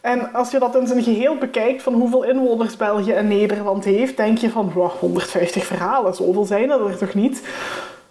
En 0.00 0.32
als 0.32 0.50
je 0.50 0.58
dat 0.58 0.76
in 0.76 0.86
zijn 0.86 1.02
geheel 1.02 1.36
bekijkt 1.36 1.82
van 1.82 1.92
hoeveel 1.94 2.24
inwoners 2.24 2.76
België 2.76 3.12
en 3.12 3.28
Nederland 3.28 3.84
heeft, 3.84 4.16
denk 4.16 4.38
je 4.38 4.50
van, 4.50 4.72
wow, 4.72 4.90
150 4.90 5.66
verhalen, 5.66 6.14
zoveel 6.14 6.44
zijn 6.44 6.70
er 6.70 6.98
toch 6.98 7.14
niet? 7.14 7.42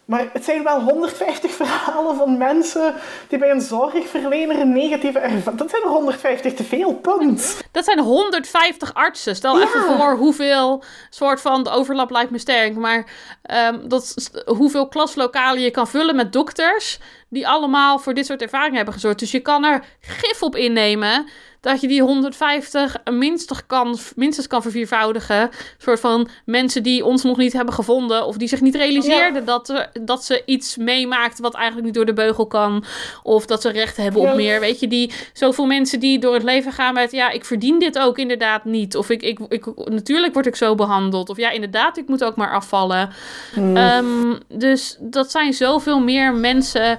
Maar 0.10 0.30
het 0.34 0.44
zijn 0.46 0.64
wel 0.64 0.82
150 0.82 1.52
verhalen 1.52 2.16
van 2.16 2.38
mensen 2.38 2.94
die 3.28 3.38
bij 3.38 3.50
een 3.52 3.62
zorgverlener 3.62 4.60
een 4.60 4.74
negatieve 4.74 5.20
ervaring... 5.20 5.58
Dat 5.60 5.70
zijn 5.70 5.84
er 5.84 5.90
150 5.90 6.54
te 6.54 6.64
veel, 6.64 6.94
punt. 6.94 7.62
Dat 7.72 7.86
zijn 7.86 8.00
150 8.00 8.94
artsen. 8.94 9.36
Stel 9.36 9.60
Ja. 9.60 9.66
even 9.66 9.82
voor 9.82 10.16
hoeveel 10.16 10.84
soort 11.10 11.42
van 11.42 11.64
de 11.64 11.70
overlap 11.70 12.10
lijkt 12.10 12.32
me 12.32 12.38
sterk. 12.38 12.76
Maar 12.76 13.06
ehm, 13.42 13.88
dat, 13.88 14.32
hoeveel 14.46 14.88
klaslokalen 14.88 15.62
je 15.62 15.72
kan 15.72 15.88
vullen 15.88 16.16
met 16.16 16.34
dokters. 16.34 17.00
Die 17.30 17.48
allemaal 17.48 18.00
voor 18.00 18.14
dit 18.14 18.26
soort 18.26 18.42
ervaringen 18.42 18.76
hebben 18.76 18.94
gezorgd. 18.94 19.20
Dus 19.20 19.32
je 19.32 19.40
kan 19.40 19.66
er 19.66 19.84
gif 20.00 20.44
op 20.44 20.56
innemen. 20.56 21.30
Dat 21.62 21.82
je 21.82 21.88
die 21.88 22.02
150 22.02 22.96
minstens 23.12 23.66
kan, 23.68 23.98
minstens 24.16 24.48
kan 24.48 24.62
verviervoudigen. 24.62 25.42
Een 25.42 25.52
soort 25.78 26.00
van 26.00 26.28
mensen 26.46 26.84
die 26.84 27.06
ons 27.06 27.24
nog 27.24 27.38
niet 27.38 27.54
hebben 27.54 27.74
gevonden. 27.74 28.26
Of 28.26 28.38
die 28.38 28.48
zich 28.48 28.62
niet 28.62 28.76
realiseerden 28.76 29.46
dat, 29.46 29.90
dat 30.02 30.26
ze 30.26 30.42
iets 30.46 30.78
meemaakt 30.78 31.40
wat 31.40 31.54
eigenlijk 31.54 31.86
niet 31.86 31.96
door 31.96 32.06
de 32.06 32.14
beugel 32.14 32.48
kan. 32.48 32.84
Of 33.24 33.46
dat 33.46 33.62
ze 33.62 33.70
recht 33.70 33.98
hebben 33.98 34.22
op 34.22 34.36
meer. 34.36 34.60
Weet 34.60 34.80
je, 34.80 34.88
die, 34.88 35.12
zoveel 35.34 35.66
mensen 35.66 36.00
die 36.00 36.20
door 36.20 36.34
het 36.34 36.44
leven 36.44 36.72
gaan 36.72 36.94
met... 36.94 37.12
Ja, 37.12 37.30
ik 37.30 37.46
verdien 37.46 37.80
dit 37.80 38.00
ook 38.00 38.18
inderdaad 38.18 38.66
niet. 38.66 38.98
Of 38.98 39.10
ik, 39.10 39.22
ik, 39.22 39.40
ik, 39.50 39.66
natuurlijk 39.76 40.34
word 40.34 40.46
ik 40.46 40.56
zo 40.56 40.76
behandeld. 40.76 41.30
Of 41.30 41.38
ja, 41.38 41.50
inderdaad, 41.50 41.98
ik 41.98 42.08
moet 42.08 42.24
ook 42.24 42.36
maar 42.36 42.54
afvallen. 42.54 43.10
Ehm, 43.56 44.36
dus 44.48 44.98
dat 45.00 45.32
zijn 45.32 45.54
zoveel 45.54 46.00
meer 46.00 46.34
mensen 46.34 46.98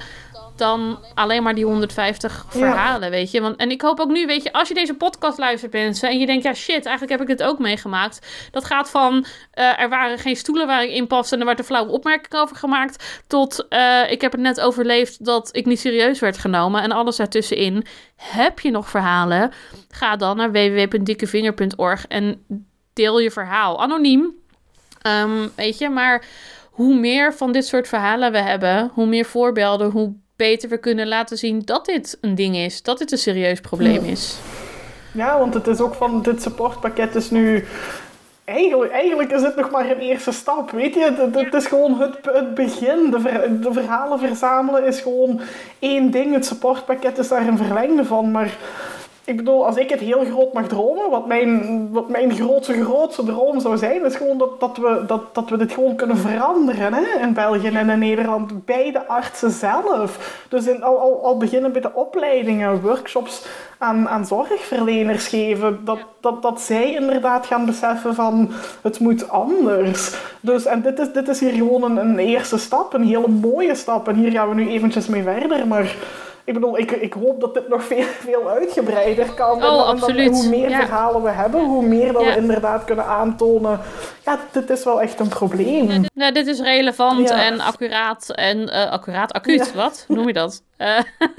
dan 0.60 0.98
alleen 1.14 1.42
maar 1.42 1.54
die 1.54 1.64
150 1.64 2.44
Ja. 2.52 2.58
verhalen, 2.58 3.10
weet 3.10 3.30
je. 3.30 3.40
Want, 3.40 3.56
en 3.56 3.70
ik 3.70 3.82
hoop 3.82 4.00
ook 4.00 4.10
nu, 4.10 4.26
weet 4.26 4.42
je, 4.42 4.52
als 4.52 4.68
je 4.68 4.74
deze 4.74 4.94
podcast 4.94 5.38
luistert, 5.38 5.72
mensen, 5.72 6.08
en 6.08 6.18
je 6.18 6.26
denkt, 6.26 6.42
ja 6.44 6.54
shit, 6.54 6.86
eigenlijk 6.86 7.10
heb 7.10 7.20
ik 7.20 7.38
dit 7.38 7.46
ook 7.46 7.58
meegemaakt. 7.58 8.26
Dat 8.50 8.64
gaat 8.64 8.90
van, 8.90 9.24
eh, 9.50 9.80
er 9.80 9.88
waren 9.88 10.18
geen 10.18 10.36
stoelen 10.36 10.66
waar 10.66 10.82
ik 10.84 10.90
in 10.90 11.06
paste 11.06 11.34
en 11.34 11.40
er 11.40 11.46
werd 11.46 11.58
een 11.58 11.64
flauwe 11.64 11.90
opmerking 11.92 12.34
over 12.34 12.56
gemaakt, 12.56 13.22
tot, 13.26 13.66
eh, 13.68 14.10
ik 14.10 14.20
heb 14.20 14.32
het 14.32 14.40
net 14.40 14.60
overleefd 14.60 15.24
dat 15.24 15.48
ik 15.56 15.66
niet 15.66 15.80
serieus 15.80 16.18
werd 16.18 16.38
genomen 16.38 16.82
en 16.82 16.92
alles 16.92 17.16
daartussenin. 17.16 17.84
Heb 18.16 18.58
je 18.60 18.70
nog 18.70 18.88
verhalen? 18.88 19.52
Ga 19.90 20.16
dan 20.16 20.36
naar 20.36 20.52
www.dikkevinger.org 20.52 22.06
en 22.06 22.44
deel 22.92 23.18
je 23.20 23.30
verhaal. 23.30 23.82
Anoniem, 23.82 24.38
Ehm, 25.02 25.48
weet 25.56 25.78
je, 25.78 25.88
maar 25.88 26.24
hoe 26.70 26.94
meer 26.94 27.34
van 27.34 27.52
dit 27.52 27.66
soort 27.66 27.88
verhalen 27.88 28.32
we 28.32 28.38
hebben, 28.38 28.90
hoe 28.94 29.06
meer 29.06 29.24
voorbeelden, 29.24 29.90
hoe 29.90 30.12
beter 30.40 30.68
we 30.68 30.78
kunnen 30.78 31.08
laten 31.08 31.38
zien 31.38 31.62
dat 31.64 31.84
dit 31.84 32.18
een 32.20 32.34
ding 32.34 32.56
is, 32.56 32.82
dat 32.82 32.98
dit 32.98 33.12
een 33.12 33.18
serieus 33.18 33.60
probleem 33.60 34.04
is. 34.04 34.38
Ja, 35.12 35.38
want 35.38 35.54
het 35.54 35.66
is 35.66 35.80
ook 35.80 35.94
van 35.94 36.22
dit 36.22 36.42
supportpakket 36.42 37.14
is 37.14 37.30
nu 37.30 37.64
eigenlijk, 38.44 38.92
eigenlijk 38.92 39.30
is 39.30 39.42
het 39.42 39.56
nog 39.56 39.70
maar 39.70 39.90
een 39.90 39.98
eerste 39.98 40.32
stap. 40.32 40.70
Weet 40.70 40.94
je, 40.94 41.30
het, 41.32 41.54
is 41.54 41.66
gewoon 41.66 42.00
het, 42.00 42.16
het 42.22 42.54
begin. 42.54 43.10
De, 43.10 43.20
ver, 43.20 43.60
de 43.60 43.72
verhalen 43.72 44.18
verzamelen 44.18 44.86
is 44.86 45.00
gewoon 45.00 45.40
één 45.78 46.10
ding. 46.10 46.34
Het 46.34 46.46
supportpakket 46.46 47.18
is 47.18 47.28
daar 47.28 47.46
een 47.46 47.56
verlengde 47.56 48.04
van. 48.04 48.30
Maar 48.30 48.56
ik 49.30 49.36
bedoel, 49.36 49.66
als 49.66 49.76
ik 49.76 49.90
het 49.90 50.00
heel 50.00 50.24
groot 50.24 50.52
mag 50.52 50.66
dromen, 50.66 51.10
wat 51.10 51.26
mijn, 51.26 51.88
wat 51.92 52.08
mijn 52.08 52.34
grootste, 52.34 52.84
grootste 52.84 53.24
droom 53.24 53.60
zou 53.60 53.76
zijn, 53.76 54.04
is 54.04 54.16
gewoon 54.16 54.38
dat, 54.38 54.60
dat, 54.60 54.76
we, 54.76 55.02
dat, 55.06 55.34
dat 55.34 55.50
we 55.50 55.56
dit 55.56 55.72
gewoon 55.72 55.96
kunnen 55.96 56.16
veranderen 56.16 56.94
hè? 56.94 57.20
in 57.20 57.32
België 57.32 57.66
en 57.66 57.90
in 57.90 57.98
Nederland. 57.98 58.64
Bij 58.64 58.92
de 58.92 59.06
artsen 59.06 59.50
zelf. 59.50 60.44
Dus 60.48 60.80
al, 60.80 60.98
al, 60.98 61.24
al 61.24 61.36
beginnen 61.36 61.72
bij 61.72 61.80
de 61.80 61.94
opleidingen, 61.94 62.80
workshops 62.80 63.46
aan, 63.78 64.08
aan 64.08 64.26
zorgverleners 64.26 65.28
geven. 65.28 65.80
Dat, 65.84 65.98
dat, 66.20 66.42
dat 66.42 66.60
zij 66.60 66.94
inderdaad 66.94 67.46
gaan 67.46 67.66
beseffen 67.66 68.14
van 68.14 68.50
het 68.82 69.00
moet 69.00 69.28
anders. 69.28 70.14
Dus, 70.40 70.64
en 70.64 70.82
dit 70.82 70.98
is, 70.98 71.12
dit 71.12 71.28
is 71.28 71.40
hier 71.40 71.52
gewoon 71.52 71.82
een, 71.82 71.96
een 71.96 72.18
eerste 72.18 72.58
stap, 72.58 72.94
een 72.94 73.04
hele 73.06 73.28
mooie 73.28 73.74
stap. 73.74 74.08
En 74.08 74.14
hier 74.14 74.30
gaan 74.30 74.48
we 74.48 74.54
nu 74.54 74.68
eventjes 74.68 75.06
mee 75.06 75.22
verder. 75.22 75.66
Maar 75.66 75.94
ik 76.50 76.56
bedoel, 76.60 76.78
ik, 76.78 76.90
ik 76.90 77.12
hoop 77.12 77.40
dat 77.40 77.54
dit 77.54 77.68
nog 77.68 77.84
veel, 77.84 78.02
veel 78.02 78.48
uitgebreider 78.48 79.32
kan. 79.32 79.64
Oh, 79.64 79.90
en, 80.08 80.32
hoe 80.32 80.48
meer 80.48 80.68
Ja. 80.70 80.78
verhalen 80.78 81.22
we 81.22 81.30
hebben, 81.30 81.64
hoe 81.64 81.86
meer 81.86 82.12
dat 82.12 82.22
Ja. 82.22 82.28
we 82.34 82.36
inderdaad 82.36 82.84
kunnen 82.84 83.04
aantonen. 83.04 83.80
Ja, 84.24 84.38
dit 84.52 84.70
is 84.70 84.84
wel 84.84 85.00
echt 85.02 85.20
een 85.20 85.28
probleem. 85.28 86.04
Nou, 86.14 86.32
dit 86.32 86.46
is 86.46 86.60
relevant 86.60 87.28
Ja. 87.28 87.44
en 87.44 87.60
accuraat 87.60 88.30
en 88.30 88.68
eh, 88.68 88.90
accuraat, 88.90 89.32
acuut, 89.32 89.74
wat? 89.74 90.04
Noem 90.08 90.26
je 90.26 90.32
dat? 90.32 90.62
Eh, 90.76 90.98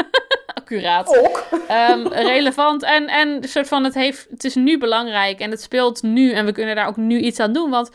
accuraat. 0.60 1.18
Ook. 1.18 1.44
Ehm, 1.68 2.08
relevant 2.08 2.84
en, 2.84 3.08
en 3.08 3.28
een 3.30 3.44
soort 3.50 3.68
van 3.68 3.84
het, 3.84 3.94
heeft, 3.94 4.28
het 4.30 4.44
is 4.44 4.56
nu 4.56 4.78
belangrijk 4.78 5.40
en 5.40 5.52
het 5.52 5.62
speelt 5.62 6.04
nu 6.04 6.32
en 6.32 6.46
we 6.46 6.52
kunnen 6.52 6.76
daar 6.76 6.88
ook 6.88 6.98
nu 6.98 7.20
iets 7.20 7.40
aan 7.40 7.54
doen. 7.54 7.70
Want 7.70 7.90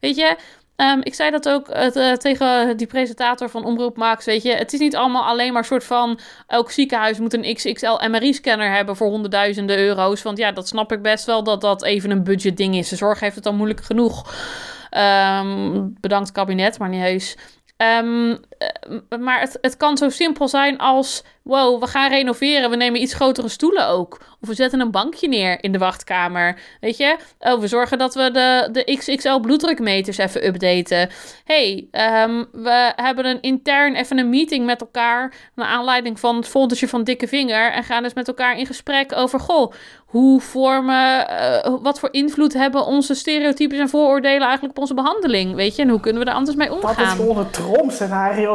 weet 0.00 0.16
je, 0.16 0.36
ehm, 0.76 1.00
ik 1.02 1.14
zei 1.14 1.30
dat 1.30 1.48
ook 1.48 1.68
eh, 1.68 2.12
tegen 2.12 2.76
die 2.76 2.86
presentator 2.86 3.50
van 3.50 3.64
Omroep 3.64 3.96
Max, 3.96 4.24
weet 4.24 4.42
je, 4.42 4.52
het 4.52 4.72
is 4.72 4.78
niet 4.80 4.96
allemaal 4.96 5.24
alleen 5.24 5.52
maar 5.52 5.64
soort 5.64 5.84
van 5.84 6.18
elk 6.46 6.70
ziekenhuis 6.70 7.18
moet 7.18 7.34
een 7.34 7.54
XXL 7.54 8.08
MRI-scanner 8.08 8.74
hebben 8.74 8.96
voor 8.96 9.08
honderdduizenden 9.08 9.78
euro's. 9.78 10.22
Want 10.22 10.38
ja, 10.38 10.52
dat 10.52 10.68
snap 10.68 10.92
ik 10.92 11.02
best 11.02 11.26
wel 11.26 11.44
dat 11.44 11.60
dat 11.60 11.82
even 11.82 12.10
een 12.10 12.24
budget 12.24 12.56
ding 12.56 12.74
is. 12.74 12.88
De 12.88 12.96
zorg 12.96 13.20
heeft 13.20 13.36
het 13.36 13.46
al 13.46 13.54
moeilijk 13.54 13.82
genoeg. 13.82 14.34
Ehm, 14.90 15.88
bedankt 16.00 16.32
kabinet, 16.32 16.78
maar 16.78 16.88
niet 16.88 17.00
heus. 17.00 17.36
Eh, 17.76 18.34
maar 19.20 19.40
het, 19.40 19.58
het 19.60 19.76
kan 19.76 19.96
zo 19.96 20.08
simpel 20.08 20.48
zijn 20.48 20.78
als: 20.78 21.22
wow, 21.42 21.80
we 21.80 21.86
gaan 21.86 22.10
renoveren, 22.10 22.70
we 22.70 22.76
nemen 22.76 23.00
iets 23.00 23.14
grotere 23.14 23.48
stoelen 23.48 23.88
ook. 23.88 24.20
Of 24.40 24.48
we 24.48 24.54
zetten 24.54 24.80
een 24.80 24.90
bankje 24.90 25.28
neer 25.28 25.64
in 25.64 25.72
de 25.72 25.78
wachtkamer. 25.78 26.58
Weet 26.80 26.96
je? 26.96 27.16
Oh, 27.38 27.60
we 27.60 27.66
zorgen 27.66 27.98
dat 27.98 28.14
we 28.14 28.30
de, 28.30 28.68
de 28.72 28.96
XXL 28.96 29.38
bloeddrukmeters 29.38 30.18
even 30.18 30.46
updaten. 30.46 31.10
hey, 31.44 31.88
ehm, 31.90 32.44
we 32.52 32.92
hebben 32.96 33.26
een 33.26 33.40
intern 33.40 33.94
even 33.94 34.18
een 34.18 34.28
meeting 34.28 34.66
met 34.66 34.80
elkaar. 34.80 35.34
Naar 35.54 35.66
aanleiding 35.68 36.20
van 36.20 36.36
het 36.36 36.48
foldertje 36.48 36.88
van 36.88 37.04
Dikke 37.04 37.28
Vinger. 37.28 37.72
En 37.72 37.84
gaan 37.84 38.02
dus 38.02 38.14
met 38.14 38.28
elkaar 38.28 38.58
in 38.58 38.66
gesprek 38.66 39.16
over: 39.16 39.40
goh, 39.40 39.72
hoe 40.12 40.40
vormen, 40.40 41.28
eh, 41.28 41.74
wat 41.82 41.98
voor 41.98 42.08
invloed 42.12 42.52
hebben 42.52 42.86
onze 42.86 43.14
stereotypes 43.14 43.78
en 43.78 43.88
vooroordelen 43.88 44.42
eigenlijk 44.42 44.76
op 44.76 44.78
onze 44.78 44.94
behandeling? 44.94 45.54
Weet 45.54 45.76
je? 45.76 45.82
En 45.82 45.88
hoe 45.88 46.00
kunnen 46.00 46.22
we 46.22 46.28
er 46.28 46.34
anders 46.34 46.56
mee 46.56 46.72
omgaan? 46.72 46.94
Dat 46.96 47.06
is 47.06 47.12
gewoon 47.12 47.38
het 47.38 47.56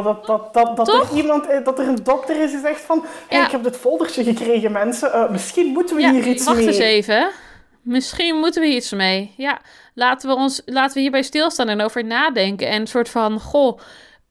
Dat, 0.02 0.26
dat, 0.26 0.54
dat, 0.54 0.76
dat, 0.76 0.88
er 0.88 1.16
iemand, 1.16 1.46
eh, 1.46 1.64
dat 1.64 1.78
er 1.78 1.88
een 1.88 2.04
dokter 2.04 2.42
is 2.42 2.50
die 2.50 2.60
zegt 2.60 2.80
van... 2.80 3.04
Hey, 3.28 3.42
ik 3.42 3.50
heb 3.50 3.62
dit 3.62 3.76
foldertje 3.76 4.24
gekregen, 4.24 4.72
mensen. 4.72 5.12
Eh, 5.12 5.30
misschien 5.30 5.66
moeten 5.66 5.96
we 5.96 6.10
hier 6.10 6.26
iets 6.26 6.44
wacht 6.44 6.56
mee. 6.56 6.66
eens 6.66 6.78
even. 6.78 7.30
Misschien 7.82 8.36
moeten 8.36 8.60
we 8.60 8.68
hier 8.68 8.76
iets 8.76 8.92
mee. 8.92 9.34
Ja, 9.36 9.60
laten 9.94 10.28
we, 10.28 10.34
ons, 10.34 10.62
laten 10.64 10.94
we 10.94 11.00
hierbij 11.00 11.22
stilstaan 11.22 11.68
en 11.68 11.80
over 11.80 12.04
nadenken. 12.04 12.68
En 12.68 12.80
een 12.80 12.86
soort 12.86 13.08
van, 13.08 13.40
goh, 13.40 13.78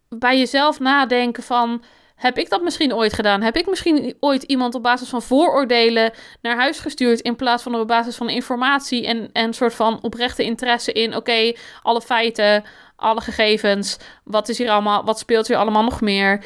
bij 0.10 0.38
jezelf 0.38 0.80
nadenken 0.80 1.43
van... 1.43 1.84
Heb 2.17 2.38
ik 2.38 2.49
dat 2.49 2.62
misschien 2.62 2.93
ooit 2.93 3.13
gedaan? 3.13 3.41
Heb 3.41 3.56
ik 3.56 3.69
misschien 3.69 4.15
ooit 4.19 4.43
iemand 4.43 4.75
op 4.75 4.84
basis 4.84 5.10
van 5.10 5.21
vooroordelen 5.21 6.12
naar 6.41 6.56
huis 6.56 6.80
gestuurd... 6.80 7.19
in 7.19 7.36
plaats 7.36 7.63
van 7.63 7.75
op 7.75 7.88
basis 7.88 8.15
van 8.15 8.30
informatie 8.30 9.08
en, 9.08 9.30
en 9.34 9.47
een 9.47 9.53
soort 9.53 9.73
van 9.73 9.99
oprechte 10.01 10.43
interesse 10.43 10.91
in... 10.91 11.15
oké, 11.15 11.53
alle 11.82 12.01
feiten, 12.01 12.63
alle 12.98 13.22
gegevens, 13.22 13.98
wat 14.24 14.50
is 14.50 14.58
hier 14.58 14.70
allemaal, 14.70 15.04
wat 15.04 15.20
speelt 15.20 15.48
hier 15.48 15.58
allemaal 15.58 15.84
nog 15.84 16.02
meer... 16.02 16.44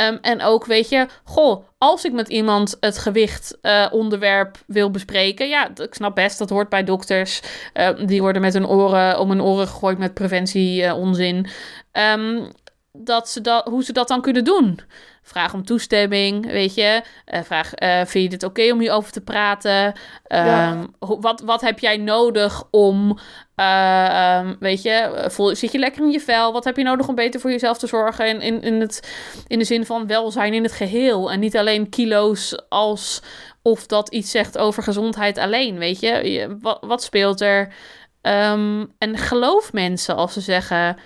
Ehm, 0.00 0.16
en 0.20 0.42
ook, 0.42 0.64
weet 0.64 0.88
je, 0.88 1.06
goh, 1.24 1.64
als 1.78 2.04
ik 2.04 2.12
met 2.12 2.28
iemand 2.28 2.76
het 2.80 2.98
gewicht 2.98 3.58
eh, 3.60 3.86
onderwerp 3.90 4.58
wil 4.66 4.90
bespreken, 4.90 5.48
ja, 5.48 5.68
ik 5.76 5.94
snap 5.94 6.14
best, 6.14 6.38
dat 6.38 6.50
hoort 6.50 6.68
bij 6.68 6.84
dokters. 6.84 7.40
Ehm, 7.72 8.06
die 8.06 8.20
worden 8.20 8.42
met 8.42 8.52
hun 8.52 8.66
oren 8.66 9.18
om 9.18 9.28
hun 9.28 9.42
oren 9.42 9.66
gegooid 9.66 9.98
met 9.98 10.14
preventie 10.14 10.84
eh, 10.84 10.98
onzin. 10.98 11.46
Ehm, 11.92 12.50
dat 12.92 13.28
ze 13.28 13.40
dat, 13.40 13.66
hoe 13.66 13.84
ze 13.84 13.92
dat 13.92 14.08
dan 14.08 14.20
kunnen 14.20 14.44
doen. 14.44 14.80
Vraag 15.22 15.54
om 15.54 15.64
toestemming, 15.64 16.46
weet 16.46 16.74
je. 16.74 17.02
Eh, 17.24 17.42
vraag, 17.42 17.70
vind 18.08 18.24
je 18.24 18.28
dit 18.28 18.42
oké 18.42 18.72
om 18.72 18.80
hierover 18.80 19.12
te 19.12 19.20
praten? 19.20 19.92
Ja. 20.28 20.86
wat, 20.98 21.40
wat 21.40 21.60
heb 21.60 21.78
jij 21.78 21.96
nodig 21.96 22.62
om, 22.70 23.18
eh, 23.60 24.36
ehm, 24.36 24.54
weet 24.58 24.82
je, 24.82 25.26
zit 25.52 25.72
je 25.72 25.78
lekker 25.78 26.02
in 26.02 26.10
je 26.10 26.20
vel? 26.20 26.52
Wat 26.52 26.64
heb 26.64 26.76
je 26.76 26.82
nodig 26.82 27.08
om 27.08 27.14
beter 27.14 27.40
voor 27.40 27.50
jezelf 27.50 27.78
te 27.78 27.86
zorgen? 27.86 28.26
In, 28.26 28.40
in, 28.40 28.62
in, 28.62 28.80
het, 28.80 29.12
in 29.46 29.58
de 29.58 29.64
zin 29.64 29.86
van 29.86 30.06
welzijn 30.06 30.54
in 30.54 30.62
het 30.62 30.72
geheel. 30.72 31.32
En 31.32 31.40
niet 31.40 31.56
alleen 31.56 31.88
kilo's 31.88 32.62
als 32.68 33.22
of 33.62 33.86
dat 33.86 34.08
iets 34.08 34.30
zegt 34.30 34.58
over 34.58 34.82
gezondheid 34.82 35.38
alleen, 35.38 35.78
weet 35.78 36.00
je. 36.00 36.56
wat, 36.80 37.02
speelt 37.02 37.40
er? 37.40 37.74
Ehm, 38.20 38.84
en 38.98 39.18
geloof 39.18 39.72
mensen 39.72 40.16
als 40.16 40.32
ze 40.32 40.40
zeggen 40.40 40.96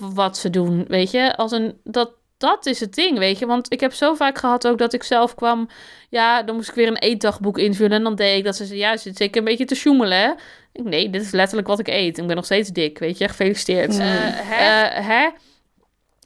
wat 0.00 0.38
ze 0.38 0.50
doen, 0.50 0.84
weet 0.88 1.10
je. 1.10 1.36
Als 1.36 1.52
een, 1.52 1.80
dat, 1.84 2.10
dat 2.38 2.66
is 2.66 2.80
het 2.80 2.94
ding, 2.94 3.18
weet 3.18 3.38
je. 3.38 3.46
Want 3.46 3.72
ik 3.72 3.80
heb 3.80 3.92
zo 3.92 4.14
vaak 4.14 4.38
gehad 4.38 4.66
ook 4.66 4.78
dat 4.78 4.92
ik 4.92 5.02
zelf 5.02 5.34
kwam... 5.34 5.68
Ja, 6.08 6.42
dan 6.42 6.54
moest 6.54 6.68
ik 6.68 6.74
weer 6.74 6.88
een 6.88 6.98
eetdagboek 6.98 7.58
invullen. 7.58 7.96
En 7.96 8.02
dan 8.02 8.14
deed 8.14 8.38
ik 8.38 8.44
dat 8.44 8.56
ze 8.56 8.64
zei... 8.64 8.78
Ja, 8.78 8.96
zit 8.96 9.16
zeker 9.16 9.38
een 9.38 9.44
beetje 9.44 9.64
te 9.64 9.74
sjoemelen, 9.74 10.36
nee, 10.72 11.10
dit 11.10 11.22
is 11.22 11.30
letterlijk 11.30 11.68
wat 11.68 11.78
ik 11.78 11.88
eet. 11.88 12.18
Ik 12.18 12.26
ben 12.26 12.36
nog 12.36 12.44
steeds 12.44 12.68
dik, 12.68 12.98
weet 12.98 13.18
je. 13.18 13.28
Gefeliciteerd. 13.28 13.92
Mm. 13.92 14.00
Eh, 14.00 14.08
hè? 14.34 14.84
Eh, 14.84 15.06
hè? 15.06 15.28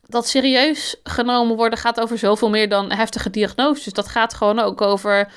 Dat 0.07 0.29
serieus 0.29 1.01
genomen 1.03 1.57
worden 1.57 1.79
gaat 1.79 2.01
over 2.01 2.19
zoveel 2.19 2.51
meer 2.51 2.69
dan 2.69 2.93
heftige 2.93 3.31
diagnoses. 3.31 3.93
Dat 3.93 4.09
gaat 4.09 4.35
gewoon 4.35 4.59
ook 4.59 4.81
over 4.81 5.33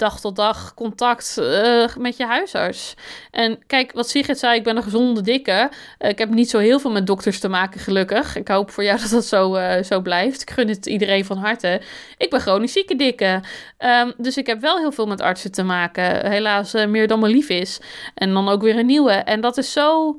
dag 0.00 0.20
tot 0.20 0.36
dag 0.36 0.74
contact 0.74 1.38
eh, 1.38 1.96
met 1.98 2.16
je 2.16 2.26
huisarts. 2.26 2.94
En 3.30 3.58
kijk, 3.66 3.92
wat 3.92 4.08
Sigrid 4.08 4.38
zei, 4.38 4.56
ik 4.56 4.64
ben 4.64 4.76
een 4.76 4.82
gezonde 4.82 5.20
dikke. 5.20 5.70
Eh, 5.98 6.10
ik 6.10 6.18
heb 6.18 6.30
niet 6.30 6.50
zo 6.50 6.58
heel 6.58 6.78
veel 6.80 6.90
met 6.90 7.06
dokters 7.06 7.40
te 7.40 7.48
maken, 7.48 7.80
gelukkig. 7.80 8.36
Ik 8.36 8.48
hoop 8.48 8.70
voor 8.70 8.84
jou 8.84 9.00
dat 9.00 9.10
dat 9.10 9.24
zo, 9.24 9.54
eh, 9.54 9.82
zo 9.82 10.00
blijft. 10.00 10.42
Ik 10.42 10.50
gun 10.50 10.68
het 10.68 10.86
iedereen 10.86 11.24
van 11.24 11.36
harte. 11.36 11.80
Ik 12.18 12.30
ben 12.30 12.40
chronisch 12.40 12.72
zieke 12.72 12.96
dikke. 12.96 13.40
Ehm, 13.78 14.10
dus 14.16 14.36
ik 14.36 14.46
heb 14.46 14.60
wel 14.60 14.78
heel 14.78 14.92
veel 14.92 15.06
met 15.06 15.20
artsen 15.20 15.52
te 15.52 15.62
maken. 15.62 16.30
Helaas 16.30 16.72
meer 16.72 17.06
dan 17.06 17.20
me 17.20 17.28
lief 17.28 17.48
is. 17.48 17.80
En 18.14 18.32
dan 18.32 18.48
ook 18.48 18.62
weer 18.62 18.78
een 18.78 18.86
nieuwe. 18.86 19.12
En 19.12 19.40
dat 19.40 19.58
is 19.58 19.72
zo 19.72 20.16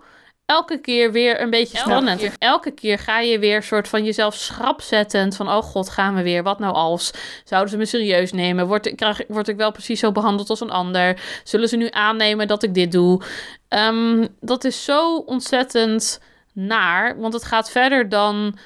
elke 0.52 0.78
keer 0.78 1.12
weer 1.12 1.42
een 1.42 1.50
beetje 1.50 1.78
spannend. 1.78 2.22
En 2.24 2.32
elke 2.40 2.72
keer 2.72 3.00
ga 3.00 3.20
je 3.20 3.40
weer 3.40 3.64
soort 3.64 3.88
van 3.88 4.04
jezelf 4.04 4.36
schrapzettend 4.36 5.36
van... 5.36 5.48
oh 5.50 5.62
god, 5.64 5.90
gaan 5.90 6.16
we 6.16 6.22
weer, 6.24 6.44
wat 6.44 6.60
nou 6.60 6.74
als? 6.74 7.12
Zouden 7.44 7.70
ze 7.72 7.78
me 7.78 7.86
serieus 7.86 8.32
nemen? 8.32 8.68
Word, 8.68 8.86
ik- 8.86 8.96
krijg, 8.96 9.22
word 9.28 9.48
ik 9.48 9.56
wel 9.58 9.72
precies 9.72 10.00
zo 10.00 10.12
behandeld 10.12 10.50
als 10.50 10.62
een 10.62 10.72
ander? 10.72 11.20
Zullen 11.44 11.68
ze 11.68 11.78
nu 11.78 11.88
aannemen 11.92 12.48
dat 12.48 12.64
ik 12.64 12.74
dit 12.74 12.92
doe? 12.92 13.22
Ehm, 13.68 14.28
dat 14.40 14.64
is 14.64 14.84
zo 14.84 15.16
ontzettend 15.18 16.20
naar, 16.54 17.20
want 17.20 17.34
het 17.34 17.44
gaat 17.44 17.72
verder 17.72 18.10
dan... 18.10 18.58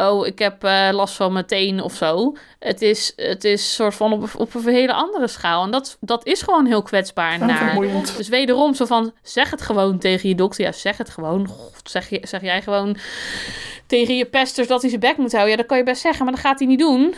Oh, 0.00 0.26
ik 0.26 0.38
heb 0.38 0.64
eh, 0.64 0.88
last 0.92 1.14
van 1.14 1.32
mijn 1.32 1.46
teen 1.46 1.80
of 1.82 1.94
zo. 1.94 2.36
Het 2.58 2.82
is, 2.82 3.12
het 3.16 3.44
is 3.44 3.74
soort 3.74 3.94
van 3.94 4.12
op, 4.12 4.28
op 4.36 4.54
een 4.54 4.74
hele 4.74 4.92
andere 4.92 5.28
schaal. 5.28 5.64
En 5.64 5.70
dat, 5.70 5.96
dat 6.00 6.26
is 6.26 6.42
gewoon 6.42 6.66
heel 6.66 6.82
kwetsbaar 6.82 7.32
en 7.32 7.46
naar. 7.46 7.74
Dus 8.16 8.28
wederom 8.28 8.74
zo 8.74 8.84
van, 8.84 9.12
zeg 9.22 9.50
het 9.50 9.62
gewoon 9.62 9.98
tegen 9.98 10.28
je 10.28 10.34
dokter. 10.34 10.64
Ja, 10.64 10.72
zeg 10.72 10.96
het 10.96 11.10
gewoon. 11.10 11.46
God, 11.48 11.80
zeg, 11.84 12.08
je, 12.10 12.20
zeg 12.22 12.40
jij 12.42 12.62
gewoon 12.62 12.96
tegen 13.86 14.16
je 14.16 14.24
pesters 14.24 14.68
dat 14.68 14.80
hij 14.80 14.88
zijn 14.90 15.00
bek 15.02 15.16
moet 15.16 15.32
houden. 15.32 15.50
Ja, 15.50 15.56
dat 15.56 15.66
kan 15.66 15.78
je 15.78 15.84
best 15.84 16.00
zeggen, 16.00 16.24
maar 16.24 16.34
dat 16.34 16.42
gaat 16.42 16.58
hij 16.58 16.68
niet 16.68 16.78
doen. 16.78 17.14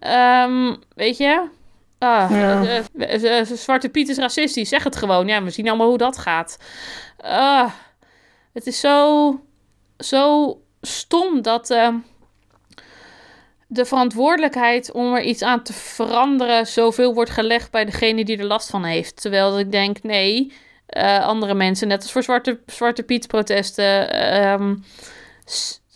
Ehm, 0.00 0.74
weet 0.94 1.16
je? 1.16 1.42
Ah, 1.98 2.30
Ja. 2.30 2.64
eh, 2.98 3.38
eh, 3.38 3.46
Zwarte 3.46 3.88
Piet 3.88 4.08
is 4.08 4.16
racistisch. 4.18 4.68
Zeg 4.68 4.84
het 4.84 4.96
gewoon. 4.96 5.26
Ja, 5.26 5.42
we 5.42 5.50
zien 5.50 5.68
allemaal 5.68 5.88
hoe 5.88 5.98
dat 5.98 6.18
gaat. 6.18 6.58
Ah, 7.20 7.70
het 8.52 8.66
is 8.66 8.80
zo, 8.80 9.40
zo 9.98 10.56
stom 10.80 11.42
dat 11.42 11.70
ehm, 11.70 11.94
de 13.72 13.84
verantwoordelijkheid 13.84 14.92
om 14.92 15.14
er 15.14 15.22
iets 15.22 15.42
aan 15.42 15.62
te 15.62 15.72
veranderen 15.72 16.66
zoveel 16.66 17.14
wordt 17.14 17.30
gelegd 17.30 17.70
bij 17.70 17.84
degene 17.84 18.24
die 18.24 18.38
er 18.38 18.44
last 18.44 18.70
van 18.70 18.84
heeft. 18.84 19.20
Terwijl 19.20 19.58
ik 19.58 19.72
denk, 19.72 20.02
nee, 20.02 20.52
eh, 20.86 21.26
andere 21.26 21.54
mensen, 21.54 21.88
net 21.88 22.02
als 22.02 22.12
voor 22.12 22.22
Zwarte, 22.22 22.60
Zwarte 22.66 23.02
Piet 23.02 23.26
protesten, 23.26 24.12
ehm, 24.12 24.74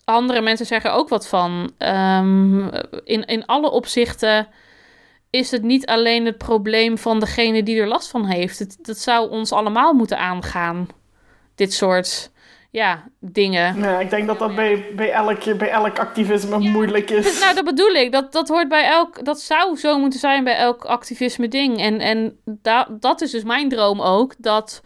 andere 0.04 0.40
mensen 0.40 0.66
zeggen 0.66 0.92
ook 0.92 1.08
wat 1.08 1.28
van. 1.28 1.72
Ehm, 1.78 2.66
in, 3.04 3.24
in 3.24 3.46
alle 3.46 3.70
opzichten 3.70 4.48
is 5.30 5.50
het 5.50 5.62
niet 5.62 5.86
alleen 5.86 6.26
het 6.26 6.38
probleem 6.38 6.98
van 6.98 7.20
degene 7.20 7.62
die 7.62 7.80
er 7.80 7.88
last 7.88 8.08
van 8.10 8.24
heeft. 8.24 8.58
Het, 8.58 8.78
dat 8.82 8.98
zou 8.98 9.30
ons 9.30 9.52
allemaal 9.52 9.92
moeten 9.92 10.18
aangaan. 10.18 10.88
dit 11.54 11.72
soort 11.72 12.30
ja, 12.70 13.04
dingen. 13.20 13.78
Ja, 13.80 14.00
ik 14.00 14.10
denk 14.10 14.26
dat 14.26 14.38
dat 14.38 14.54
bij, 14.54 14.84
bij, 14.96 15.10
elk, 15.12 15.58
bij 15.58 15.70
elk 15.70 15.98
activisme 15.98 16.58
moeilijk 16.58 17.10
is. 17.10 17.40
Nou, 17.40 17.54
dat 17.54 17.64
bedoel 17.64 17.94
ik. 17.94 18.12
Dat, 18.12 18.32
dat 18.32 18.48
hoort 18.48 18.68
bij 18.68 18.84
elk. 18.84 19.24
Dat 19.24 19.40
zou 19.40 19.76
zo 19.76 19.98
moeten 19.98 20.18
zijn 20.18 20.44
bij 20.44 20.56
elk 20.56 20.84
activisme 20.84 21.48
ding. 21.48 21.78
En, 21.80 22.00
en 22.00 22.38
da, 22.44 22.88
dat 23.00 23.20
is 23.20 23.30
dus 23.30 23.44
mijn 23.44 23.68
droom 23.68 24.00
ook. 24.00 24.34
Dat 24.38 24.82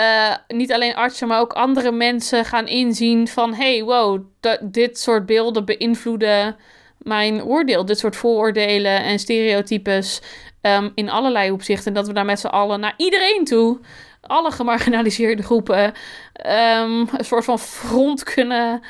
uh, 0.00 0.34
niet 0.48 0.72
alleen 0.72 0.94
artsen, 0.94 1.28
maar 1.28 1.40
ook 1.40 1.52
andere 1.52 1.92
mensen 1.92 2.44
gaan 2.44 2.66
inzien 2.66 3.28
van... 3.28 3.54
hey, 3.54 3.82
wow, 3.82 4.22
dit 4.62 4.98
soort 4.98 5.26
beelden 5.26 5.64
beïnvloeden 5.64 6.56
mijn 6.98 7.42
oordeel. 7.44 7.84
Dit 7.84 7.98
soort 7.98 8.16
vooroordelen 8.16 9.02
en 9.02 9.18
stereotypes 9.18 10.22
um, 10.62 10.92
in 10.94 11.10
allerlei 11.10 11.50
opzichten. 11.50 11.86
En 11.86 11.94
dat 11.94 12.06
we 12.06 12.12
daar 12.12 12.24
met 12.24 12.40
z'n 12.40 12.46
allen 12.46 12.80
naar 12.80 12.94
iedereen 12.96 13.44
toe 13.44 13.78
alle 14.26 14.50
gemarginaliseerde 14.50 15.42
groepen 15.42 15.84
um, 15.84 17.08
een 17.16 17.24
soort 17.24 17.44
van 17.44 17.58
front 17.58 18.22
kunnen, 18.22 18.82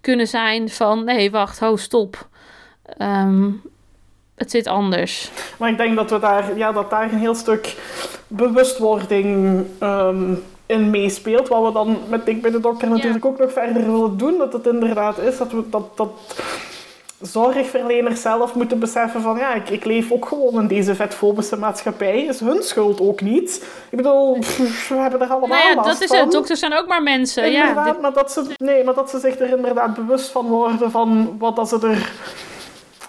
kunnen 0.00 0.26
zijn 0.26 0.68
van 0.68 1.04
nee, 1.04 1.30
wacht, 1.30 1.58
ho, 1.58 1.76
stop. 1.76 2.28
Um, 2.98 3.62
het 4.34 4.50
zit 4.50 4.66
anders. 4.66 5.30
Maar 5.58 5.70
ik 5.70 5.76
denk 5.76 5.96
dat, 5.96 6.10
we 6.10 6.18
daar, 6.18 6.56
ja, 6.56 6.72
dat 6.72 6.90
daar 6.90 7.12
een 7.12 7.18
heel 7.18 7.34
stuk 7.34 7.76
bewustwording 8.26 9.64
um, 9.82 10.42
in 10.66 10.90
meespeelt. 10.90 11.48
Wat 11.48 11.66
we 11.66 11.72
dan 11.72 11.98
met 12.08 12.26
Dik 12.26 12.42
bij 12.42 12.50
de 12.50 12.60
Dokter 12.60 12.88
natuurlijk 12.88 13.24
ook 13.24 13.38
nog 13.38 13.52
verder 13.52 13.84
willen 13.84 14.16
doen. 14.16 14.38
Dat 14.38 14.52
het 14.52 14.66
inderdaad 14.66 15.18
is 15.18 15.38
dat 15.38 15.52
we 15.52 15.62
dat, 15.70 15.96
dat 15.96 16.10
zorgverleners 17.20 18.20
zelf 18.20 18.54
moeten 18.54 18.78
beseffen 18.78 19.22
van 19.22 19.36
ja, 19.36 19.54
ik, 19.54 19.70
ik 19.70 19.84
leef 19.84 20.12
ook 20.12 20.26
gewoon 20.26 20.60
in 20.60 20.66
deze 20.66 20.94
vetfobische 20.94 21.56
maatschappij. 21.56 22.24
Is 22.24 22.40
hun 22.40 22.62
schuld 22.62 23.00
ook 23.00 23.20
niet. 23.20 23.66
Ik 23.90 23.96
bedoel, 23.96 24.38
we 24.88 24.94
hebben 24.94 25.20
er 25.20 25.28
allemaal 25.28 25.48
nou 25.48 25.74
ja, 25.74 25.82
dat 25.82 26.00
is 26.00 26.10
het. 26.10 26.32
Dokters 26.32 26.60
zijn 26.60 26.74
ook 26.74 26.86
maar 26.86 27.02
mensen. 27.02 27.52
Inderdaad, 27.52 27.94
ja, 27.94 28.00
maar 28.00 28.12
dat 28.12 28.32
ze, 28.32 28.54
nee, 28.56 28.84
maar 28.84 28.94
dat 28.94 29.10
ze 29.10 29.18
zich 29.18 29.38
er 29.38 29.56
inderdaad 29.56 29.94
bewust 29.94 30.30
van 30.30 30.46
worden 30.46 30.90
van 30.90 31.36
wat 31.38 31.56
dat 31.56 31.68
ze 31.68 31.78
er 31.82 32.12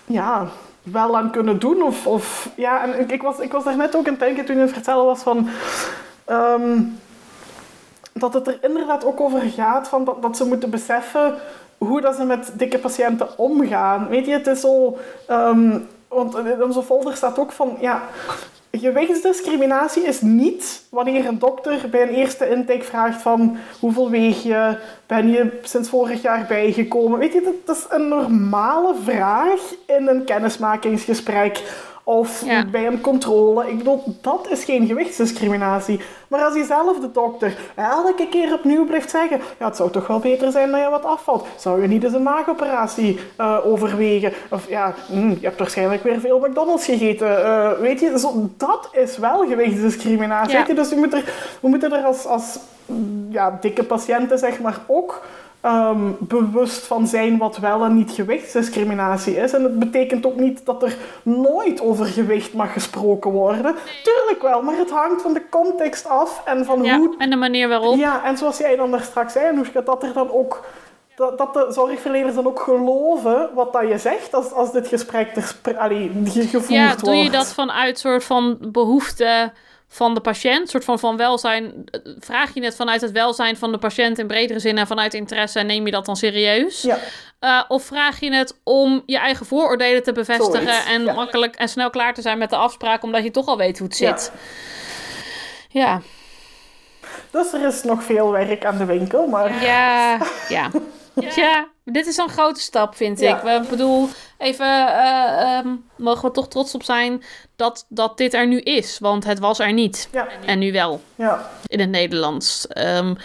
ja, 0.06 0.48
wel 0.84 1.18
aan 1.18 1.32
kunnen 1.32 1.60
doen. 1.60 1.82
Of, 1.82 2.08
of, 2.08 2.50
ja, 2.56 2.84
en 2.84 3.00
ik, 3.00 3.12
ik, 3.12 3.22
was, 3.22 3.40
ik 3.40 3.52
was 3.52 3.64
daar 3.64 3.78
net 3.78 3.96
ook 3.96 4.06
het 4.06 4.20
denken 4.20 4.46
toen 4.46 4.56
je 4.56 4.62
het 4.62 4.74
vertellen 4.74 5.06
was 5.06 5.22
van... 5.22 5.50
Um, 6.30 7.00
dat 8.14 8.34
het 8.34 8.48
er 8.48 8.58
inderdaad 8.62 9.06
ook 9.06 9.20
over 9.20 9.42
gaat 9.42 9.88
van 9.88 10.04
dat, 10.04 10.22
dat 10.22 10.38
ze 10.38 10.46
moeten 10.46 10.70
beseffen 10.70 11.34
hoe 11.80 12.02
dat 12.02 12.16
ze 12.16 12.24
met 12.24 12.52
dikke 12.54 12.80
patiënten 12.80 13.38
omgaan. 13.38 14.08
Weet 14.08 14.26
je, 14.26 14.32
het 14.32 14.48
is 14.48 14.60
zo... 14.60 14.98
Um, 15.30 15.88
want 16.08 16.38
in 16.38 16.64
onze 16.64 16.84
folder 16.84 17.16
staat 17.16 17.40
ook 17.40 17.52
van... 17.52 17.78
Ja, 17.80 18.02
gewichtsdiscriminatie 18.72 20.04
is 20.04 20.22
niet 20.22 20.84
wanneer 20.90 21.26
een 21.26 21.40
dokter 21.40 21.90
bij 21.92 22.02
een 22.02 22.14
eerste 22.14 22.50
intake 22.50 22.84
vraagt 22.84 23.22
van 23.22 23.58
hoeveel 23.80 24.10
weeg 24.10 24.44
je, 24.44 24.78
ben 25.06 25.30
je 25.30 25.60
sinds 25.64 25.90
vorig 25.90 26.22
jaar 26.22 26.46
bijgekomen. 26.48 27.20
Weet 27.20 27.34
je, 27.34 27.60
dat 27.66 27.76
is 27.76 27.86
een 27.90 28.08
normale 28.08 28.96
vraag 29.04 29.60
in 29.86 30.08
een 30.08 30.24
kennismakingsgesprek 30.24 31.64
of 32.10 32.44
bij 32.72 32.88
een 32.88 33.02
controle. 33.02 33.70
Ik 33.70 33.78
bedoel, 33.78 34.04
dat 34.22 34.48
is 34.50 34.64
geen 34.64 34.88
gewichtsdiscriminatie. 34.88 36.00
Maar 36.28 36.44
als 36.44 36.54
diezelfde 36.54 37.12
dokter 37.12 37.58
elke 37.76 38.28
keer 38.30 38.54
opnieuw 38.54 38.86
blijft 38.86 39.10
zeggen... 39.10 39.42
Ja, 39.60 39.66
het 39.66 39.76
zou 39.76 39.92
toch 39.92 40.08
wel 40.08 40.20
beter 40.20 40.52
zijn 40.52 40.72
dat 40.72 40.80
je 40.80 40.90
wat 40.90 41.06
afvalt. 41.06 41.48
Zou 41.56 41.82
je 41.82 41.88
niet 41.88 42.04
eens 42.04 42.14
een 42.14 42.24
maagoperatie 42.24 43.20
uh, 43.40 43.58
overwegen? 43.66 44.34
Of 44.50 44.70
ja, 44.70 44.94
hm, 45.08 45.30
je 45.30 45.38
hebt 45.42 45.60
waarschijnlijk 45.60 46.04
weer 46.04 46.20
veel 46.20 46.40
McDonald's 46.40 46.86
gegeten. 46.86 47.28
Uh, 47.28 47.72
weet 47.72 48.00
je, 48.00 48.20
zo, 48.20 48.50
dat 48.58 48.90
is 48.92 49.18
wel 49.18 49.48
gewichtsdiscriminatie. 49.48 50.58
Weet 50.58 50.68
je? 50.68 50.74
Dus 50.74 50.90
we 50.90 50.96
moeten 50.96 51.20
er, 51.20 51.58
we 51.62 51.68
moeten 51.68 51.94
er 51.94 52.04
als, 52.04 52.26
als 52.26 52.60
ja, 53.30 53.58
dikke 53.62 53.84
patiënten 53.84 54.38
zeg 54.38 54.60
maar 54.60 54.78
ook 54.88 55.22
um, 55.66 56.18
bewust 56.20 56.88
van 56.88 57.08
zijn 57.08 57.38
wat 57.38 57.58
wel 57.58 57.84
en 57.84 57.96
niet 57.96 58.12
gewichtsdiscriminatie 58.12 59.36
is. 59.36 59.54
En 59.54 59.64
het 59.64 59.80
betekent 59.80 60.26
ook 60.26 60.36
niet 60.36 60.66
dat 60.66 60.84
er 60.84 60.96
nooit 61.24 61.82
over 61.82 62.06
gewicht 62.06 62.54
mag 62.54 62.74
gesproken 62.74 63.32
worden. 63.32 63.76
Tuurlijk 64.04 64.42
wel, 64.42 64.62
maar 64.62 64.78
het 64.78 64.92
hangt 64.92 65.22
van 65.22 65.34
de 65.34 65.50
context 65.50 66.08
af 66.08 66.42
en 66.46 66.66
van 66.66 66.84
ja, 66.84 66.98
hoe... 66.98 67.16
en 67.18 67.30
de 67.30 67.36
manier 67.36 67.68
waarop. 67.68 67.98
Ja, 67.98 68.26
en 68.26 68.38
zoals 68.38 68.58
jij 68.58 68.76
dan 68.76 68.92
daar 68.92 69.02
straks 69.02 69.34
zei, 69.34 69.48
Anoushka, 69.48 69.82
dat 69.82 70.04
er 70.04 70.14
dan 70.14 70.32
ook... 70.32 70.66
Dat, 71.16 71.38
dat 71.38 71.54
de 71.54 71.68
zorgverleners 71.70 72.36
dan 72.36 72.48
ook 72.48 72.60
geloven 72.60 73.50
wat 73.54 73.74
dat 73.74 73.88
je 73.88 73.98
zegt 73.98 74.34
als, 74.34 74.52
als 74.52 74.72
dit 74.72 74.88
gesprek 74.88 75.34
ter, 75.34 75.78
allee, 75.78 76.12
gevoerd 76.26 76.52
wordt. 76.52 76.70
Ja, 76.70 76.96
doe 76.96 77.16
je 77.16 77.30
dat 77.30 77.54
vanuit 77.54 78.00
soort 78.00 78.24
van 78.24 78.58
behoefte 78.60 79.52
van 79.92 80.14
de 80.14 80.20
patiënt, 80.20 80.70
soort 80.70 80.84
van, 80.84 81.00
van 81.00 81.18
welzijn, 81.18 81.84
vraag 82.20 82.54
je 82.54 82.64
het 82.64 82.76
vanuit 82.76 83.02
het 83.02 83.12
welzijn 83.12 83.58
van 83.58 83.72
de 83.72 83.78
patiënt 83.78 84.20
in 84.20 84.28
bredere 84.28 84.60
zin 84.60 84.78
en 84.78 84.88
vanuit 84.88 85.14
interesse 85.14 85.60
en 85.60 85.66
neem 85.66 85.86
je 85.86 85.92
dat 85.92 86.06
dan 86.06 86.16
serieus? 86.16 86.82
Ja. 86.82 86.98
Uh, 87.40 87.64
of 87.68 87.84
vraag 87.84 88.20
je 88.20 88.34
het 88.34 88.60
om 88.64 89.04
je 89.06 89.18
eigen 89.18 89.46
vooroordelen 89.46 90.04
te 90.04 90.12
bevestigen 90.12 90.86
en 90.86 91.04
makkelijk 91.04 91.56
en 91.56 91.70
snel 91.70 91.90
klaar 91.90 92.14
te 92.14 92.22
zijn 92.22 92.38
met 92.38 92.50
de 92.50 92.56
afspraak, 92.56 93.04
omdat 93.04 93.24
je 93.24 93.32
toch 93.32 93.48
al 93.48 93.58
weet 93.58 93.78
hoe 93.78 93.88
het 93.88 93.98
zit? 93.98 94.32
Ja. 95.70 95.82
ja. 95.82 96.02
Dus 97.32 97.54
er 97.54 97.68
is 97.68 97.84
nog 97.84 98.04
veel 98.04 98.32
werk 98.32 98.66
aan 98.66 98.78
de 98.78 98.86
winkel, 98.86 99.28
maar... 99.28 99.64
Ja, 99.64 100.18
ja. 100.50 100.70
Ja, 101.36 101.68
dit 101.92 102.08
is 102.08 102.18
een 102.18 102.30
grote 102.30 102.60
stap, 102.60 102.96
vind 102.96 103.22
ik. 103.22 103.44
Ik 103.44 103.70
bedoel, 103.70 104.08
even, 104.38 104.88
uh, 104.88 105.60
mogen 105.96 106.28
we 106.28 106.32
toch 106.32 106.48
trots 106.48 106.76
op 106.76 106.84
zijn 106.84 107.24
dat, 107.56 107.86
dat 107.90 108.18
dit 108.18 108.34
er 108.34 108.48
nu 108.48 108.60
is. 108.60 109.00
Want 109.00 109.24
het 109.24 109.40
was 109.40 109.60
er 109.60 109.74
niet. 109.74 110.10
Ja. 110.12 110.28
En 110.46 110.60
nu 110.60 110.72
wel. 110.72 111.02
Ja. 111.16 111.50
In 111.66 111.80
het 111.80 111.90
Nederlands. 111.90 112.68
Um, 112.78 113.18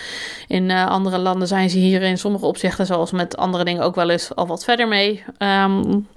in 0.48 0.70
uh, 0.70 0.86
andere 0.86 1.18
landen 1.18 1.48
zijn 1.48 1.70
ze 1.70 1.78
hier 1.78 2.02
in 2.02 2.18
sommige 2.18 2.46
opzichten, 2.46 2.86
zoals 2.86 3.10
met 3.10 3.36
andere 3.36 3.64
dingen, 3.64 3.82
ook 3.82 3.94
wel 3.94 4.10
eens 4.10 4.34
al 4.34 4.46
wat 4.46 4.64
verder 4.64 4.88
mee. 4.88 5.24
Um, 5.38 6.08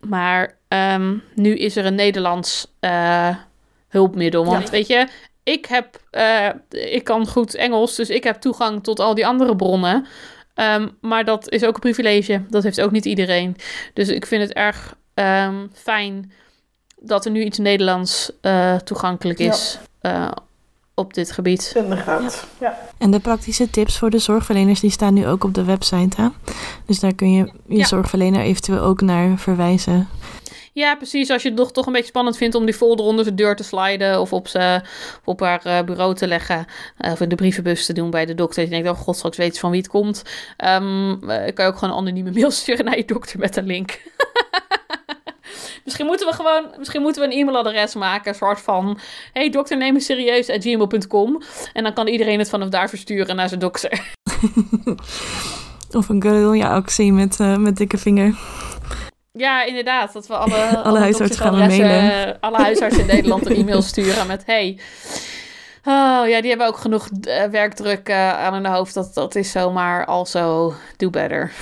maar 0.00 0.54
nu 1.34 1.56
is 1.56 1.76
er 1.76 1.86
een 1.86 1.94
Nederlands 1.94 2.66
uh, 2.80 3.36
hulpmiddel. 3.88 4.44
Want 4.44 4.64
ja. 4.64 4.70
weet 4.70 4.86
je, 4.86 5.08
ik 5.42 5.66
heb, 5.66 6.00
ik 6.70 7.04
kan 7.04 7.26
goed 7.26 7.54
Engels, 7.54 7.96
dus 7.96 8.10
ik 8.10 8.24
heb 8.24 8.40
toegang 8.40 8.82
tot 8.82 9.00
al 9.00 9.14
die 9.14 9.26
andere 9.26 9.56
bronnen. 9.56 10.06
Um, 10.60 10.96
maar 11.00 11.24
dat 11.24 11.50
is 11.50 11.64
ook 11.64 11.74
een 11.74 11.80
privilege. 11.80 12.42
Dat 12.48 12.62
heeft 12.62 12.80
ook 12.80 12.90
niet 12.90 13.04
iedereen. 13.04 13.56
Dus 13.92 14.08
ik 14.08 14.26
vind 14.26 14.42
het 14.42 14.52
erg 14.52 14.96
um, 15.14 15.70
fijn 15.72 16.32
dat 17.00 17.24
er 17.24 17.30
nu 17.30 17.44
iets 17.44 17.58
Nederlands 17.58 18.30
uh, 18.42 18.74
toegankelijk 18.74 19.38
is. 19.38 19.78
Ja. 20.02 20.26
Uh, 20.26 20.32
op 20.94 21.14
dit 21.14 21.32
gebied. 21.32 21.72
Inderdaad. 21.76 22.46
Ja. 22.60 22.68
ja. 22.68 22.78
En 22.98 23.10
de 23.10 23.20
praktische 23.20 23.70
tips 23.70 23.98
voor 23.98 24.10
de 24.10 24.18
zorgverleners 24.18 24.80
die 24.80 24.90
staan 24.90 25.14
nu 25.14 25.26
ook 25.26 25.44
op 25.44 25.54
de 25.54 25.64
website. 25.64 26.20
Hè? 26.20 26.28
Dus 26.86 27.00
daar 27.00 27.14
kun 27.14 27.32
je 27.32 27.52
je 27.66 27.76
ja. 27.76 27.84
zorgverlener 27.84 28.40
eventueel 28.40 28.80
ook 28.80 29.00
naar 29.00 29.38
verwijzen. 29.38 30.08
Ja, 30.76 30.96
precies. 30.96 31.30
Als 31.30 31.42
je 31.42 31.52
het 31.54 31.74
toch 31.74 31.86
een 31.86 31.92
beetje 31.92 32.08
spannend 32.08 32.36
vindt 32.36 32.54
om 32.54 32.64
die 32.64 32.74
folder 32.74 33.06
onder 33.06 33.24
zijn 33.24 33.36
deur 33.36 33.56
te 33.56 33.62
sliden 33.62 34.20
of 34.20 34.32
op, 34.32 34.48
ze, 34.48 34.80
op 35.24 35.40
haar 35.40 35.66
uh, 35.66 35.82
bureau 35.82 36.14
te 36.14 36.26
leggen 36.26 36.66
uh, 37.00 37.12
of 37.12 37.20
in 37.20 37.28
de 37.28 37.34
brievenbus 37.34 37.86
te 37.86 37.92
doen 37.92 38.10
bij 38.10 38.26
de 38.26 38.34
dokter. 38.34 38.62
Je 38.62 38.68
denkt, 38.68 38.88
oh 38.88 38.98
god, 38.98 39.16
straks 39.16 39.36
weet 39.36 39.54
je 39.54 39.60
van 39.60 39.70
wie 39.70 39.80
het 39.80 39.90
komt. 39.90 40.22
Um, 40.64 41.18
kan 41.20 41.64
je 41.64 41.64
ook 41.64 41.78
gewoon 41.78 41.94
een 41.94 42.00
anonieme 42.00 42.30
mail 42.30 42.50
sturen 42.60 42.84
naar 42.84 42.96
je 42.96 43.04
dokter 43.04 43.38
met 43.38 43.56
een 43.56 43.66
link. 43.66 44.02
misschien 45.84 46.06
moeten 46.06 46.26
we 46.26 46.32
gewoon, 46.32 46.70
misschien 46.78 47.02
moeten 47.02 47.22
we 47.22 47.34
een 47.34 47.40
e-mailadres 47.40 47.94
maken, 47.94 48.28
een 48.28 48.34
soort 48.34 48.60
van, 48.60 48.98
hey 49.32 49.50
dokter, 49.50 49.76
neem 49.76 49.92
me 49.92 50.00
serieus, 50.00 50.50
at 50.50 50.62
gmail.com. 50.62 51.42
En 51.72 51.82
dan 51.82 51.94
kan 51.94 52.06
iedereen 52.06 52.38
het 52.38 52.48
vanaf 52.48 52.68
daar 52.68 52.88
versturen 52.88 53.36
naar 53.36 53.48
zijn 53.48 53.60
dokter. 53.60 54.12
of 55.98 56.08
een 56.08 56.22
guerrilla-actie 56.22 57.12
met, 57.12 57.38
met 57.38 57.76
dikke 57.76 57.98
vinger. 57.98 58.34
Ja, 59.36 59.64
inderdaad. 59.64 60.12
Dat 60.12 60.26
we 60.26 60.36
alle, 60.36 60.54
alle, 60.66 60.82
alle 60.82 60.98
huisartsen 60.98 61.44
gaan 61.44 61.58
mailen. 61.58 62.36
Alle 62.40 62.56
huisartsen 62.56 63.00
in 63.00 63.06
Nederland 63.06 63.46
een 63.46 63.56
e-mail 63.56 63.82
sturen 63.92 64.26
met... 64.26 64.42
Hey, 64.46 64.78
oh 65.84 66.28
ja, 66.28 66.40
die 66.40 66.48
hebben 66.48 66.66
ook 66.66 66.76
genoeg 66.76 67.08
uh, 67.20 67.44
werkdruk 67.44 68.08
uh, 68.08 68.44
aan 68.44 68.52
hun 68.52 68.66
hoofd. 68.66 68.94
Dat, 68.94 69.14
dat 69.14 69.34
is 69.34 69.50
zomaar 69.50 70.04
also 70.04 70.74
do 70.96 71.10
better. 71.10 71.52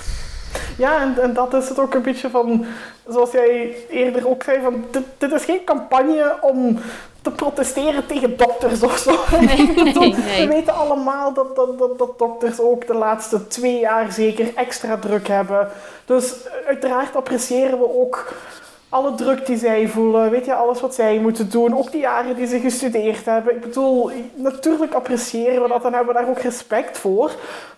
Ja, 0.78 1.00
en, 1.00 1.22
en 1.22 1.34
dat 1.34 1.54
is 1.54 1.68
het 1.68 1.78
ook 1.78 1.94
een 1.94 2.02
beetje 2.02 2.30
van... 2.30 2.66
Zoals 3.08 3.32
jij 3.32 3.76
eerder 3.90 4.28
ook 4.28 4.42
zei, 4.42 4.62
van 4.62 4.84
dit, 4.90 5.02
dit 5.18 5.32
is 5.32 5.44
geen 5.44 5.64
campagne 5.64 6.36
om 6.40 6.78
te 7.24 7.30
protesteren 7.30 8.06
tegen 8.06 8.36
dokters 8.36 8.82
of 8.82 8.96
zo. 8.98 9.10
Nee, 9.40 9.74
nee, 9.74 10.14
nee. 10.14 10.46
We 10.46 10.46
weten 10.48 10.74
allemaal 10.74 11.32
dat, 11.32 11.56
dat, 11.56 11.78
dat, 11.78 11.98
dat, 11.98 12.18
dokters 12.18 12.60
ook 12.60 12.86
de 12.86 12.94
laatste 12.94 13.46
twee 13.46 13.78
jaar 13.78 14.12
zeker 14.12 14.52
extra 14.54 14.96
druk 14.96 15.28
hebben. 15.28 15.68
Dus 16.04 16.34
uiteraard 16.66 17.16
appreciëren 17.16 17.78
we 17.78 17.94
ook 18.00 18.32
alle 18.94 19.14
druk 19.14 19.46
die 19.46 19.56
zij 19.56 19.88
voelen, 19.88 20.30
weet 20.30 20.44
je, 20.44 20.54
alles 20.54 20.80
wat 20.80 20.94
zij 20.94 21.18
moeten 21.18 21.50
doen, 21.50 21.76
ook 21.76 21.92
die 21.92 22.00
jaren 22.00 22.36
die 22.36 22.46
ze 22.46 22.60
gestudeerd 22.60 23.24
hebben. 23.24 23.54
Ik 23.54 23.60
bedoel, 23.60 24.10
natuurlijk 24.34 24.94
appreciëren 24.94 25.62
we 25.62 25.68
dat 25.68 25.84
en 25.84 25.92
hebben 25.92 26.14
we 26.14 26.20
daar 26.20 26.28
ook 26.28 26.38
respect 26.38 26.98
voor. 26.98 27.30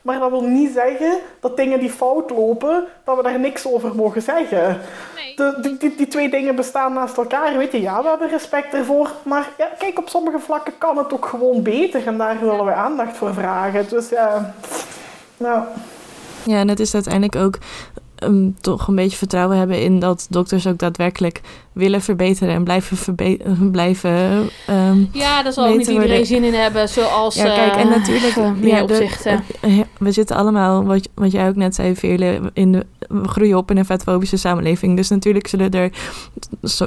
Maar 0.02 0.18
dat 0.18 0.30
wil 0.30 0.42
niet 0.42 0.72
zeggen 0.74 1.18
dat 1.40 1.56
dingen 1.56 1.80
die 1.80 1.90
fout 1.90 2.30
lopen, 2.30 2.84
dat 3.04 3.16
we 3.16 3.22
daar 3.22 3.40
niks 3.40 3.66
over 3.66 3.94
mogen 3.94 4.22
zeggen. 4.22 4.80
Nee. 5.14 5.36
De, 5.36 5.76
die, 5.78 5.94
die, 5.96 6.08
twee 6.08 6.30
dingen 6.30 6.56
bestaan 6.56 6.92
naast 6.92 7.16
elkaar, 7.16 7.56
weet 7.56 7.72
je, 7.72 7.80
ja, 7.80 8.02
we 8.02 8.08
hebben 8.08 8.28
respect 8.28 8.74
ervoor. 8.74 9.10
Maar 9.22 9.48
ja, 9.58 9.68
kijk, 9.78 9.98
op 9.98 10.08
sommige 10.08 10.38
vlakken 10.38 10.78
kan 10.78 10.98
het 10.98 11.12
ook 11.12 11.26
gewoon 11.26 11.62
beter 11.62 12.06
en 12.06 12.18
daar 12.18 12.40
willen 12.40 12.64
we 12.64 12.72
aandacht 12.72 13.16
voor 13.16 13.34
vragen. 13.34 13.88
Dus 13.88 14.08
ja, 14.08 14.54
nou... 15.36 15.62
Ja, 16.44 16.58
en 16.58 16.68
het 16.68 16.80
is 16.80 16.94
uiteindelijk 16.94 17.36
ook 17.36 17.58
um, 18.24 18.56
toch 18.60 18.88
een 18.88 18.94
beetje 18.94 19.16
vertrouwen 19.16 19.58
hebben 19.58 19.82
in 19.82 19.98
dat 19.98 20.26
dokters 20.30 20.66
ook 20.66 20.78
daadwerkelijk 20.78 21.40
willen 21.76 22.02
verbeteren 22.02 22.54
en 22.54 22.64
blijven 22.64 22.96
verbeteren. 22.96 23.70
Blijven, 23.70 24.50
um, 24.70 25.08
ja, 25.12 25.42
daar 25.42 25.52
zal 25.52 25.76
niet 25.76 25.86
iedereen 25.86 26.26
zin 26.26 26.44
in 26.44 26.54
hebben, 26.54 26.88
zoals. 26.88 27.34
Ja, 27.34 27.54
kijk, 27.54 27.74
en 27.74 27.88
eh, 27.88 27.96
natuurlijk. 27.96 28.24
Uh, 28.36 28.66
ja, 28.68 28.82
opzichten. 28.82 29.44
we 29.98 30.12
zitten 30.12 30.36
allemaal, 30.36 30.84
wat, 30.84 31.08
wat 31.14 31.32
jij 31.32 31.48
ook 31.48 31.56
net 31.56 31.74
zei, 31.74 31.96
Veerle, 31.96 32.40
in 32.52 32.72
de, 32.72 32.86
we 33.08 33.28
groeien 33.28 33.56
op 33.56 33.70
in 33.70 33.76
een 33.76 33.84
vetfobische 33.84 34.36
samenleving. 34.36 34.96
Dus 34.96 35.08
natuurlijk 35.08 35.46
zullen 35.46 35.70
er, 35.70 35.90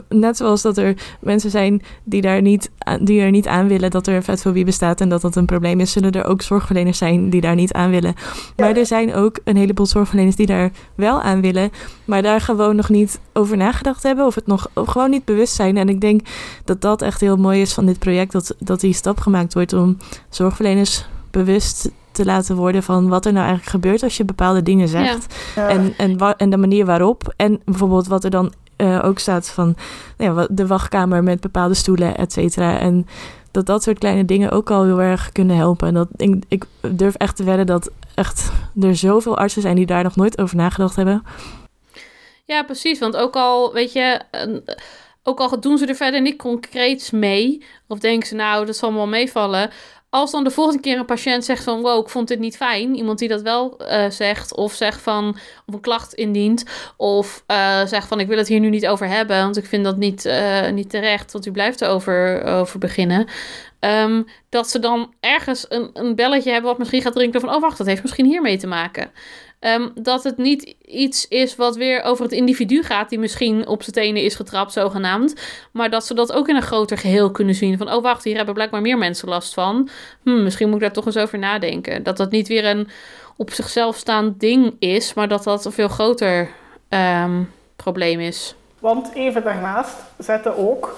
net 0.09 0.37
zoals 0.37 0.61
dat 0.61 0.77
er 0.77 0.93
mensen 1.19 1.49
zijn 1.49 1.81
die, 2.03 2.21
daar 2.21 2.41
niet, 2.41 2.71
die 3.01 3.21
er 3.21 3.31
niet 3.31 3.47
aan 3.47 3.67
willen 3.67 3.91
dat 3.91 4.07
er 4.07 4.23
vetfobie 4.23 4.65
bestaat 4.65 5.01
en 5.01 5.09
dat 5.09 5.21
dat 5.21 5.35
een 5.35 5.45
probleem 5.45 5.79
is, 5.79 5.91
zullen 5.91 6.11
er 6.11 6.25
ook 6.25 6.41
zorgverleners 6.41 6.97
zijn 6.97 7.29
die 7.29 7.41
daar 7.41 7.55
niet 7.55 7.73
aan 7.73 7.89
willen. 7.89 8.13
Maar 8.57 8.77
er 8.77 8.85
zijn 8.85 9.13
ook 9.13 9.39
een 9.43 9.57
heleboel 9.57 9.85
zorgverleners 9.85 10.35
die 10.35 10.45
daar 10.45 10.71
wel 10.95 11.21
aan 11.21 11.41
willen, 11.41 11.69
maar 12.05 12.21
daar 12.21 12.41
gewoon 12.41 12.75
nog 12.75 12.89
niet 12.89 13.19
over 13.33 13.57
nagedacht 13.57 14.03
hebben 14.03 14.25
of 14.25 14.35
het 14.35 14.47
nog 14.47 14.67
gewoon 14.85 15.09
niet 15.09 15.25
bewust 15.25 15.53
zijn. 15.53 15.77
En 15.77 15.89
ik 15.89 16.01
denk 16.01 16.21
dat 16.65 16.81
dat 16.81 17.01
echt 17.01 17.21
heel 17.21 17.37
mooi 17.37 17.61
is 17.61 17.73
van 17.73 17.85
dit 17.85 17.99
project, 17.99 18.31
dat, 18.31 18.55
dat 18.59 18.79
die 18.79 18.93
stap 18.93 19.19
gemaakt 19.19 19.53
wordt 19.53 19.73
om 19.73 19.97
zorgverleners 20.29 21.05
bewust 21.31 21.89
te 22.11 22.25
laten 22.25 22.55
worden 22.55 22.83
van 22.83 23.07
wat 23.07 23.25
er 23.25 23.33
nou 23.33 23.45
eigenlijk 23.45 23.75
gebeurt 23.75 24.03
als 24.03 24.17
je 24.17 24.25
bepaalde 24.25 24.63
dingen 24.63 24.87
zegt. 24.87 25.35
En, 25.55 25.93
en, 25.97 26.17
en 26.37 26.49
de 26.49 26.57
manier 26.57 26.85
waarop. 26.85 27.33
En 27.35 27.61
bijvoorbeeld 27.65 28.07
wat 28.07 28.23
er 28.23 28.29
dan 28.29 28.53
uh, 28.77 28.99
ook 29.03 29.19
staat 29.19 29.49
van 29.49 29.75
nou 30.17 30.39
ja, 30.39 30.47
de 30.51 30.67
wachtkamer 30.67 31.23
met 31.23 31.39
bepaalde 31.39 31.73
stoelen, 31.73 32.17
et 32.17 32.33
cetera. 32.33 32.79
En 32.79 33.07
dat 33.51 33.65
dat 33.65 33.83
soort 33.83 33.99
kleine 33.99 34.25
dingen 34.25 34.51
ook 34.51 34.71
al 34.71 34.83
heel 34.83 35.01
erg 35.01 35.31
kunnen 35.31 35.55
helpen. 35.55 35.87
En 35.87 35.93
dat, 35.93 36.07
ik, 36.15 36.43
ik 36.47 36.65
durf 36.95 37.15
echt 37.15 37.35
te 37.35 37.43
wedden 37.43 37.65
dat 37.65 37.91
echt 38.15 38.51
er 38.81 38.95
zoveel 38.95 39.37
artsen 39.37 39.61
zijn 39.61 39.75
die 39.75 39.85
daar 39.85 40.03
nog 40.03 40.15
nooit 40.15 40.41
over 40.41 40.55
nagedacht 40.55 40.95
hebben. 40.95 41.23
Ja, 42.49 42.63
precies. 42.63 42.99
Want 42.99 43.15
ook 43.15 43.35
al, 43.35 43.73
weet 43.73 43.93
je, 43.93 44.19
ook 45.23 45.39
al 45.39 45.59
doen 45.59 45.77
ze 45.77 45.85
er 45.85 45.95
verder 45.95 46.21
niet 46.21 46.37
concreets 46.37 47.11
mee, 47.11 47.63
of 47.87 47.99
denken 47.99 48.27
ze 48.27 48.35
nou, 48.35 48.65
dat 48.65 48.75
zal 48.75 48.93
wel 48.93 49.07
meevallen. 49.07 49.69
Als 50.09 50.31
dan 50.31 50.43
de 50.43 50.51
volgende 50.51 50.81
keer 50.81 50.97
een 50.97 51.05
patiënt 51.05 51.45
zegt 51.45 51.63
van 51.63 51.81
wow, 51.81 52.03
ik 52.03 52.09
vond 52.09 52.27
dit 52.27 52.39
niet 52.39 52.57
fijn, 52.57 52.95
iemand 52.95 53.19
die 53.19 53.27
dat 53.27 53.41
wel 53.41 53.81
uh, 53.81 54.09
zegt, 54.09 54.55
of 54.55 54.73
zegt 54.73 55.01
van 55.01 55.37
of 55.65 55.73
een 55.73 55.81
klacht 55.81 56.13
indient, 56.13 56.65
of 56.97 57.43
uh, 57.47 57.85
zegt 57.85 58.07
van 58.07 58.19
ik 58.19 58.27
wil 58.27 58.37
het 58.37 58.47
hier 58.47 58.59
nu 58.59 58.69
niet 58.69 58.87
over 58.87 59.07
hebben, 59.07 59.37
want 59.41 59.57
ik 59.57 59.65
vind 59.65 59.83
dat 59.83 59.97
niet, 59.97 60.25
uh, 60.25 60.69
niet 60.69 60.89
terecht, 60.89 61.31
want 61.31 61.45
u 61.45 61.51
blijft 61.51 61.81
erover 61.81 62.43
over 62.43 62.79
beginnen. 62.79 63.27
Um, 63.79 64.25
dat 64.49 64.69
ze 64.69 64.79
dan 64.79 65.13
ergens 65.19 65.65
een, 65.69 65.89
een 65.93 66.15
belletje 66.15 66.51
hebben 66.51 66.69
wat 66.69 66.79
misschien 66.79 67.01
gaat 67.01 67.13
drinken 67.13 67.41
van 67.41 67.55
oh 67.55 67.61
wacht, 67.61 67.77
dat 67.77 67.87
heeft 67.87 68.01
misschien 68.01 68.25
hiermee 68.25 68.57
te 68.57 68.67
maken. 68.67 69.11
Um, 69.59 69.91
dat 69.95 70.23
het 70.23 70.37
niet 70.37 70.75
iets 70.85 71.27
is 71.27 71.55
wat 71.55 71.75
weer 71.75 72.01
over 72.01 72.23
het 72.23 72.33
individu 72.33 72.83
gaat, 72.83 73.09
die 73.09 73.19
misschien 73.19 73.67
op 73.67 73.83
zijn 73.83 73.95
tenen 73.95 74.21
is 74.23 74.35
getrapt, 74.35 74.71
zogenaamd. 74.71 75.35
Maar 75.71 75.89
dat 75.89 76.05
ze 76.05 76.13
dat 76.13 76.31
ook 76.31 76.47
in 76.47 76.55
een 76.55 76.61
groter 76.61 76.97
geheel 76.97 77.31
kunnen 77.31 77.55
zien. 77.55 77.77
Van, 77.77 77.91
oh 77.91 78.03
wacht, 78.03 78.23
hier 78.23 78.35
hebben 78.35 78.53
blijkbaar 78.53 78.81
meer 78.81 78.97
mensen 78.97 79.29
last 79.29 79.53
van. 79.53 79.89
Hm, 80.23 80.43
misschien 80.43 80.67
moet 80.67 80.75
ik 80.75 80.81
daar 80.81 80.91
toch 80.91 81.05
eens 81.05 81.17
over 81.17 81.39
nadenken. 81.39 82.03
Dat 82.03 82.17
dat 82.17 82.31
niet 82.31 82.47
weer 82.47 82.65
een 82.65 82.87
op 83.37 83.51
zichzelf 83.51 83.95
staand 83.95 84.39
ding 84.39 84.75
is, 84.79 85.13
maar 85.13 85.27
dat 85.27 85.43
dat 85.43 85.65
een 85.65 85.71
veel 85.71 85.87
groter 85.87 86.49
um, 86.89 87.51
probleem 87.75 88.19
is. 88.19 88.55
Want 88.79 89.13
even 89.13 89.43
daarnaast 89.43 89.95
zetten 90.17 90.57
ook 90.57 90.95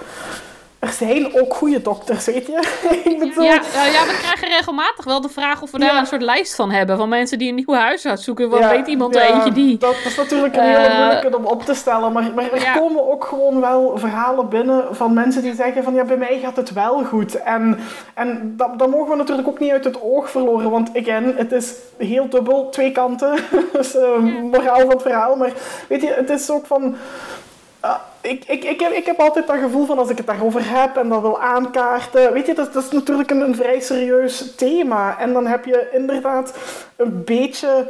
er 0.82 0.90
zijn 0.90 1.36
ook 1.36 1.54
goede 1.54 1.82
dokters, 1.82 2.26
weet 2.26 2.46
je. 2.46 2.80
ik 3.12 3.20
bedoel... 3.20 3.44
ja, 3.44 3.54
ja, 3.74 4.06
we 4.06 4.18
krijgen 4.22 4.48
regelmatig 4.48 5.06
wel 5.06 5.22
de 5.22 5.30
vraag 5.30 5.62
of 5.62 5.72
we 5.72 5.80
daar 5.80 5.98
een 5.98 6.06
soort 6.06 6.22
lijst 6.22 6.56
van 6.56 6.72
hebben. 6.72 6.98
Van 6.98 7.10
mensen 7.10 7.38
die 7.38 7.50
een 7.50 7.56
nieuw 7.56 7.74
huis 7.74 8.02
zoeken. 8.14 8.50
Wat 8.50 8.70
weet 8.70 8.88
iemand 8.88 9.16
er 9.16 9.22
eentje 9.22 9.52
die... 9.52 9.78
Dat, 9.78 9.96
is 10.06 10.16
natuurlijk 10.16 10.56
een 10.56 10.64
hele 10.64 10.90
uh, 10.90 10.98
moeilijke 10.98 11.38
om 11.38 11.46
op 11.46 11.64
te 11.64 11.74
stellen. 11.74 12.12
Maar, 12.12 12.32
maar 12.36 12.52
er 12.52 12.80
komen 12.80 13.12
ook 13.12 13.26
gewoon 13.26 13.60
wel 13.60 13.98
verhalen 13.98 14.50
binnen 14.50 14.96
van 14.96 15.14
mensen 15.14 15.42
die 15.42 15.56
zeggen 15.56 15.84
van... 15.84 15.94
Ja, 15.94 16.04
bij 16.04 16.18
mij 16.18 16.40
gaat 16.44 16.56
het 16.56 16.74
wel 16.74 17.04
goed. 17.04 17.42
En, 17.42 17.80
en 18.14 18.54
dat, 18.58 18.80
dat 18.80 18.90
mogen 18.90 19.10
we 19.10 19.16
natuurlijk 19.16 19.48
ook 19.48 19.60
niet 19.60 19.72
uit 19.72 19.84
het 19.84 20.02
oog 20.02 20.30
verloren. 20.30 20.72
Want 20.72 20.90
again, 20.98 21.34
het 21.38 21.52
is 21.52 21.74
heel 21.98 22.30
dubbel. 22.30 22.70
Twee 22.70 22.92
kanten. 22.92 23.36
dus 23.74 23.96
uh, 23.96 24.18
moraal 24.52 24.80
van 24.80 24.90
het 24.90 25.02
verhaal. 25.02 25.36
Maar 25.36 25.52
weet 25.88 26.02
je, 26.02 26.14
het 26.14 26.30
is 26.30 26.50
ook 26.50 26.66
van... 26.66 26.96
Ik, 28.22 28.44
ik, 28.46 28.64
ik, 28.64 28.80
heb, 28.80 28.92
ik 28.92 29.06
heb 29.06 29.20
altijd 29.20 29.48
dat 29.48 29.58
gevoel 29.58 29.86
van 29.86 29.98
als 29.98 30.10
ik 30.10 30.18
het 30.18 30.26
daarover 30.26 30.62
heb 30.80 30.98
en 30.98 31.10
dat 31.10 31.22
wil 31.22 31.42
aankaarten. 31.42 32.34
Weet 32.34 32.46
je, 32.46 32.54
dat, 32.54 32.74
dat 32.74 32.84
is 32.84 32.92
natuurlijk 32.92 33.30
een, 33.32 33.42
een 33.42 33.56
vrij 33.56 33.80
serieus 33.80 34.56
thema. 34.56 35.20
En 35.20 35.34
dan 35.34 35.48
heb 35.48 35.66
je 35.66 35.90
inderdaad 35.92 36.54
een 36.96 37.24
beetje 37.24 37.88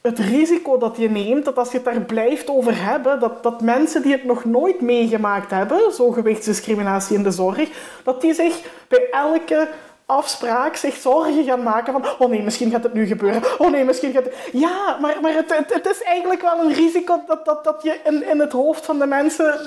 het 0.00 0.18
risico 0.18 0.78
dat 0.78 0.96
je 0.96 1.10
neemt, 1.10 1.44
dat 1.44 1.58
als 1.58 1.70
je 1.70 1.76
het 1.76 1.84
daar 1.84 2.00
blijft 2.00 2.48
over 2.48 2.84
hebben, 2.84 3.20
dat, 3.20 3.42
dat 3.42 3.60
mensen 3.60 4.02
die 4.02 4.12
het 4.12 4.24
nog 4.24 4.44
nooit 4.44 4.80
meegemaakt 4.80 5.50
hebben, 5.50 5.92
zo 5.92 6.10
gewichtsdiscriminatie 6.10 7.16
in 7.16 7.22
de 7.22 7.30
zorg, 7.30 7.68
dat 8.04 8.20
die 8.20 8.34
zich 8.34 8.60
bij 8.88 9.10
elke 9.10 9.68
afspraak 10.10 10.76
zich 10.76 10.96
zorgen 10.96 11.44
gaan 11.44 11.62
maken 11.62 11.92
van 11.92 12.04
oh 12.18 12.30
nee, 12.30 12.42
misschien 12.42 12.70
gaat 12.70 12.82
het 12.82 12.94
nu 12.94 13.06
gebeuren. 13.06 13.42
Oh 13.58 13.70
nee, 13.70 13.84
misschien 13.84 14.12
gaat 14.12 14.24
het... 14.24 14.34
Ja, 14.52 14.98
maar, 15.00 15.16
maar 15.20 15.32
het, 15.34 15.54
het, 15.68 15.86
is 15.86 16.02
eigenlijk 16.02 16.42
wel 16.42 16.60
een 16.60 16.72
risico 16.72 17.20
dat, 17.26 17.44
dat, 17.44 17.64
dat 17.64 17.82
je 17.82 18.00
in, 18.04 18.28
in 18.30 18.40
het 18.40 18.52
hoofd 18.52 18.84
van 18.84 18.98
de 18.98 19.06
mensen 19.06 19.58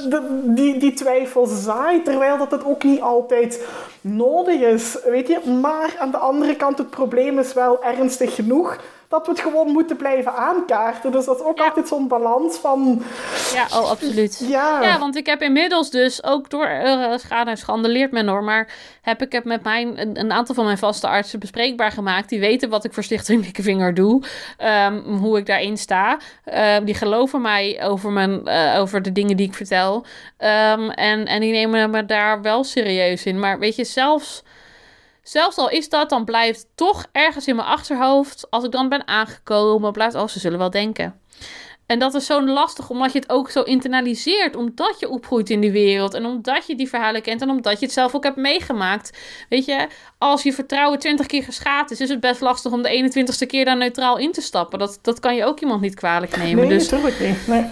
die, 0.55 0.77
die 0.77 0.93
twijfel 0.93 1.45
zaait, 1.45 2.05
terwijl 2.05 2.37
dat 2.37 2.51
het 2.51 2.65
ook 2.65 2.83
niet 2.83 3.01
altijd 3.01 3.65
nodig 4.01 4.59
is, 4.61 4.97
weet 5.03 5.27
je. 5.27 5.49
Maar 5.61 5.95
aan 5.99 6.11
de 6.11 6.17
andere 6.17 6.55
kant, 6.55 6.77
het 6.77 6.89
probleem 6.89 7.39
is 7.39 7.53
wel 7.53 7.83
ernstig 7.83 8.35
genoeg 8.35 8.77
dat 9.12 9.26
we 9.26 9.32
het 9.32 9.41
gewoon 9.41 9.72
moeten 9.72 9.97
blijven 9.97 10.36
aankaarten. 10.36 11.12
Dus 11.12 11.26
dat 11.26 11.39
is 11.39 11.45
ook 11.45 11.59
altijd 11.59 11.88
zo'n 11.88 12.07
balans 12.07 12.57
van... 12.57 13.03
Ja, 13.53 13.66
oh, 13.80 13.89
absoluut. 13.89 14.45
Ja. 14.47 14.82
ja, 14.82 14.99
want 14.99 15.16
ik 15.16 15.26
heb 15.26 15.41
inmiddels 15.41 15.89
dus 15.89 16.24
ook 16.24 16.49
door 16.49 16.70
uh, 16.70 17.18
schade 17.18 17.49
en 17.49 17.57
schande 17.57 17.89
leert 17.89 18.12
men 18.12 18.28
hoor, 18.28 18.43
maar 18.43 18.74
heb 19.01 19.22
ik 19.22 19.32
het 19.32 19.43
met 19.43 19.64
mijn, 19.64 20.01
een, 20.01 20.20
een, 20.20 20.32
aantal 20.32 20.55
van 20.55 20.66
mijn 20.66 20.78
vaste 20.78 21.07
artsen 21.07 21.39
bespreekbaar 21.39 21.91
gemaakt. 21.91 22.30
Die 22.30 22.39
weten 22.39 22.70
wat 22.70 22.84
ik 22.84 22.93
voor 22.93 23.03
Stichting 23.03 23.49
Vinger 23.53 23.93
doe, 23.93 24.24
um, 24.88 25.18
hoe 25.18 25.38
ik 25.38 25.45
daarin 25.45 25.78
sta. 25.78 26.20
Um, 26.45 26.86
die 26.86 26.95
geloven 26.95 27.41
mij 27.41 27.84
over, 27.84 28.12
mijn, 28.12 28.41
uh, 28.45 28.80
over 28.80 29.01
de 29.01 29.12
dingen 29.12 29.38
die 29.38 29.47
ik 29.47 29.53
vertel. 29.53 29.95
Um, 30.38 30.89
en, 30.89 31.26
en 31.26 31.39
die 31.39 31.51
nemen 31.51 31.89
me 31.89 32.05
daar 32.05 32.41
wel 32.41 32.64
serieus 32.64 33.26
in. 33.26 33.39
Maar 33.39 33.59
weet 33.59 33.76
je, 33.76 33.84
zelfs 33.84 34.43
Zelfs 35.22 35.57
al 35.57 35.69
is 35.69 35.89
dat, 35.89 36.09
dan 36.09 36.26
blijft 36.26 36.67
toch 36.76 37.05
ergens 37.11 37.47
in 37.47 37.55
mijn 37.55 37.67
achterhoofd, 37.67 38.47
als 38.49 38.63
ik 38.63 38.72
dan 38.72 38.89
ben 38.89 39.07
aangekomen, 39.07 39.91
blijft, 39.91 40.15
oh, 40.15 40.28
ze 40.28 40.39
zullen 40.39 40.59
wel 40.59 40.69
denken. 40.69 41.22
En 41.91 41.99
dat 41.99 42.13
is 42.13 42.26
zo 42.26 42.45
lastig, 42.45 42.89
omdat 42.89 43.13
je 43.13 43.19
het 43.19 43.30
ook 43.30 43.49
zo 43.49 43.61
internaliseert. 43.61 44.55
Omdat 44.55 44.99
je 44.99 45.09
opgroeit 45.09 45.49
in 45.49 45.59
die 45.59 45.72
wereld. 45.72 46.13
En 46.13 46.26
omdat 46.26 46.67
je 46.67 46.76
die 46.76 46.89
verhalen 46.89 47.22
kent. 47.22 47.41
En 47.41 47.49
omdat 47.49 47.80
je 47.80 47.86
het 47.86 47.93
zelf 47.93 48.15
ook 48.15 48.24
hebt 48.24 48.36
meegemaakt. 48.36 49.17
Weet 49.49 49.65
je, 49.65 49.88
als 50.17 50.43
je 50.43 50.53
vertrouwen 50.53 50.99
twintig 50.99 51.26
keer 51.26 51.43
geschaad 51.43 51.91
is, 51.91 51.99
is 51.99 52.09
het 52.09 52.19
best 52.19 52.41
lastig 52.41 52.72
om 52.72 52.82
de 52.82 53.11
21ste 53.11 53.45
keer 53.45 53.65
daar 53.65 53.78
neutraal 53.78 54.17
in 54.17 54.32
te 54.32 54.41
stappen. 54.41 54.80
Dat, 54.80 54.99
dat 55.01 55.19
kan 55.19 55.36
je 55.36 55.45
ook 55.45 55.59
iemand 55.59 55.82
niet 55.82 55.95
kwalijk 55.95 56.38
nemen. 56.38 56.67
Nee, 56.67 56.78
dus, 56.78 56.89
natuurlijk 56.89 57.19
niet. 57.19 57.47
Nee. 57.47 57.63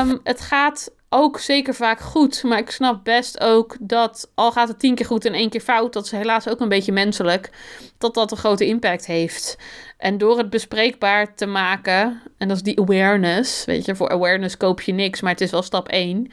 Um, 0.00 0.20
het 0.24 0.40
gaat 0.40 0.90
ook 1.14 1.38
zeker 1.38 1.74
vaak 1.74 2.00
goed. 2.00 2.42
Maar 2.42 2.58
ik 2.58 2.70
snap 2.70 3.04
best 3.04 3.40
ook 3.40 3.76
dat, 3.80 4.30
al 4.34 4.52
gaat 4.52 4.68
het 4.68 4.78
tien 4.78 4.94
keer 4.94 5.06
goed 5.06 5.24
en 5.24 5.32
één 5.32 5.50
keer 5.50 5.60
fout, 5.60 5.92
dat 5.92 6.04
is 6.04 6.10
helaas 6.10 6.48
ook 6.48 6.60
een 6.60 6.68
beetje 6.68 6.92
menselijk, 6.92 7.50
dat 7.98 8.14
dat 8.14 8.30
een 8.30 8.36
grote 8.36 8.66
impact 8.66 9.06
heeft. 9.06 9.56
En 9.98 10.18
door 10.18 10.38
het 10.38 10.50
bespreekbaar 10.50 11.34
te 11.34 11.46
maken, 11.46 12.22
en 12.38 12.48
dat 12.48 12.56
is 12.56 12.62
die 12.62 12.80
awareness, 12.80 13.64
weet 13.64 13.84
je, 13.84 13.96
voor 13.96 14.08
awareness 14.08 14.56
koop 14.56 14.80
je 14.80 14.92
niks, 14.92 15.20
maar 15.20 15.30
het 15.30 15.40
is 15.40 15.50
wel 15.50 15.62
stap 15.62 15.88
één. 15.88 16.32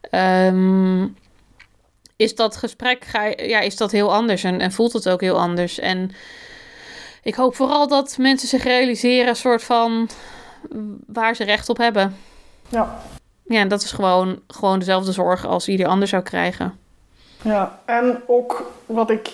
Ehm, 0.00 1.06
is 2.16 2.34
dat 2.34 2.56
gesprek, 2.56 3.04
ja, 3.36 3.60
is 3.60 3.76
dat 3.76 3.92
heel 3.92 4.14
anders 4.14 4.44
en, 4.44 4.60
en 4.60 4.72
voelt 4.72 4.92
het 4.92 5.08
ook 5.08 5.20
heel 5.20 5.40
anders. 5.40 5.78
En 5.78 6.10
ik 7.22 7.34
hoop 7.34 7.54
vooral 7.54 7.88
dat 7.88 8.16
mensen 8.18 8.48
zich 8.48 8.62
realiseren, 8.62 9.36
soort 9.36 9.62
van 9.62 10.08
waar 11.06 11.36
ze 11.36 11.44
recht 11.44 11.68
op 11.68 11.76
hebben. 11.76 12.16
Ja. 12.68 13.02
Ja, 13.52 13.64
dat 13.64 13.82
is 13.82 13.92
gewoon, 13.92 14.40
gewoon 14.46 14.78
dezelfde 14.78 15.12
zorg 15.12 15.46
als 15.46 15.68
ieder 15.68 15.86
ander 15.86 16.08
zou 16.08 16.22
krijgen. 16.22 16.78
Ja, 17.42 17.78
en 17.84 18.22
ook 18.26 18.70
wat 18.86 19.10
ik 19.10 19.30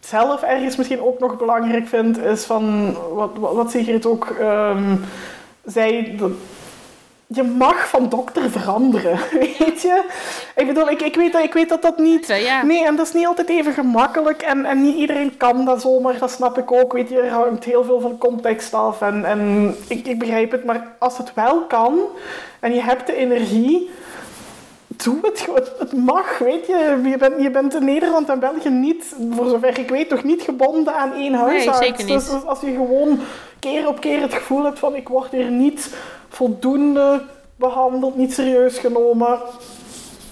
zelf 0.00 0.42
ergens 0.42 0.76
misschien 0.76 1.00
ook 1.00 1.18
nog 1.18 1.38
belangrijk 1.38 1.88
vind, 1.88 2.18
is 2.18 2.44
van 2.44 2.92
wat, 3.14 3.30
wat, 3.38 3.54
wat 3.54 3.70
Sigrid 3.70 4.06
ook 4.06 4.36
um, 4.40 5.04
zei. 5.64 6.16
Je 7.26 7.42
mag 7.42 7.88
van 7.88 8.08
dokter 8.08 8.50
veranderen, 8.50 9.18
weet 9.58 9.82
je? 9.82 10.04
Ik 10.56 10.66
bedoel, 10.66 10.90
ik, 10.90 11.02
ik, 11.02 11.14
weet, 11.14 11.32
dat, 11.32 11.42
ik 11.42 11.52
weet 11.52 11.68
dat 11.68 11.82
dat 11.82 11.98
niet... 11.98 12.26
Ja. 12.26 12.62
Nee, 12.62 12.86
en 12.86 12.96
dat 12.96 13.06
is 13.06 13.12
niet 13.12 13.26
altijd 13.26 13.48
even 13.48 13.72
gemakkelijk. 13.72 14.42
En, 14.42 14.64
en 14.64 14.82
niet 14.82 14.96
iedereen 14.96 15.36
kan 15.36 15.64
dat 15.64 15.80
zomaar, 15.80 16.18
dat 16.18 16.30
snap 16.30 16.58
ik 16.58 16.72
ook. 16.72 16.92
Weet 16.92 17.08
je, 17.08 17.20
er 17.20 17.30
hangt 17.30 17.64
heel 17.64 17.84
veel 17.84 18.00
van 18.00 18.18
context 18.18 18.74
af. 18.74 19.00
En, 19.00 19.24
en 19.24 19.74
ik, 19.88 20.06
ik 20.06 20.18
begrijp 20.18 20.50
het, 20.50 20.64
maar 20.64 20.86
als 20.98 21.18
het 21.18 21.34
wel 21.34 21.60
kan... 21.60 21.98
En 22.60 22.74
je 22.74 22.80
hebt 22.82 23.06
de 23.06 23.16
energie... 23.16 23.90
Doe 24.96 25.18
het 25.22 25.40
gewoon. 25.40 25.60
Het 25.78 25.92
mag, 25.92 26.38
weet 26.38 26.66
je. 26.66 27.00
Je 27.04 27.16
bent, 27.16 27.42
je 27.42 27.50
bent 27.50 27.74
in 27.74 27.84
Nederland 27.84 28.28
en 28.28 28.38
België 28.38 28.68
niet, 28.68 29.14
voor 29.30 29.48
zover 29.48 29.78
ik 29.78 29.88
weet, 29.88 30.08
toch 30.08 30.24
niet 30.24 30.42
gebonden 30.42 30.94
aan 30.94 31.12
één 31.12 31.34
huisarts. 31.34 31.78
zeker 31.78 32.04
niet. 32.04 32.14
Dus 32.30 32.44
als 32.46 32.60
je 32.60 32.70
gewoon 32.70 33.18
keer 33.58 33.88
op 33.88 34.00
keer 34.00 34.20
het 34.20 34.34
gevoel 34.34 34.64
hebt 34.64 34.78
van 34.78 34.94
ik 34.94 35.08
word 35.08 35.30
hier 35.30 35.50
niet 35.50 35.94
voldoende 36.28 37.22
behandeld, 37.56 38.16
niet 38.16 38.32
serieus 38.34 38.78
genomen, 38.78 39.38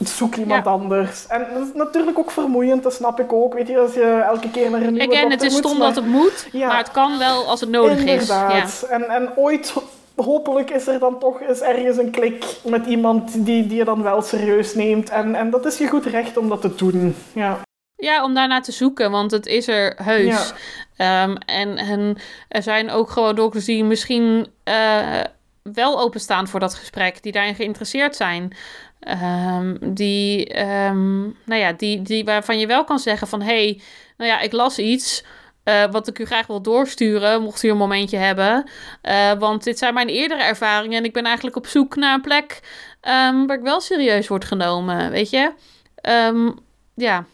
zoek 0.05 0.35
iemand 0.35 0.65
Ja. 0.65 0.71
anders. 0.71 1.27
En 1.27 1.47
dat 1.55 1.63
is 1.67 1.73
natuurlijk 1.75 2.19
ook 2.19 2.31
vermoeiend, 2.31 2.83
dat 2.83 2.93
snap 2.95 3.21
ik 3.21 3.33
ook. 3.33 3.55
Weet 3.55 3.69
je, 3.69 3.79
als 3.79 3.95
je 3.95 4.23
elke 4.27 4.51
keer 4.51 4.71
naar 4.71 4.83
een 4.83 4.93
nieuwe 4.93 5.13
Again, 5.15 5.31
het 5.31 5.41
dokter 5.41 5.47
is 5.47 5.53
moet, 5.55 5.65
stom 5.65 5.79
maar- 5.79 5.87
dat 5.95 5.97
het 5.97 6.07
moet, 6.13 6.49
Ja. 6.53 6.67
maar 6.67 6.77
het 6.79 6.91
kan 6.91 7.19
wel 7.19 7.45
als 7.47 7.61
het 7.61 7.71
nodig 7.71 8.05
is. 8.05 8.27
Ja. 8.27 8.43
Inderdaad. 8.43 8.87
En, 8.91 9.09
en 9.09 9.29
ooit, 9.37 9.75
hopelijk, 10.17 10.71
is 10.71 10.87
er 10.87 10.99
dan 10.99 11.19
toch 11.19 11.41
eens 11.41 11.61
ergens 11.61 11.97
een 11.97 12.11
klik 12.11 12.57
met 12.65 12.87
iemand 12.87 13.45
die, 13.45 13.67
die 13.67 13.77
je 13.77 13.85
dan 13.85 14.03
wel 14.03 14.23
serieus 14.23 14.75
neemt. 14.75 15.11
En, 15.11 15.35
en 15.35 15.51
dat 15.51 15.65
is 15.65 15.79
je 15.79 15.89
goed 15.89 16.05
recht 16.05 16.37
om 16.37 16.49
dat 16.49 16.61
te 16.61 16.75
doen. 16.75 17.15
Ja. 17.33 17.61
Ja, 17.97 18.25
om 18.25 18.35
daarna 18.35 18.61
te 18.61 18.73
zoeken, 18.73 19.11
want 19.11 19.31
het 19.31 19.47
is 19.47 19.69
er 19.69 20.01
heus. 20.03 20.53
Ehm, 20.97 21.35
en, 21.35 21.77
en 21.77 22.17
er 22.49 22.63
zijn 22.63 22.91
ook 22.91 23.11
gewoon 23.11 23.35
dokters 23.35 23.65
die 23.65 23.85
misschien 23.85 24.47
eh, 24.65 25.21
wel 25.63 26.01
openstaan 26.01 26.49
voor 26.49 26.61
dat 26.61 26.75
gesprek, 26.75 27.23
die 27.23 27.33
daarin 27.33 27.55
geïnteresseerd 27.55 28.17
zijn. 28.17 28.57
Ehm, 29.01 29.77
die, 29.81 30.47
ehm, 30.49 31.23
nou 31.23 31.61
ja, 31.61 31.73
die, 31.73 32.03
die 32.03 32.25
waarvan 32.25 32.59
je 32.59 32.67
wel 32.67 32.85
kan 32.85 32.99
zeggen 32.99 33.29
van, 33.29 33.43
hé, 33.43 33.65
hey, 33.65 33.81
nou 34.17 34.31
ja, 34.31 34.41
ik 34.41 34.53
las 34.53 34.79
iets. 34.79 35.25
Eh, 35.65 35.85
wat 35.91 36.09
ik 36.09 36.19
u 36.19 36.25
graag 36.25 36.47
wil 36.47 36.63
doorsturen, 36.63 37.43
mocht 37.43 37.63
u 37.63 37.71
een 37.71 37.77
momentje 37.77 38.17
hebben. 38.17 38.69
Eh, 39.03 39.33
want 39.33 39.65
dit 39.65 39.79
zijn 39.79 39.95
mijn 39.95 40.09
eerdere 40.09 40.43
ervaringen 40.43 40.99
en 40.99 41.05
ik 41.05 41.13
ben 41.13 41.25
eigenlijk 41.25 41.57
op 41.57 41.67
zoek 41.67 41.97
naar 41.97 42.15
een 42.15 42.21
plek 42.21 42.61
ehm, 43.01 43.47
waar 43.47 43.57
ik 43.57 43.63
wel 43.63 43.81
serieus 43.81 44.29
word 44.29 44.45
genomen, 44.45 45.11
weet 45.11 45.31
je? 45.31 45.53
Ehm, 45.95 46.51
ja. 46.95 47.25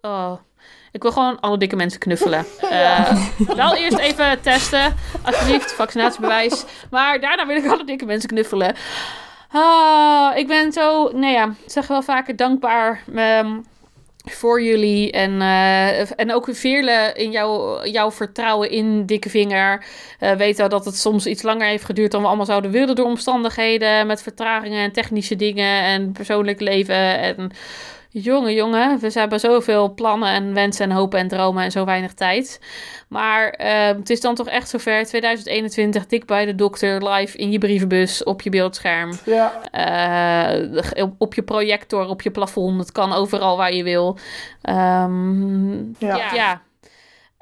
Oh. 0.00 0.32
Ik 0.92 1.02
wil 1.02 1.12
gewoon 1.12 1.40
alle 1.40 1.58
dikke 1.58 1.76
mensen 1.76 2.00
knuffelen. 2.00 2.46
Eh, 2.70 3.16
wel 3.54 3.74
eerst 3.74 3.98
even 3.98 4.40
testen, 4.40 4.94
alsjeblieft, 5.22 5.72
vaccinatiebewijs. 5.72 6.64
Maar 6.90 7.20
daarna 7.20 7.46
wil 7.46 7.56
ik 7.56 7.66
alle 7.66 7.84
dikke 7.84 8.04
mensen 8.04 8.28
knuffelen. 8.28 8.74
Ah, 9.50 10.36
ik 10.36 10.46
ben 10.46 10.72
zo, 10.72 11.10
nou 11.12 11.32
ja, 11.32 11.44
ik 11.44 11.70
zeg 11.70 11.86
wel 11.86 12.02
vaker 12.02 12.36
dankbaar 12.36 13.02
ehm, 13.14 13.58
voor 14.30 14.62
jullie. 14.62 15.12
En, 15.12 15.40
eh, 15.40 16.20
en 16.20 16.32
ook 16.32 16.48
Veerle 16.50 17.12
in 17.14 17.30
jouw, 17.30 17.84
jouw 17.84 18.10
vertrouwen 18.10 18.70
in 18.70 19.06
Dikke 19.06 19.30
Vinger. 19.30 19.84
Eh 20.18 20.32
weten 20.32 20.70
dat 20.70 20.84
het 20.84 20.96
soms 20.96 21.26
iets 21.26 21.42
langer 21.42 21.66
heeft 21.66 21.84
geduurd 21.84 22.10
dan 22.10 22.20
we 22.20 22.26
allemaal 22.26 22.46
zouden 22.46 22.70
willen 22.70 22.94
door 22.94 23.06
omstandigheden. 23.06 24.06
Met 24.06 24.22
vertragingen 24.22 24.84
en 24.84 24.92
technische 24.92 25.36
dingen 25.36 25.82
en 25.82 26.12
persoonlijk 26.12 26.60
leven. 26.60 27.18
En 27.18 27.50
jongen, 28.22 28.54
jongen, 28.54 28.98
we 28.98 29.10
hebben 29.12 29.40
zoveel 29.40 29.94
plannen 29.94 30.28
en 30.28 30.54
wensen 30.54 30.90
en 30.90 30.96
hopen 30.96 31.18
en 31.18 31.28
dromen 31.28 31.64
en 31.64 31.70
zo 31.70 31.84
weinig 31.84 32.14
tijd. 32.14 32.60
Maar 33.08 33.48
eh, 33.48 33.86
het 33.86 34.10
is 34.10 34.20
dan 34.20 34.34
toch 34.34 34.48
echt 34.48 34.68
zover. 34.68 35.04
2021, 35.04 36.06
dik 36.06 36.26
bij 36.26 36.44
de 36.44 36.54
dokter, 36.54 37.08
live 37.08 37.36
in 37.36 37.50
je 37.50 37.58
brievenbus, 37.58 38.24
op 38.24 38.42
je 38.42 38.50
beeldscherm. 38.50 39.12
Ja. 39.24 39.52
Eh, 39.70 41.04
op, 41.18 41.34
je 41.34 41.42
projector, 41.42 42.08
op 42.08 42.22
je 42.22 42.30
plafond. 42.30 42.78
Het 42.78 42.92
kan 42.92 43.12
overal 43.12 43.56
waar 43.56 43.72
je 43.72 43.82
wil. 43.82 44.18
Ehm, 44.62 45.74
Ja. 45.76 46.16
ja. 46.16 46.34
ja. 46.34 46.62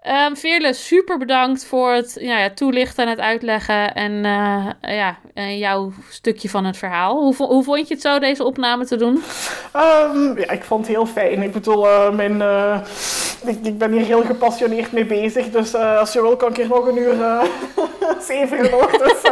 Ehm, 0.04 0.34
Veerle, 0.34 0.72
super 0.72 1.18
bedankt 1.18 1.64
voor 1.64 1.90
het 1.92 2.16
ja, 2.20 2.38
ja, 2.38 2.50
toelichten 2.50 3.04
en 3.04 3.10
het 3.10 3.20
uitleggen. 3.20 3.94
En 3.94 4.24
eh, 4.24 4.96
ja, 4.96 5.16
en 5.34 5.58
jouw 5.58 5.92
stukje 6.10 6.48
van 6.48 6.64
het 6.64 6.76
verhaal. 6.76 7.16
Hoe, 7.20 7.34
hoe 7.36 7.64
vond 7.64 7.88
je 7.88 7.94
het 7.94 8.02
zo, 8.02 8.18
deze 8.18 8.44
opname 8.44 8.84
te 8.86 8.96
doen? 8.96 9.22
Ehm, 9.72 10.38
ja, 10.38 10.50
ik 10.50 10.64
vond 10.64 10.86
het 10.86 10.96
heel 10.96 11.06
fijn. 11.06 11.42
Ik 11.42 11.52
bedoel, 11.52 11.88
eh, 11.88 12.10
mijn, 12.10 12.42
eh, 12.42 12.76
ik, 13.46 13.58
ik 13.62 13.78
ben 13.78 13.92
hier 13.92 14.04
heel 14.04 14.22
gepassioneerd 14.22 14.92
mee 14.92 15.04
bezig. 15.04 15.50
Dus 15.50 15.74
als 15.74 16.12
je 16.12 16.20
wil, 16.22 16.36
kan 16.36 16.48
ik 16.50 16.56
hier 16.56 16.68
nog 16.68 16.86
een 16.86 16.98
uur 16.98 17.14
uh, 17.14 17.42
zeven 18.28 18.70
nog. 18.70 18.90
Dus, 18.90 19.20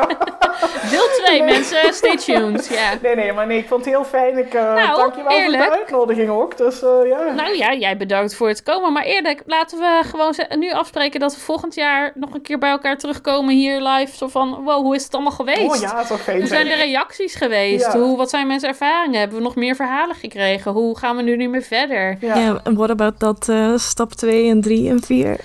Deel 0.91 1.09
2, 1.25 1.41
Nee. 1.43 1.51
mensen. 1.53 1.95
Stay 1.95 2.17
tuned. 2.17 2.69
Ja. 2.69 2.91
nee, 3.03 3.15
nee, 3.15 3.33
maar 3.33 3.47
nee, 3.47 3.59
ik 3.59 3.69
vond 3.69 3.85
het 3.85 3.95
heel 3.95 4.05
fijn. 4.05 4.39
Ik 4.39 4.53
Nou, 4.53 4.97
dank 4.97 5.15
je 5.15 5.23
wel 5.23 5.39
eerlijk. 5.39 5.63
voor 5.63 5.73
de 5.73 5.79
uitnodiging 5.79 6.29
ook. 6.31 6.57
Dus 6.57 6.81
ja. 6.81 7.33
Nou 7.37 7.57
ja, 7.57 7.75
jij 7.75 7.97
bedankt 7.97 8.35
voor 8.35 8.49
het 8.49 8.63
komen. 8.63 8.93
Maar 8.93 9.03
eerlijk, 9.05 9.43
laten 9.47 9.79
we 9.79 10.01
gewoon 10.05 10.35
ze- 10.35 10.47
nu 10.63 10.73
afspreken 10.73 11.21
dat 11.21 11.35
we 11.35 11.41
volgend 11.41 11.75
jaar 11.75 12.13
nog 12.15 12.35
een 12.35 12.43
keer 12.43 12.59
bij 12.59 12.71
elkaar 12.71 12.99
terugkomen 12.99 13.55
hier 13.55 13.81
live. 13.81 14.17
Zo 14.17 14.29
van, 14.29 14.63
wow, 14.65 14.83
hoe 14.83 14.95
is 14.95 15.05
het 15.05 15.15
allemaal 15.15 15.33
geweest? 15.33 15.75
Oh 15.75 15.81
ja, 15.81 16.05
Hoe 16.33 16.47
zijn 16.47 16.67
de 16.67 16.75
reacties 16.75 17.35
geweest? 17.35 17.93
Ja. 17.93 17.99
Hoe, 17.99 18.17
wat 18.17 18.31
zijn 18.31 18.47
mensen 18.47 18.69
ervaringen? 18.69 19.19
Hebben 19.19 19.39
we 19.39 19.45
nog 19.45 19.57
meer 19.57 19.77
verhalen 19.77 20.17
gekregen? 20.17 20.73
Hoe 20.73 20.99
gaan 20.99 21.17
we 21.17 21.23
nu 21.23 21.37
niet 21.37 21.51
meer 21.51 21.63
verder? 21.63 22.17
Ja. 22.21 22.61
En 22.65 22.75
what 22.75 22.91
about 22.91 23.21
dat 23.21 23.49
eh, 23.49 23.77
stap 23.77 24.13
2 24.13 24.51
en 24.51 24.61
3 24.61 24.89
en 24.89 25.03
4? 25.03 25.37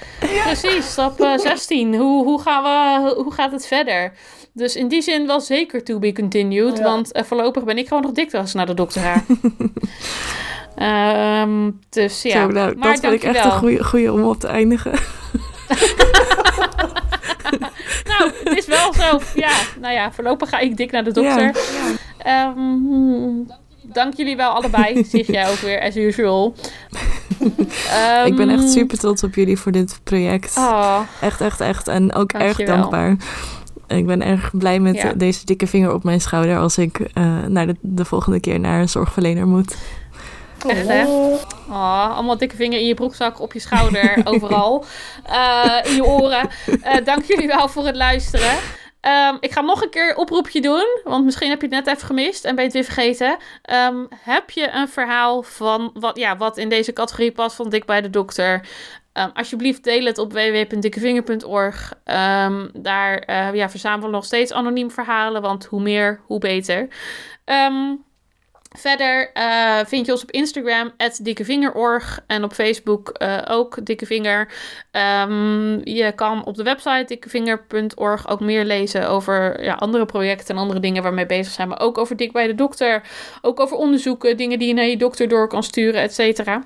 Precies, 0.43 0.91
stap 0.91 1.19
eh, 1.21 1.37
16. 1.53 1.95
Hoe, 1.95 2.23
hoe, 2.23 2.41
gaan 2.41 2.63
we, 2.63 3.13
hoe 3.23 3.33
gaat 3.33 3.51
het 3.51 3.67
verder? 3.67 4.13
Dus 4.53 4.75
in 4.75 4.87
die 4.87 5.01
zin 5.01 5.27
wel 5.27 5.41
zeker 5.41 5.83
to 5.83 5.99
be 5.99 6.13
continued. 6.13 6.77
Ja. 6.77 6.83
Want 6.83 7.11
eh, 7.11 7.23
voorlopig 7.23 7.63
ben 7.63 7.77
ik 7.77 7.87
gewoon 7.87 8.03
nog 8.03 8.11
dik 8.11 8.33
als 8.33 8.53
naar 8.53 8.65
de 8.65 8.73
dokter 8.73 9.01
Ehm, 10.77 11.71
dus 11.89 12.21
ja, 12.21 12.31
Zo, 12.41 12.47
nou, 12.47 12.75
maar 12.77 12.91
dat 12.91 12.99
vind 12.99 13.13
ik 13.13 13.23
echt 13.23 13.45
een 13.45 13.51
goede, 13.51 13.83
goede 13.83 14.13
om 14.13 14.23
op 14.23 14.39
te 14.39 14.47
eindigen. 14.47 14.91
Nou, 18.07 18.31
het 18.43 18.57
is 18.57 18.65
wel 18.65 18.93
zo. 18.93 19.19
Ja, 19.35 19.51
nou 19.81 19.93
ja, 19.93 20.11
voorlopig 20.11 20.49
ga 20.49 20.59
ik 20.59 20.77
dik 20.77 20.91
naar 20.91 21.03
de 21.03 21.11
dokter. 21.11 21.43
Ja. 21.43 21.53
Ehm, 22.17 22.63
dank 23.83 24.13
jullie 24.13 24.35
wel 24.35 24.51
allebei, 24.51 25.03
zeg 25.11 25.27
jij 25.27 25.49
ook 25.49 25.55
weer, 25.57 25.81
as 25.81 25.95
usual. 25.95 26.55
ik 28.25 28.35
ben 28.35 28.49
echt 28.49 28.59
Ehm, 28.63 28.67
super 28.69 28.97
trots 28.97 29.23
op 29.23 29.35
jullie 29.35 29.57
voor 29.57 29.71
dit 29.71 29.99
project. 30.03 30.57
Oh, 30.57 30.99
Echt, 31.21 31.41
echt, 31.41 31.59
echt. 31.61 31.87
En 31.87 32.13
ook 32.13 32.31
erg 32.33 32.57
dankbaar. 32.57 33.15
Ik 33.87 34.05
ben 34.05 34.21
erg 34.21 34.51
blij 34.57 34.79
met 34.79 34.95
Ja. 34.95 35.13
deze 35.13 35.45
dikke 35.45 35.67
vinger 35.67 35.93
op 35.93 36.03
mijn 36.03 36.21
schouder 36.21 36.57
als 36.57 36.77
ik 36.77 36.99
eh, 36.99 37.43
naar 37.47 37.67
de, 37.67 37.75
de 37.81 38.05
volgende 38.05 38.39
keer 38.39 38.59
naar 38.59 38.79
een 38.79 38.89
zorgverlener 38.89 39.47
moet. 39.47 39.77
Echt, 40.67 40.87
hè? 40.87 41.05
Oh. 41.05 42.15
allemaal 42.15 42.37
dikke 42.37 42.55
vinger 42.55 42.79
in 42.79 42.85
je 42.85 42.93
broekzak, 42.93 43.39
op 43.39 43.53
je 43.53 43.59
schouder, 43.59 44.21
overal. 44.31 44.85
Eh, 45.25 45.77
in 45.83 45.95
je 45.95 46.05
oren. 46.05 46.49
Eh, 46.81 47.05
dank 47.05 47.23
jullie 47.23 47.47
wel 47.47 47.69
voor 47.69 47.85
het 47.85 47.95
luisteren. 47.95 48.57
Ehm, 49.01 49.35
ik 49.39 49.51
ga 49.51 49.61
nog 49.61 49.81
een 49.81 49.89
keer 49.89 50.09
een 50.09 50.17
oproepje 50.17 50.61
doen, 50.61 50.85
want 51.03 51.25
misschien 51.25 51.49
heb 51.49 51.61
je 51.61 51.67
het 51.67 51.85
net 51.85 51.95
even 51.95 52.07
gemist 52.07 52.45
en 52.45 52.55
ben 52.55 52.63
je 52.63 52.69
het 52.69 52.73
weer 52.73 52.93
vergeten. 52.93 53.37
Ehm, 53.61 54.05
heb 54.15 54.49
je 54.49 54.69
een 54.71 54.87
verhaal 54.87 55.43
van 55.43 55.91
wat, 55.93 56.17
ja, 56.17 56.37
wat 56.37 56.57
in 56.57 56.69
deze 56.69 56.93
categorie 56.93 57.31
past 57.31 57.55
van 57.55 57.69
Dik 57.69 57.85
bij 57.85 58.01
de 58.01 58.09
Dokter? 58.09 58.61
Ehm, 59.13 59.29
alsjeblieft 59.33 59.83
deel 59.83 60.05
het 60.05 60.17
op 60.17 60.33
www.dikkevinger.org. 60.33 61.93
Daar 62.73 63.17
eh, 63.17 63.53
ja, 63.53 63.69
verzamelen 63.69 64.09
we 64.09 64.15
nog 64.15 64.25
steeds 64.25 64.53
anoniem 64.53 64.91
verhalen, 64.91 65.41
want 65.41 65.65
hoe 65.65 65.81
meer, 65.81 66.19
hoe 66.25 66.39
beter. 66.39 66.87
Ehm, 67.45 67.93
verder 68.79 69.31
eh, 69.33 69.79
vind 69.85 70.05
je 70.05 70.11
ons 70.11 70.23
op 70.23 70.31
Instagram, 70.31 70.91
dikkevingerorg. 71.21 72.23
En 72.27 72.43
op 72.43 72.53
Facebook 72.53 73.09
eh, 73.09 73.37
ook 73.47 73.85
Dikkevinger. 73.85 74.51
Ehm, 74.91 75.79
je 75.83 76.11
kan 76.15 76.45
op 76.45 76.55
de 76.55 76.63
website 76.63 77.03
dikkevinger.org 77.07 78.29
ook 78.29 78.39
meer 78.39 78.65
lezen 78.65 79.09
over 79.09 79.63
ja, 79.63 79.73
andere 79.73 80.05
projecten 80.05 80.55
en 80.55 80.61
andere 80.61 80.79
dingen 80.79 81.03
waarmee 81.03 81.25
bezig 81.25 81.53
zijn. 81.53 81.67
Maar 81.67 81.79
ook 81.79 81.97
over 81.97 82.15
Dik 82.15 82.31
bij 82.31 82.47
de 82.47 82.55
Dokter. 82.55 83.01
Ook 83.41 83.59
over 83.59 83.77
onderzoeken, 83.77 84.37
dingen 84.37 84.59
die 84.59 84.67
je 84.67 84.73
naar 84.73 84.85
je 84.85 84.97
dokter 84.97 85.27
door 85.27 85.47
kan 85.47 85.63
sturen, 85.63 86.01
et 86.01 86.13
cetera. 86.13 86.63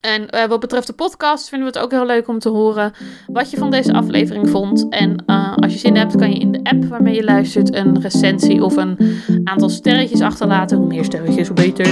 En 0.00 0.28
eh, 0.28 0.48
wat 0.48 0.60
betreft 0.60 0.86
de 0.86 0.92
podcast 0.92 1.48
vinden 1.48 1.72
we 1.72 1.78
het 1.78 1.84
ook 1.84 1.90
heel 1.90 2.06
leuk 2.06 2.28
om 2.28 2.38
te 2.38 2.48
horen 2.48 2.92
wat 3.26 3.50
je 3.50 3.56
van 3.56 3.70
deze 3.70 3.92
aflevering 3.92 4.50
vond. 4.50 4.88
En 4.88 5.22
eh, 5.26 5.56
als 5.56 5.72
je 5.72 5.78
zin 5.78 5.96
hebt, 5.96 6.16
kan 6.16 6.30
je 6.30 6.38
in 6.38 6.52
de 6.52 6.60
app 6.62 6.84
waarmee 6.84 7.14
je 7.14 7.24
luistert 7.24 7.74
een 7.74 8.00
recensie 8.00 8.64
of 8.64 8.76
een 8.76 8.98
aantal 9.44 9.68
sterretjes 9.68 10.20
achterlaten. 10.20 10.76
Hoe 10.76 10.86
meer 10.86 11.04
sterretjes, 11.04 11.46
hoe 11.46 11.56
beter. 11.56 11.86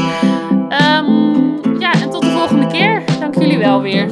Ehm, 0.69 1.79
ja, 1.79 1.93
en 1.93 2.11
tot 2.11 2.23
de 2.23 2.31
volgende 2.31 2.67
keer. 2.67 3.03
Dank 3.21 3.35
jullie 3.35 3.59
wel 3.59 3.83
weer. 3.83 4.11